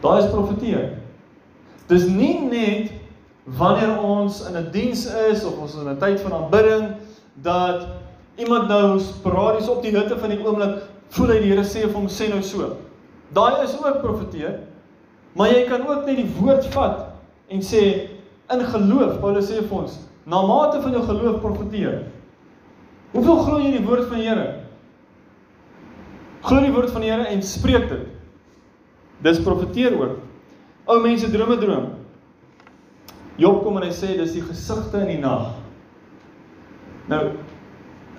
Daar 0.03 0.23
is 0.23 0.31
profeteer. 0.31 0.99
Dis 1.89 2.07
nie 2.07 2.37
net 2.45 2.93
wanneer 3.59 3.97
ons 4.05 4.43
in 4.49 4.57
'n 4.57 4.71
diens 4.73 5.07
is 5.07 5.45
of 5.45 5.59
ons 5.59 5.75
in 5.75 5.89
'n 5.89 5.99
tyd 5.99 6.21
van 6.21 6.33
aanbidding 6.33 6.97
dat 7.43 7.87
iemand 8.37 8.69
nou 8.69 8.99
sporadies 9.01 9.69
op 9.69 9.83
die 9.83 9.97
hitte 9.97 10.19
van 10.19 10.29
die 10.29 10.45
oomblik 10.45 10.83
voel 11.09 11.33
hy 11.33 11.39
die 11.41 11.51
Here 11.53 11.65
sê 11.65 11.87
vir 11.87 11.95
hom 11.95 12.09
sê 12.09 12.29
nou 12.29 12.43
so. 12.43 12.77
Daai 13.33 13.65
is 13.65 13.77
ook 13.79 14.01
profeteer. 14.03 14.61
Maar 15.33 15.49
jy 15.49 15.65
kan 15.69 15.87
ook 15.87 16.07
net 16.07 16.17
die 16.17 16.31
woord 16.39 16.67
vat 16.75 17.07
en 17.49 17.61
sê 17.63 17.83
in 18.53 18.61
geloof, 18.61 19.21
Paulus 19.21 19.51
sê 19.51 19.63
vir 19.63 19.79
ons, 19.79 19.99
na 20.27 20.43
mate 20.43 20.81
van 20.83 20.93
jou 20.93 21.03
geloof 21.03 21.41
profeteer. 21.41 22.05
Hoeveel 23.13 23.43
glo 23.45 23.59
jy 23.59 23.71
die 23.77 23.85
woord 23.85 24.09
van 24.09 24.21
die 24.21 24.29
Here? 24.29 24.49
Glo 26.43 26.61
die 26.61 26.73
woord 26.73 26.91
van 26.91 27.05
die 27.05 27.11
Here 27.11 27.29
en 27.29 27.43
spreek 27.43 27.89
dit. 27.89 28.09
Dis 29.25 29.41
profeteer 29.41 29.97
ook. 29.99 30.28
Ou 30.89 31.01
mense 31.05 31.29
drome 31.31 31.59
droom. 31.61 31.91
Job 33.39 33.63
kom 33.63 33.77
en 33.79 33.85
hy 33.87 33.93
sê 33.95 34.15
dis 34.17 34.33
die 34.39 34.43
gesigte 34.43 35.03
in 35.05 35.13
die 35.13 35.21
nag. 35.21 35.53
Nou 37.13 37.23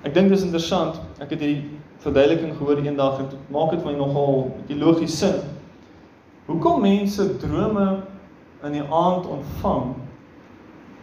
ek 0.06 0.14
dink 0.14 0.30
dis 0.30 0.46
interessant. 0.46 1.00
Ek 1.18 1.34
het 1.34 1.42
hierdie 1.42 1.80
verduideliking 2.00 2.54
gehoor 2.56 2.78
eendag 2.80 3.18
en 3.20 3.28
dit 3.28 3.50
maak 3.52 3.74
dit 3.74 3.82
vir 3.82 3.90
my 3.90 3.96
nogal 3.98 4.30
'n 4.38 4.52
bietjie 4.60 4.78
logies 4.80 5.18
sin. 5.18 5.36
Hoekom 6.46 6.80
mense 6.82 7.26
drome 7.42 8.02
in 8.64 8.72
die 8.72 8.86
aand 8.86 9.26
ontvang 9.26 9.94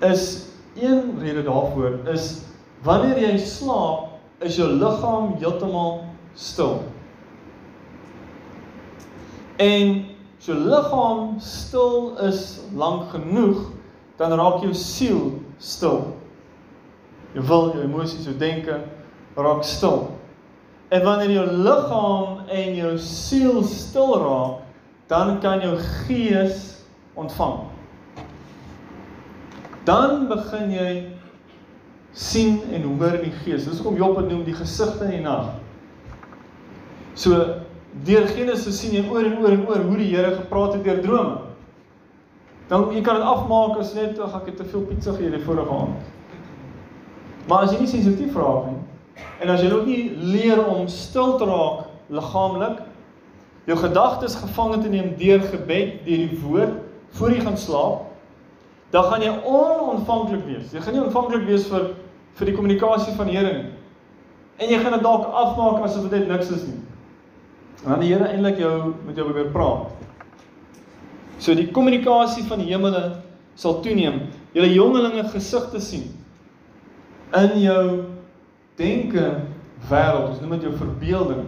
is 0.08 0.48
een 0.76 1.20
rede 1.20 1.44
daarvoor 1.44 2.00
is 2.14 2.42
wanneer 2.84 3.20
jy 3.20 3.38
slaap 3.38 4.18
is 4.40 4.56
jou 4.56 4.68
liggaam 4.72 5.36
heeltemal 5.38 6.06
stil. 6.34 6.84
En 9.58 10.07
so 10.48 10.56
liggaam 10.56 11.40
stil 11.44 12.16
is 12.24 12.62
lank 12.72 13.10
genoeg, 13.12 13.66
dan 14.16 14.32
raak 14.40 14.62
jou 14.64 14.72
siel 14.74 15.42
stil. 15.60 16.06
Jou 17.36 17.44
wil, 17.50 17.74
jou 17.76 17.84
emosies, 17.84 18.24
jou 18.24 18.36
denke 18.40 18.80
raak 19.36 19.66
stil. 19.68 20.06
En 20.88 21.04
wanneer 21.04 21.34
jou 21.36 21.46
liggaam 21.52 22.48
en 22.48 22.80
jou 22.80 22.94
siel 23.04 23.60
stil 23.68 24.16
raak, 24.24 24.64
dan 25.12 25.36
kan 25.44 25.60
jou 25.64 25.76
gees 26.08 26.80
ontvang. 27.20 27.68
Dan 29.84 30.28
begin 30.32 30.72
jy 30.72 30.92
sien 32.16 32.62
en 32.72 32.88
hoor 32.88 33.20
in 33.20 33.28
die 33.28 33.38
gees. 33.44 33.68
Dis 33.68 33.82
hoekom 33.82 34.00
Job 34.00 34.16
dit 34.24 34.32
noem 34.32 34.48
die 34.48 34.56
gesigte 34.56 35.12
in 35.12 35.18
die 35.20 35.24
nag. 35.28 35.58
So 37.20 37.67
deur 38.08 38.28
Genesis 38.28 38.80
sien 38.80 38.96
jy 38.96 39.04
oor 39.10 39.26
en 39.26 39.38
oor 39.42 39.54
en 39.56 39.68
oor 39.68 39.86
hoe 39.90 39.98
die 39.98 40.10
Here 40.16 40.36
gepraat 40.36 40.74
het 40.78 40.84
deur 40.84 41.02
drome. 41.02 41.38
Dan 42.68 42.90
jy 42.92 43.02
kan 43.02 43.16
dit 43.16 43.24
afmaak 43.24 43.80
as 43.80 43.94
net 43.96 44.20
ag 44.20 44.36
ek 44.42 44.52
het 44.52 44.58
te 44.62 44.68
veel 44.68 44.84
pizza 44.90 45.14
geëet 45.16 45.38
die 45.38 45.46
vorige 45.46 45.72
aand. 45.72 46.10
Maar 47.48 47.64
as 47.64 47.74
jy 47.74 47.80
nie 47.80 47.92
sensitief 47.92 48.36
raak 48.36 48.68
nie 48.72 48.84
en 49.42 49.50
as 49.50 49.64
jy 49.64 49.70
ook 49.74 49.86
nie 49.88 50.12
leer 50.34 50.60
om 50.62 50.88
stil 50.92 51.38
te 51.40 51.46
raak 51.48 51.88
liggaamlik, 52.14 52.82
jou 53.68 53.78
gedagtes 53.80 54.36
gevange 54.40 54.82
te 54.84 54.92
neem 54.92 55.14
deur 55.20 55.42
gebed, 55.42 55.98
deur 56.06 56.22
die 56.26 56.40
woord 56.42 56.76
voor 57.18 57.34
jy 57.34 57.40
gaan 57.46 57.58
slaap, 57.58 58.04
dan 58.94 59.08
gaan 59.10 59.24
jy 59.26 59.34
onontvanklik 59.44 60.46
wees. 60.48 60.72
Jy 60.72 60.84
gaan 60.84 60.96
nie 60.96 61.04
ontvanklik 61.04 61.48
wees 61.48 61.66
vir 61.72 61.92
vir 62.38 62.52
die 62.52 62.54
kommunikasie 62.54 63.16
van 63.18 63.30
die 63.30 63.38
Here 63.38 63.54
nie. 63.56 63.72
En 64.62 64.70
jy 64.70 64.78
gaan 64.82 64.94
dit 64.94 65.06
dalk 65.06 65.26
afmaak 65.26 65.82
asof 65.86 66.06
dit 66.12 66.28
niks 66.30 66.52
is 66.54 66.68
nie. 66.68 66.78
En 67.84 67.92
dan 67.92 68.00
die 68.02 68.14
Here 68.14 68.28
eintlik 68.32 68.58
jou 68.62 68.94
met 69.06 69.16
jou 69.16 69.28
probeer 69.28 69.52
praat. 69.54 69.94
So 71.38 71.54
die 71.54 71.70
kommunikasie 71.72 72.46
van 72.50 72.64
die 72.64 72.72
hemele 72.72 73.22
sal 73.58 73.82
toeneem. 73.86 74.24
Julle 74.56 74.72
jongelinge 74.74 75.28
gesigte 75.30 75.82
sien 75.82 76.10
in 77.38 77.60
jou 77.62 77.84
denke 78.80 79.28
wêreld. 79.90 80.32
Ons 80.32 80.42
noem 80.42 80.58
dit 80.58 80.68
jou 80.70 80.74
verbeelding. 80.80 81.46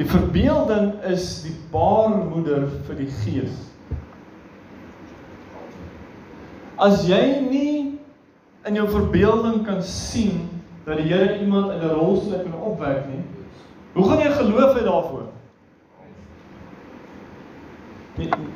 Die 0.00 0.06
verbeelding 0.08 0.94
is 1.08 1.42
die 1.44 1.54
baarmoeder 1.72 2.68
vir 2.86 3.00
die 3.00 3.10
gees. 3.22 3.56
As 6.80 7.04
jy 7.08 7.20
nie 7.44 7.74
in 8.68 8.76
jou 8.76 8.86
verbeelding 8.88 9.64
kan 9.66 9.82
sien 9.84 10.46
dat 10.86 11.00
die 11.00 11.10
Here 11.10 11.40
iemand 11.40 11.72
in 11.74 11.84
'n 11.84 11.96
rolstoel 11.96 12.42
kan 12.44 12.56
opwek 12.60 13.06
nie, 13.08 13.24
Hoe 13.92 14.08
gaan 14.08 14.18
jy 14.22 14.30
geloof 14.30 14.74
hê 14.78 14.84
daarvoor? 14.86 15.28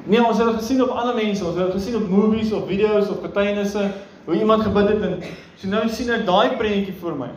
Nee, 0.05 0.21
ons 0.21 0.39
het 0.39 0.57
gesien 0.59 0.83
op 0.83 0.93
ander 0.93 1.15
mense, 1.15 1.45
ons 1.45 1.57
het 1.57 1.73
gesien 1.73 1.97
op 1.97 2.09
movies 2.09 2.53
of 2.53 2.67
video's 2.69 3.09
of 3.09 3.23
getuienisse 3.25 3.91
hoe 4.25 4.37
iemand 4.37 4.63
gebid 4.63 4.89
het 4.89 5.03
en 5.03 5.17
so 5.57 5.69
nou 5.69 5.89
sien 5.89 6.11
ek 6.13 6.25
daai 6.29 6.57
prentjie 6.61 6.95
voor 7.01 7.17
my. 7.19 7.31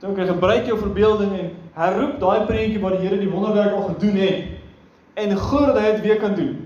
Toe 0.00 0.12
ek 0.12 0.30
gebruik 0.32 0.68
jou 0.68 0.78
verbeelding 0.80 1.32
en 1.38 1.50
herroep 1.76 2.18
daai 2.20 2.46
prentjie 2.48 2.80
wat 2.82 2.98
die 2.98 3.06
Here 3.06 3.20
die 3.20 3.30
wonderwerk 3.30 3.76
al 3.76 3.88
gedoen 3.94 4.18
het 4.20 5.20
en 5.20 5.36
glo 5.38 5.66
dat 5.70 5.80
hy 5.80 5.92
dit 5.96 6.06
weer 6.08 6.20
kan 6.22 6.34
doen. 6.38 6.56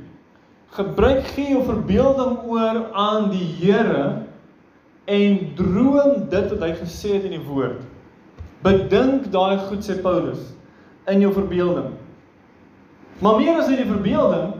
Gebruik 0.75 1.27
gee 1.35 1.53
jou 1.55 1.63
verbeelding 1.65 2.41
oor 2.49 2.81
aan 2.93 3.31
die 3.33 3.47
Here 3.61 4.25
en 5.09 5.39
droom 5.59 6.29
dit 6.31 6.51
wat 6.53 6.65
hy 6.65 6.73
gesê 6.81 7.17
het 7.17 7.29
in 7.29 7.37
die 7.39 7.47
woord. 7.47 7.81
Bedink 8.65 9.31
daai 9.33 9.59
goed 9.69 9.87
sê 9.87 9.99
Paulus 10.03 10.43
in 11.09 11.21
jou 11.25 11.33
verbeelding. 11.33 11.93
Maar 13.19 13.37
meer 13.41 13.59
as 13.59 13.69
net 13.69 13.83
die 13.83 13.91
verbeelding, 13.91 14.55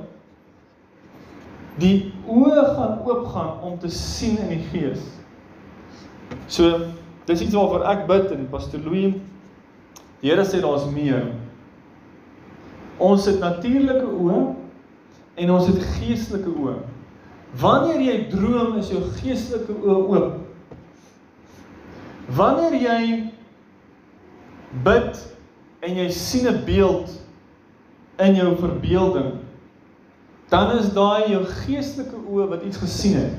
die 1.79 1.97
oë 2.27 2.65
gaan 2.75 3.03
oopgaan 3.07 3.61
om 3.63 3.79
te 3.79 3.91
sien 3.93 4.39
in 4.43 4.57
die 4.57 4.65
gees. 4.73 5.05
So, 6.51 6.89
dis 7.29 7.45
iets 7.45 7.55
waarvoor 7.55 7.87
ek 7.93 8.07
bid 8.09 8.33
en 8.35 8.49
Pastor 8.51 8.83
Louis 8.83 9.15
die 10.19 10.33
Here 10.33 10.43
sê 10.43 10.59
daar's 10.59 10.89
meer. 10.91 11.29
Ons 12.99 13.29
het 13.31 13.39
natuurlike 13.39 14.09
oë 14.09 14.41
en 15.39 15.53
ons 15.55 15.69
het 15.71 15.85
geestelike 15.95 16.51
oë. 16.51 16.81
Wanneer 17.63 18.01
jy 18.03 18.17
droom, 18.33 18.75
is 18.81 18.91
jou 18.91 19.05
geestelike 19.21 19.77
oë 19.79 19.99
oop. 20.11 20.33
Wanneer 22.35 22.75
jy 22.83 23.03
bid 24.85 25.23
en 25.81 25.95
jy 25.95 26.09
sien 26.11 26.47
'n 26.47 26.65
beeld 26.65 27.11
in 28.19 28.35
jou 28.35 28.57
verbeelding, 28.57 29.33
dan 30.49 30.79
is 30.79 30.93
daai 30.93 31.31
jou 31.31 31.45
geestelike 31.45 32.17
oë 32.27 32.49
wat 32.49 32.63
iets 32.63 32.77
gesien 32.77 33.15
het. 33.15 33.35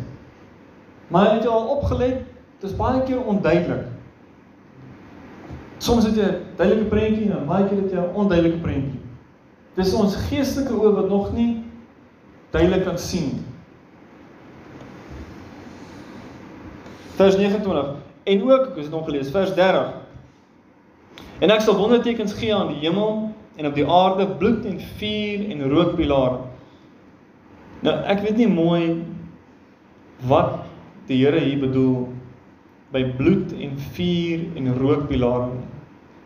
Maar 1.08 1.34
het 1.34 1.44
jy 1.44 1.50
al 1.50 1.68
opgelet, 1.68 2.24
dit 2.60 2.70
is 2.70 2.76
baie 2.76 3.04
keer 3.04 3.24
onduidelik. 3.24 3.88
Soms 5.78 6.06
het 6.06 6.16
jy 6.16 6.28
'n 6.28 6.42
duidelike 6.56 6.90
prentjie 6.90 7.32
en 7.32 7.46
baie 7.46 7.68
keer 7.68 7.82
het 7.82 7.92
jy 7.92 7.98
'n 7.98 8.16
onduidelike 8.16 8.62
prentjie. 8.62 9.00
Dis 9.76 9.94
ons 9.94 10.16
geestelike 10.16 10.74
oë 10.74 10.94
wat 10.94 11.10
nog 11.10 11.34
nie 11.34 11.64
duidelik 12.52 12.84
kan 12.84 12.98
sien. 12.98 13.46
Vers 17.16 17.36
29 17.36 17.96
en 18.24 18.44
ook, 18.44 18.68
ek 18.68 18.76
het 18.76 18.90
nog 18.90 19.06
gelees, 19.06 19.32
vers 19.32 19.54
30 19.54 19.99
En 21.40 21.52
ek 21.54 21.64
sal 21.64 21.78
wondertekens 21.80 22.36
gee 22.36 22.56
aan 22.56 22.74
die 22.74 22.82
hemel 22.84 23.30
en 23.60 23.68
op 23.68 23.76
die 23.76 23.88
aarde 23.88 24.28
bloed 24.40 24.66
en 24.68 24.80
vuur 25.00 25.46
en 25.52 25.66
rookpilare. 25.72 26.40
Nou 27.84 27.96
ek 28.12 28.24
weet 28.26 28.40
nie 28.42 28.50
mooi 28.52 28.84
wat 30.28 30.66
die 31.08 31.22
Here 31.22 31.40
hier 31.40 31.62
bedoel 31.62 32.10
by 32.94 33.06
bloed 33.18 33.54
en 33.56 33.78
vuur 33.96 34.46
en 34.60 34.72
rookpilare 34.78 35.52
nie. 35.54 35.68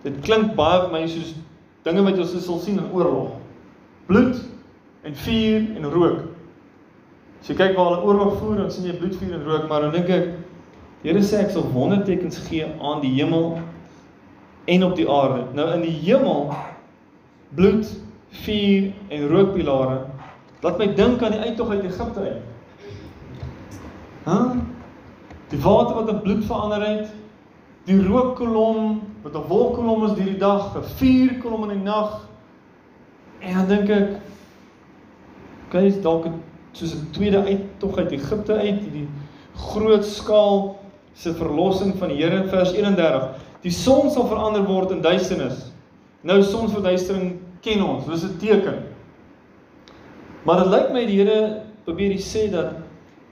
Dit 0.03 0.17
klink 0.25 0.55
baie 0.57 0.81
vir 0.83 0.93
my 0.95 1.03
soos 1.07 1.35
dinge 1.85 2.03
wat 2.03 2.19
ons 2.19 2.33
sal 2.45 2.59
sien 2.63 2.79
in 2.81 2.89
oorlog. 2.91 3.35
Bloed 4.09 4.41
en 5.05 5.17
vuur 5.25 5.69
en 5.77 5.89
rook. 5.93 6.23
As 7.43 7.51
jy 7.51 7.57
kyk 7.59 7.77
waar 7.77 7.91
hulle 7.91 8.07
oorlog 8.07 8.37
voer, 8.39 8.61
dan 8.61 8.71
sien 8.71 8.87
jy 8.87 8.95
bloed, 8.97 9.15
vuur 9.19 9.35
en 9.35 9.45
rook, 9.45 9.65
maar 9.69 9.85
dan 9.85 9.93
dink 9.97 10.09
ek 10.09 10.33
die 11.03 11.11
Here 11.11 11.19
sê 11.19 11.41
ek 11.43 11.51
sal 11.51 11.65
wondertekens 11.73 12.39
gee 12.47 12.63
aan 12.79 13.01
die 13.03 13.11
hemel 13.17 13.57
en 14.65 14.83
op 14.83 14.95
die 14.95 15.09
aarde. 15.09 15.45
Nou 15.53 15.71
in 15.73 15.81
die 15.81 15.97
hemel 16.03 16.53
bloed, 17.49 17.89
vuur 18.43 18.91
en 19.07 19.27
rookpilare. 19.27 19.99
Laat 20.63 20.77
my 20.77 20.87
dink 20.95 21.21
aan 21.21 21.35
die 21.35 21.39
uittog 21.39 21.69
uit 21.69 21.83
Egipte 21.83 22.19
uit. 22.19 22.41
Hæ? 24.23 24.37
Die 25.51 25.59
water 25.61 25.95
wat 25.95 26.09
in 26.09 26.21
bloed 26.21 26.45
verander 26.45 26.85
het, 26.87 27.11
die 27.85 27.99
rookkolom 28.07 29.01
wat 29.23 29.35
'n 29.35 29.47
wolkkolom 29.47 30.05
is 30.05 30.15
hierdie 30.17 30.37
dag, 30.37 30.75
'n 30.75 30.83
vuurkolom 30.83 31.69
in 31.69 31.77
die 31.77 31.83
nag. 31.83 32.27
En 33.39 33.53
dan 33.53 33.67
dink 33.67 33.89
ek 33.89 34.09
kyk 35.69 35.83
is 35.83 36.01
dalk 36.01 36.25
soos 36.71 36.93
'n 36.93 37.07
tweede 37.11 37.43
uittog 37.43 37.97
uit 37.97 38.11
Egipte 38.11 38.53
uit, 38.53 38.79
hierdie 38.79 39.07
groot 39.55 40.05
skaal 40.05 40.79
se 41.13 41.33
verlossing 41.33 41.95
van 41.97 42.07
die 42.07 42.23
Here 42.23 42.47
vers 42.47 42.71
31. 42.71 43.29
Die 43.63 43.71
son 43.71 44.09
sal 44.11 44.27
verander 44.27 44.65
word 44.67 44.91
in 44.91 45.01
duisternis. 45.01 45.71
Nou 46.23 46.41
sonsverduistering 46.43 47.37
ken 47.63 47.83
ons, 47.83 48.05
dis 48.05 48.23
'n 48.23 48.37
teken. 48.37 48.83
Maar 50.43 50.63
dit 50.63 50.71
lyk 50.71 50.91
my 50.91 51.05
die 51.05 51.21
Here 51.21 51.63
probeer 51.85 52.11
hier 52.11 52.19
sê 52.19 52.51
dat 52.51 52.75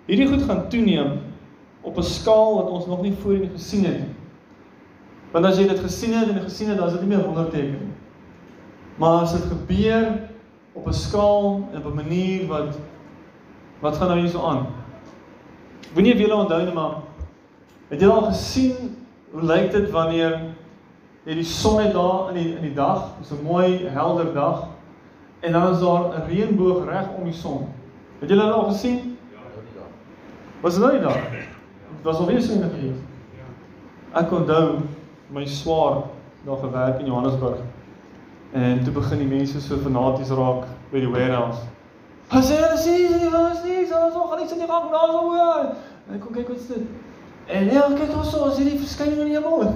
hierdie 0.07 0.27
goed 0.27 0.43
gaan 0.47 0.69
toeneem 0.69 1.19
op 1.82 1.97
'n 1.97 2.03
skaal 2.03 2.55
wat 2.55 2.69
ons 2.69 2.86
nog 2.86 3.01
nie 3.01 3.13
voorheen 3.13 3.49
gesien 3.53 3.86
het 3.86 3.97
nie. 3.99 4.15
Want 5.32 5.45
as 5.45 5.57
jy 5.57 5.67
dit 5.67 5.79
gesien 5.79 6.13
het 6.13 6.29
en 6.29 6.41
gesien 6.41 6.69
het, 6.69 6.77
dan 6.77 6.88
is 6.88 6.93
dit 6.93 7.01
nie 7.01 7.15
meer 7.15 7.25
wonderteken 7.25 7.79
nie. 7.79 7.95
Maar 8.95 9.21
as 9.21 9.34
dit 9.34 9.43
gebeur 9.43 10.29
op 10.73 10.88
'n 10.88 10.93
skaal 10.93 11.69
en 11.71 11.77
op 11.77 11.91
'n 11.91 11.95
manier 11.95 12.47
wat 12.47 12.79
wat 13.79 13.97
gaan 13.97 14.07
nou 14.07 14.19
hier 14.19 14.29
so 14.29 14.41
aan? 14.45 14.67
Nie 15.95 16.13
of 16.13 16.19
julle 16.19 16.36
onthou 16.36 16.63
nie, 16.63 16.73
maar 16.73 16.95
het 17.89 17.99
julle 17.99 18.13
al 18.13 18.21
gesien 18.21 18.95
Hoe 19.32 19.43
lyk 19.43 19.71
dit 19.71 19.89
wanneer 19.89 20.39
het 21.23 21.36
die 21.36 21.43
son 21.43 21.77
net 21.84 21.93
daar 21.93 22.29
in 22.29 22.34
die 22.34 22.55
in 22.55 22.61
die 22.61 22.73
dag, 22.73 23.03
dis 23.19 23.32
'n 23.32 23.43
mooi 23.43 23.88
helder 23.88 24.34
dag. 24.34 24.67
En 25.39 25.51
dan 25.51 25.71
is 25.71 25.79
daar 25.79 26.03
'n 26.03 26.27
reënboog 26.27 26.86
reg 26.86 27.07
om 27.17 27.23
die 27.23 27.34
son. 27.34 27.67
Het 28.19 28.29
julle 28.29 28.45
dit 28.45 28.53
al 28.53 28.63
gesien? 28.63 29.17
Ja, 29.32 29.39
die 29.53 29.75
dag. 29.75 29.89
Was 30.61 30.73
dit 30.73 30.84
nou 30.84 30.93
nie 30.93 31.01
daar? 31.01 31.21
Dit 31.32 32.03
was 32.03 32.17
alweer 32.17 32.41
so 32.41 32.55
net 32.55 32.71
gewees. 32.73 32.97
Ek 34.13 34.32
onthou 34.32 34.79
my 35.27 35.45
swaar 35.45 36.03
daar 36.45 36.57
gewerk 36.57 36.99
in 36.99 37.05
Johannesburg. 37.05 37.57
En 38.51 38.84
toe 38.84 38.93
begin 38.93 39.17
die 39.17 39.27
mense 39.27 39.61
so 39.61 39.77
fanaties 39.77 40.29
raak 40.29 40.65
by 40.91 40.99
die 40.99 41.09
warehouse. 41.09 41.61
Hy 42.32 42.41
sê 42.41 42.57
hulle 42.59 43.19
jy 43.23 43.29
was 43.32 43.63
nie, 43.63 43.86
so 43.88 44.09
so 44.13 44.27
gaan 44.27 44.41
iets 44.43 44.51
in 44.51 44.59
die 44.59 44.67
gang 44.67 44.91
daar 44.91 45.07
so 45.07 45.19
hoor. 45.19 45.65
En 46.07 46.15
ek 46.15 46.21
kom 46.21 46.34
kyk 46.34 46.47
wat's 46.47 46.67
dit. 46.67 46.84
En 47.47 47.71
ja, 47.71 47.87
kyk 47.95 48.15
ons 48.15 48.31
so, 48.31 48.45
as 48.45 48.57
hierdie 48.57 48.79
verskyning 48.79 49.19
in 49.19 49.31
die 49.31 49.39
hemel. 49.39 49.73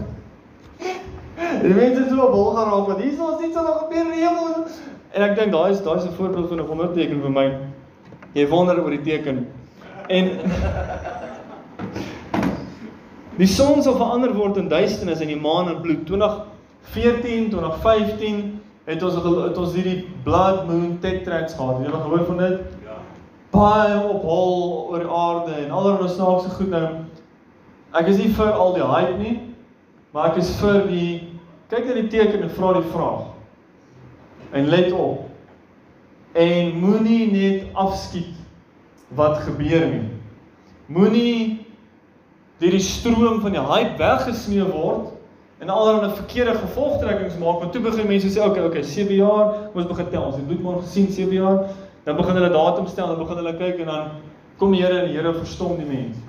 Die 1.36 1.74
mense 1.76 2.06
so 2.10 2.28
bol 2.32 2.52
geraak 2.56 2.88
want 2.88 3.02
hier 3.02 3.12
is 3.12 3.18
so 3.18 3.64
nog 3.64 3.80
gebeur 3.86 4.06
in 4.06 4.12
die 4.12 4.24
hemel. 4.28 4.68
En 5.16 5.24
ek 5.30 5.38
dink 5.40 5.52
daai 5.56 5.72
is 5.72 5.82
daai 5.84 5.98
is 5.98 6.06
'n 6.06 6.16
voorbeeld 6.18 6.50
van 6.50 6.60
'n 6.60 6.68
wonderteken 6.68 7.22
vir 7.22 7.32
my. 7.32 7.48
Jy 8.34 8.48
wonder 8.48 8.84
oor 8.84 8.90
die 8.90 9.02
teken. 9.02 9.48
En 10.08 10.26
die 13.38 13.48
son 13.48 13.84
sal 13.84 13.96
verander 13.96 14.34
word 14.34 14.58
in 14.58 14.68
duisternis 14.68 15.20
en 15.20 15.28
die 15.28 15.40
maan 15.40 15.70
in 15.70 15.82
bloed. 15.82 16.06
2014, 16.06 17.50
2015 17.50 18.62
het 18.86 19.04
ons 19.04 19.16
het 19.16 19.58
ons 19.58 19.74
hierdie 19.74 20.08
blood 20.24 20.68
moon 20.68 20.98
tetrax 21.00 21.54
gehad. 21.54 21.78
Het 21.78 21.88
julle 21.88 22.02
gehoor 22.02 22.26
van 22.26 22.38
dit? 22.38 22.60
Ja. 22.84 22.98
Baie 23.50 23.98
op 24.04 24.22
hol 24.22 24.88
oor 24.92 25.10
aarde 25.10 25.52
en 25.52 25.72
allerlei 25.72 26.10
snaakse 26.10 26.50
goed 26.50 26.70
nou. 26.70 26.88
Ek 27.96 28.10
is 28.12 28.20
nie 28.20 28.32
vir 28.36 28.52
al 28.52 28.74
die 28.76 28.84
hype 28.84 29.16
nie, 29.22 29.36
maar 30.12 30.34
ek 30.34 30.42
is 30.44 30.52
vir 30.60 30.84
die 30.90 31.12
kyk 31.72 31.88
na 31.88 31.96
die 31.98 32.10
teken 32.12 32.44
en 32.44 32.52
vra 32.58 32.74
die 32.78 32.90
vraag. 32.92 33.30
En 34.56 34.68
let 34.72 34.92
op. 34.92 35.30
En 36.36 36.76
moenie 36.80 37.32
net 37.32 37.70
afskiet 37.80 38.36
wat 39.16 39.40
gebeur 39.48 39.88
nie. 39.88 40.04
Moenie 40.92 41.66
deur 42.60 42.76
die 42.76 42.84
stroom 42.84 43.42
van 43.44 43.56
die 43.56 43.64
hype 43.72 43.96
weggesmee 44.00 44.68
word 44.70 45.12
en 45.64 45.72
allerlei 45.72 46.12
verkeerde 46.16 46.54
gevolgtrekkings 46.60 47.40
maak 47.40 47.64
want 47.64 47.74
toe 47.76 47.82
begin 47.84 48.08
mense 48.08 48.32
sê 48.32 48.44
okay 48.44 48.64
okay 48.64 48.84
7 48.84 49.16
jaar 49.16 49.72
ons 49.74 49.88
begin 49.88 50.08
tel 50.12 50.28
ons 50.28 50.38
het 50.38 50.48
bloedmaan 50.48 50.82
gesien 50.84 51.08
7 51.12 51.36
jaar 51.36 51.66
dan 52.06 52.20
begin 52.20 52.40
hulle 52.40 52.52
datum 52.54 52.88
stel 52.88 53.12
dan 53.12 53.20
begin 53.24 53.42
hulle 53.42 53.56
kyk 53.60 53.84
en 53.84 53.92
dan 53.92 54.10
kom 54.60 54.72
die 54.72 54.84
Here 54.84 55.02
en 55.02 55.10
die 55.10 55.18
Here 55.18 55.34
verstom 55.36 55.76
die 55.80 55.88
mens. 55.88 56.25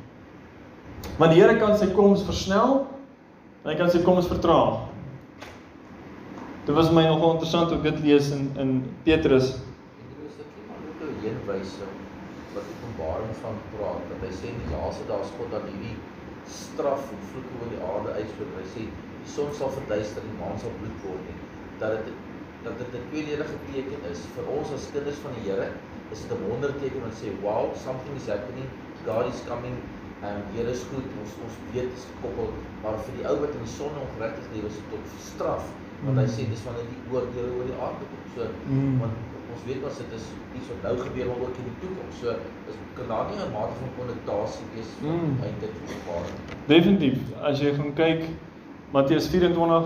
Want 1.19 1.33
die 1.33 1.41
Here 1.41 1.57
kan 1.59 1.77
sy 1.79 1.87
koms 1.97 2.25
versnel 2.27 2.87
en 3.63 3.71
hy 3.71 3.77
kan 3.79 3.91
sy 3.91 4.03
koms 4.07 4.29
vertraag. 4.31 4.83
Dit 6.67 6.75
was 6.75 6.91
my 6.91 7.07
nogal 7.07 7.37
interessant 7.37 7.73
om 7.73 7.83
dit 7.83 8.03
lees 8.03 8.33
in 8.35 8.51
in 8.59 8.71
Petrus 9.07 9.55
En 9.55 10.13
dit 10.37 10.51
nie 10.57 10.65
maar 10.69 10.83
ook 10.91 11.01
'n 11.07 11.19
heenwyse 11.25 11.87
wat 12.55 12.71
Openbaring 12.73 13.35
van 13.43 13.57
praat 13.73 14.03
dat 14.11 14.21
hy 14.27 14.33
sê 14.39 14.47
in 14.53 14.61
die 14.65 14.73
laaste 14.75 15.05
dae 15.09 15.21
is 15.27 15.35
God 15.39 15.51
dan 15.55 15.67
hierdie 15.71 15.97
straf 16.59 17.03
en 17.15 17.21
vloeke 17.31 17.55
oor 17.61 17.71
die 17.75 17.83
aarde 17.91 18.11
uitspreek. 18.21 18.55
Hy 18.61 18.67
sê 18.75 18.83
die 18.87 19.31
son 19.35 19.51
sal 19.59 19.71
verduister 19.79 20.23
en 20.23 20.31
die 20.33 20.41
maan 20.43 20.59
sal 20.63 20.75
bloed 20.81 20.99
word 21.05 21.23
nie. 21.29 21.39
Dat 21.83 21.91
dit 21.97 22.15
dat 22.67 22.79
dit 22.83 22.95
'n 22.99 23.05
tweeledige 23.11 23.59
teken 23.71 24.01
is 24.13 24.21
vir 24.35 24.47
ons 24.57 24.73
as 24.77 24.91
kinders 24.95 25.21
van 25.25 25.33
die 25.39 25.45
Here. 25.51 25.69
Is 26.13 26.23
dit 26.23 26.33
'n 26.33 26.49
wonderteken 26.51 27.01
wat 27.07 27.15
sê 27.23 27.29
wow, 27.43 27.65
something 27.87 28.17
is 28.17 28.27
happening. 28.35 28.69
God 29.07 29.35
is 29.35 29.41
coming. 29.51 29.77
En 30.23 30.43
Here 30.55 30.71
is 30.71 30.83
goed. 30.91 31.05
Ons 31.21 31.33
ons 31.45 31.57
weet 31.75 31.91
is 31.93 32.05
gekoppel, 32.13 32.53
maar 32.83 32.97
vir 33.05 33.15
die 33.19 33.27
ou 33.29 33.37
wat 33.43 33.53
in 33.59 33.65
die 33.67 33.73
son 33.75 33.93
ongeregtig 34.01 34.47
lewe 34.55 34.67
is 34.73 34.79
dit 34.81 34.89
tot 34.91 35.05
straf. 35.21 35.65
Want 36.05 36.19
hy 36.19 36.27
sê 36.29 36.47
dis 36.49 36.63
wanneer 36.65 36.89
die 36.93 37.03
oordeele 37.13 37.51
oor 37.59 37.69
die 37.71 37.81
aarde 37.87 38.05
kom. 38.11 38.23
So 38.37 38.47
Mm. 38.69 38.99
want 39.01 39.13
ons 39.55 39.63
weet 39.69 39.83
wat 39.83 39.97
dit 39.99 40.13
is 40.19 40.25
iets 40.57 40.69
wat 40.73 40.81
nou 40.87 40.95
gebeur 41.05 41.27
maar 41.27 41.43
ook 41.47 41.57
in 41.61 41.69
die 41.71 41.79
toekoms. 41.83 42.17
So 42.21 42.29
is 42.71 42.77
kan 42.97 43.09
daar 43.13 43.27
nie 43.31 43.37
'n 43.45 43.53
mate 43.53 43.75
van 43.81 43.91
konnektasie 43.99 44.67
wees 44.75 44.91
van 45.01 45.09
Mm. 45.11 45.37
eintlik 45.45 45.75
openbaring. 45.85 46.39
Definitief. 46.67 47.19
As 47.43 47.61
jy 47.61 47.75
gaan 47.75 47.93
kyk 47.95 48.23
Matteus 48.93 49.27
24, 49.29 49.85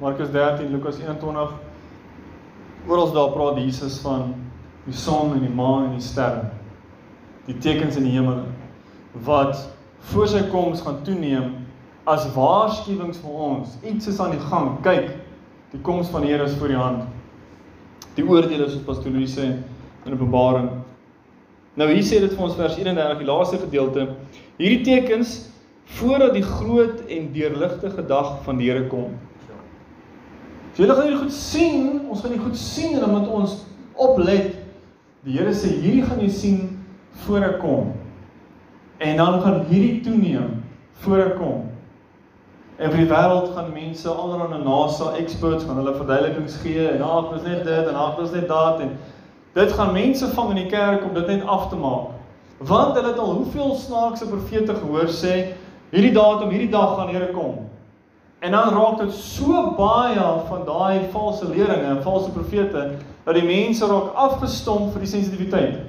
Markus 0.00 0.30
13, 0.30 0.70
Lukas 0.72 0.98
21, 0.98 1.52
oral 2.88 3.12
daar 3.12 3.30
praat 3.32 3.56
Jesus 3.56 4.00
van 4.00 4.34
die 4.84 4.94
son 4.94 5.32
en 5.34 5.40
die 5.40 5.54
maan 5.54 5.84
en 5.84 5.90
die 5.92 6.00
sterre. 6.00 6.50
Die 7.46 7.58
tekens 7.58 7.96
in 7.96 8.02
die 8.04 8.12
hemel 8.12 8.42
wat 9.12 9.68
voor 10.10 10.28
sy 10.28 10.42
koms 10.50 10.82
gaan 10.84 11.02
toeneem 11.04 11.52
as 12.08 12.26
waarskuwings 12.34 13.20
vir 13.22 13.30
ons. 13.30 13.74
Iets 13.86 14.08
is 14.10 14.20
aan 14.20 14.34
die 14.34 14.44
gang. 14.50 14.72
Kyk, 14.84 15.10
die 15.74 15.80
koms 15.86 16.10
van 16.12 16.24
die 16.24 16.32
Here 16.32 16.46
is 16.46 16.56
voor 16.58 16.72
die 16.72 16.80
hand. 16.80 17.04
Die 18.16 18.26
oordeele 18.26 18.68
soos 18.68 18.84
Pastor 18.86 19.12
Louis 19.12 19.32
sê 19.36 19.52
in 20.06 20.14
Openbaring. 20.16 20.70
Nou 21.78 21.86
hier 21.90 22.04
sê 22.04 22.18
dit 22.22 22.32
vir 22.34 22.44
ons 22.44 22.56
vers 22.58 22.76
31, 22.78 23.20
die 23.20 23.28
laaste 23.28 23.60
gedeelte. 23.62 24.08
Hierdie 24.58 24.82
tekens 24.86 25.36
voordat 25.98 26.34
die 26.36 26.46
groot 26.46 27.04
en 27.10 27.30
deurligtige 27.34 28.06
dag 28.06 28.38
van 28.46 28.58
die 28.60 28.70
Here 28.70 28.86
kom. 28.90 29.14
So 30.74 30.84
julle 30.84 30.96
gaan 30.96 31.08
hierdie 31.08 31.22
goed 31.24 31.34
sien, 31.34 31.86
ons 32.08 32.22
gaan 32.22 32.34
dit 32.34 32.42
goed 32.42 32.58
sien 32.58 32.94
en 32.96 33.04
dan 33.04 33.14
moet 33.14 33.30
ons 33.40 33.56
oplet. 34.00 34.54
Die 35.26 35.36
Here 35.38 35.54
sê 35.54 35.72
hierdie 35.76 36.04
gaan 36.06 36.22
jy 36.22 36.30
sien 36.32 36.60
voor 37.26 37.46
ek 37.46 37.58
kom. 37.62 37.90
En 39.00 39.16
dan 39.16 39.40
gaan 39.40 39.64
hierdie 39.68 40.00
toeneem 40.04 40.64
voor 41.00 41.22
ek 41.24 41.36
kom. 41.40 41.60
En 42.76 42.90
vir 42.92 43.02
die 43.02 43.08
wêreld 43.08 43.48
gaan 43.54 43.72
mense 43.72 44.08
allerlei 44.08 44.58
NASA 44.60 45.14
experts 45.16 45.64
gaan 45.64 45.80
hulle 45.80 45.94
verduidelikings 45.96 46.58
gee 46.60 46.84
en 46.88 47.02
ag, 47.04 47.30
dis 47.32 47.46
net 47.48 47.64
dit 47.64 47.88
en 47.88 47.96
ag, 47.96 48.18
dis 48.20 48.34
net 48.36 48.48
dat 48.48 48.80
en 48.84 48.92
dit 49.56 49.72
gaan 49.72 49.92
mense 49.96 50.28
vang 50.36 50.52
in 50.52 50.60
die 50.62 50.68
kerk 50.72 51.04
om 51.08 51.16
dit 51.16 51.32
net 51.32 51.46
af 51.48 51.68
te 51.68 51.80
maak. 51.80 52.12
Want 52.60 52.96
hulle 52.96 53.08
het 53.08 53.18
al 53.18 53.34
hoeveel 53.40 53.74
snaakse 53.80 54.28
profete 54.28 54.76
gehoor 54.82 55.08
sê 55.08 55.36
hierdie 55.94 56.12
datum, 56.12 56.52
hierdie 56.52 56.72
dag 56.72 56.96
gaan 56.98 57.12
Here 57.12 57.30
kom. 57.32 57.70
En 58.44 58.52
dan 58.52 58.76
raak 58.76 59.00
dit 59.00 59.16
so 59.16 59.64
baie 59.80 60.26
van 60.48 60.66
daai 60.68 61.08
valse 61.12 61.48
leringe 61.48 61.88
en 61.88 62.02
valse 62.04 62.32
profete 62.36 62.90
dat 63.24 63.36
die 63.36 63.48
mense 63.48 63.88
raak 63.88 64.12
afgestomp 64.28 64.92
vir 64.92 65.08
die 65.08 65.12
sensitiwiteit. 65.16 65.80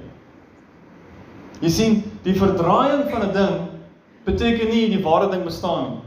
Jy 1.62 1.70
sien, 1.70 2.00
die 2.24 2.34
verdraaiing 2.34 3.04
van 3.10 3.22
'n 3.28 3.32
ding 3.32 3.58
beteken 4.26 4.68
nie 4.68 4.88
die 4.90 5.02
ware 5.02 5.30
ding 5.30 5.44
bestaan 5.44 5.90
nie. 5.90 6.00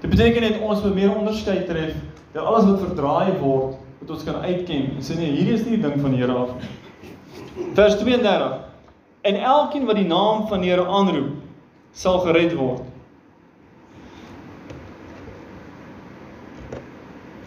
Dit 0.00 0.10
beteken 0.10 0.40
net 0.40 0.60
ons 0.60 0.82
moet 0.82 0.94
meer 0.94 1.16
onderskeid 1.16 1.66
tref 1.66 1.94
dat 2.32 2.44
alles 2.44 2.64
wat 2.64 2.80
verdraai 2.80 3.38
word, 3.40 3.74
moet 4.00 4.10
ons 4.10 4.24
kan 4.24 4.34
uitken 4.44 4.90
en 4.96 5.02
sê 5.02 5.16
nee, 5.16 5.32
hierdie 5.32 5.54
is 5.54 5.64
nie 5.64 5.78
die 5.78 5.88
ding 5.88 6.00
van 6.00 6.10
die 6.10 6.20
Here 6.20 6.32
af 6.32 6.52
nie. 6.54 7.72
Vers 7.74 7.96
32. 7.98 8.60
En 9.22 9.34
elkeen 9.34 9.86
wat 9.86 9.96
die 9.96 10.06
naam 10.06 10.46
van 10.46 10.60
die 10.60 10.70
Here 10.70 10.86
aanroep, 10.86 11.32
sal 11.92 12.20
gered 12.20 12.54
word. 12.54 12.82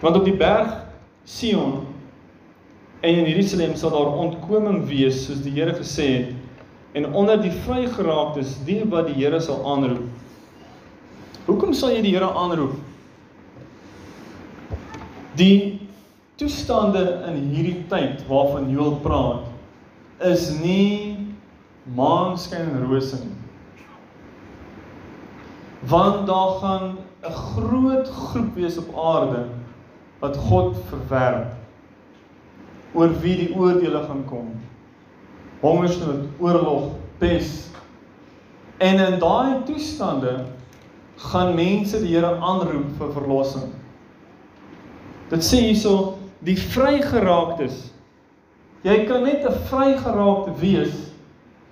Want 0.01 0.15
op 0.15 0.25
die 0.25 0.35
berg 0.35 0.73
Sion 1.23 1.85
en 2.99 3.15
in 3.15 3.25
Jerusalem 3.29 3.75
sal 3.75 3.93
daar 3.95 4.15
ontkoming 4.19 4.83
wees 4.89 5.25
soos 5.27 5.43
die 5.45 5.55
Here 5.55 5.75
gesê 5.77 6.09
het 6.17 6.38
en 6.91 7.13
onder 7.13 7.41
die 7.41 7.53
vrygeraaktes 7.65 8.57
die 8.65 8.81
wat 8.89 9.07
die 9.07 9.17
Here 9.19 9.39
sal 9.41 9.61
aanroep. 9.65 10.07
Hoekom 11.45 11.73
sal 11.73 11.93
jy 11.93 12.01
die 12.05 12.15
Here 12.15 12.29
aanroep? 12.29 12.77
Die 15.37 15.79
toestande 16.39 17.03
in 17.29 17.37
hierdie 17.51 17.83
tyd 17.91 18.23
waarvan 18.29 18.69
Joel 18.71 18.97
praat 19.03 20.25
is 20.25 20.49
nie 20.59 21.17
maanskyn 21.95 22.67
en 22.73 22.87
rose 22.87 23.19
nie. 23.21 23.35
Want 25.89 26.27
daar 26.27 26.59
gaan 26.59 26.97
'n 27.23 27.31
groot 27.31 28.07
groep 28.09 28.55
wees 28.55 28.77
op 28.77 28.95
aarde 28.95 29.45
wat 30.19 30.37
God 30.37 30.75
verwerp 30.89 31.55
oor 32.93 33.11
wie 33.21 33.35
die 33.37 33.55
oordeele 33.55 34.03
gaan 34.03 34.25
kom. 34.25 34.58
Hongersnood, 35.59 36.27
oorlog, 36.39 36.91
pes. 37.17 37.67
En 38.77 38.99
in 38.99 39.19
daai 39.19 39.63
toestande 39.67 40.45
gaan 41.15 41.55
mense 41.55 41.99
die 41.99 42.15
Here 42.15 42.37
aanroep 42.39 42.95
vir 42.97 43.11
verlossing. 43.11 43.73
Dit 45.29 45.43
sê 45.43 45.59
hierso 45.67 46.17
die 46.47 46.55
vrygeraaktes. 46.57 47.89
Jy 48.87 49.03
kan 49.05 49.23
net 49.23 49.43
'n 49.43 49.59
vrygeraakte 49.67 50.55
wees 50.61 50.95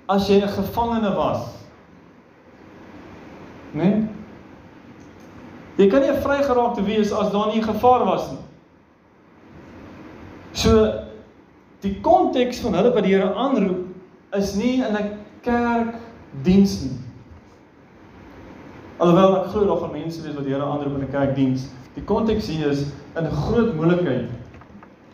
as 0.10 0.28
jy 0.28 0.42
'n 0.42 0.50
gevangene 0.50 1.16
was. 1.16 1.48
Né? 3.72 3.84
Nee? 3.84 4.08
Jy 5.78 5.90
kan 5.90 6.02
nie 6.02 6.12
'n 6.12 6.22
vrygeraakte 6.22 6.84
wees 6.84 7.12
as 7.12 7.32
daar 7.32 7.54
nie 7.54 7.64
gevaar 7.64 8.06
was 8.06 8.32
nie. 8.32 8.44
So 10.52 11.07
die 11.82 11.96
konteks 12.02 12.62
van 12.64 12.74
hulle 12.74 12.94
wat 12.94 13.06
die 13.06 13.14
Here 13.16 13.34
aanroep 13.34 13.86
is 14.38 14.56
nie 14.56 14.82
in 14.82 14.96
'n 14.96 15.12
kerkdiens 15.42 16.82
nie. 16.84 16.98
Alhoewel 18.98 19.44
ek 19.44 19.52
glo 19.52 19.66
daar 19.66 19.78
gaan 19.78 19.92
mense 19.92 20.22
wees 20.22 20.36
wat 20.36 20.44
die 20.44 20.54
Here 20.54 20.66
aanroep 20.66 20.96
in 20.96 21.06
'n 21.06 21.12
kerkdiens. 21.12 21.70
Die 21.96 22.04
konteks 22.04 22.48
hier 22.48 22.68
is 22.68 22.92
in 23.16 23.26
'n 23.26 23.32
groot 23.32 23.76
moeilikheid 23.76 24.30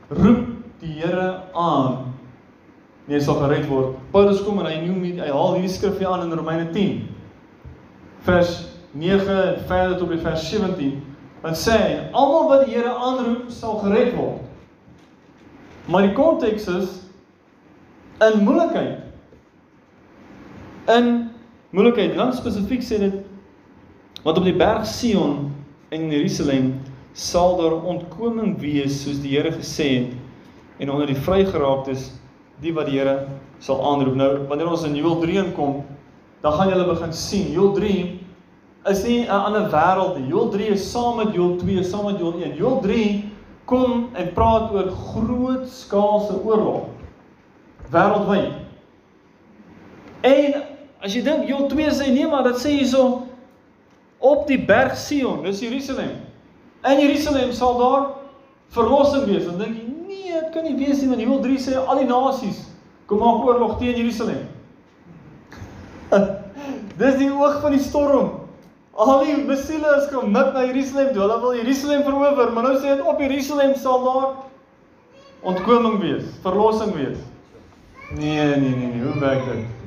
roep 0.10 0.48
die 0.80 0.94
Here 1.00 1.42
aan. 1.54 2.14
Nee, 3.08 3.20
sal 3.20 3.36
gered 3.36 3.68
word. 3.68 3.98
Paulus 4.12 4.44
kom 4.44 4.60
en 4.60 4.70
hy 4.70 4.78
noem 4.86 5.04
hy 5.04 5.32
haal 5.32 5.58
hierdie 5.58 5.72
skrif 5.72 5.98
hier 6.00 6.08
aan 6.08 6.24
in 6.28 6.38
Romeine 6.38 6.70
10 6.72 7.10
vers 8.24 8.54
9 8.96 9.28
en 9.28 9.60
verder 9.68 9.98
tot 9.98 10.10
by 10.14 10.18
vers 10.24 10.46
17. 10.50 11.02
Want 11.44 11.60
sê 11.60 11.78
almal 12.16 12.48
wat 12.48 12.66
die 12.66 12.76
Here 12.78 12.94
aanroep 12.94 13.52
sal 13.52 13.82
gered 13.84 14.14
word. 14.16 14.43
Maar 15.86 16.08
die 16.08 16.16
konteks 16.16 16.68
is 16.68 16.90
in 18.24 18.44
moeilikheid. 18.44 19.00
In 20.88 21.10
moeilikheid, 21.76 22.16
dan 22.16 22.34
spesifiek 22.36 22.84
sê 22.84 23.00
dit 23.04 23.22
want 24.24 24.38
op 24.40 24.46
die 24.48 24.56
berg 24.56 24.86
Sion 24.88 25.50
in 25.92 26.06
Jerusalem 26.08 26.70
sal 27.12 27.58
daar 27.60 27.74
ontkoming 27.76 28.54
wees 28.62 29.02
soos 29.04 29.20
die 29.20 29.34
Here 29.36 29.52
gesê 29.52 29.88
het 29.98 30.14
en 30.80 30.92
onder 30.94 31.10
die 31.12 31.18
vrygeraaktes 31.26 32.14
die 32.64 32.72
wat 32.74 32.88
die 32.88 33.02
Here 33.02 33.28
sal 33.60 33.82
aanroep. 33.84 34.16
Nou 34.16 34.30
wanneer 34.48 34.72
ons 34.72 34.86
in 34.88 34.96
Joël 34.96 35.20
3 35.20 35.42
inkom, 35.44 35.82
dan 36.44 36.56
gaan 36.56 36.72
julle 36.72 36.88
begin 36.88 37.14
sien. 37.14 37.52
Joël 37.52 37.76
3 37.76 37.92
is 38.92 39.04
nie 39.04 39.20
'n 39.26 39.30
ander 39.30 39.68
wêreld 39.72 40.18
nie. 40.18 40.28
Joël 40.32 40.50
3 40.50 40.72
is 40.72 40.92
saam 40.92 41.18
met 41.18 41.36
Joël 41.36 41.58
2, 41.58 41.84
saam 41.84 42.06
met 42.06 42.20
Joël 42.20 42.40
1. 42.40 42.56
Joël 42.56 42.80
3 42.80 43.33
kom 43.66 44.10
en 44.14 44.34
praat 44.36 44.72
oor 44.72 44.90
groot 44.92 45.68
skaalse 45.72 46.36
oorlog 46.44 46.90
wêreldwyd. 47.94 48.52
En 50.24 50.60
as 51.04 51.14
jy 51.14 51.22
dink 51.24 51.48
Joël 51.48 51.70
2 51.72 51.94
sê 52.00 52.10
nee, 52.12 52.28
maar 52.28 52.46
dit 52.48 52.60
sê 52.60 52.76
hierso 52.78 53.24
op 54.24 54.46
die 54.48 54.60
berg 54.60 54.96
Sion, 54.98 55.44
dis 55.44 55.62
Jerusalem. 55.64 56.16
In 56.88 57.00
Jerusalem 57.04 57.52
sal 57.56 57.78
daar 57.80 58.06
verlossing 58.76 59.26
wees. 59.28 59.46
Dan 59.48 59.60
dink 59.60 59.80
jy, 59.80 59.88
nee, 60.08 60.32
dit 60.32 60.54
kan 60.56 60.68
nie 60.68 60.78
wees 60.80 61.02
nie 61.02 61.12
want 61.12 61.24
Joël 61.24 61.44
3 61.44 61.60
sê 61.68 61.80
al 61.80 62.04
die 62.04 62.10
nasies 62.10 62.64
kom 63.08 63.20
maak 63.20 63.44
oorlog 63.46 63.78
teen 63.82 63.98
Jerusalem. 64.00 64.48
Dis 67.00 67.20
die 67.20 67.32
oog 67.32 67.60
van 67.64 67.76
die 67.76 67.84
storm. 67.84 68.43
Al 68.94 69.24
die 69.26 69.38
missiele 69.42 69.96
is 69.98 70.10
gemik 70.12 70.54
na 70.54 70.66
Jerusalem 70.68 71.14
toe. 71.14 71.22
Hulle 71.24 71.40
wil 71.42 71.56
Jerusalem 71.58 72.04
verower, 72.06 72.52
maar 72.54 72.68
nou 72.68 72.76
sê 72.78 72.92
dit 72.94 73.06
op 73.10 73.20
Jerusalem 73.20 73.74
sal 73.76 74.04
daar 74.06 74.34
ontkoming 75.42 76.00
wees, 76.00 76.28
verlossing 76.42 76.94
wees. 76.94 77.18
Nee, 78.14 78.38
nee, 78.38 78.76
nee, 78.76 78.92
nee, 78.92 79.02
hoe 79.02 79.20
werk 79.20 79.46
dit? 79.50 79.83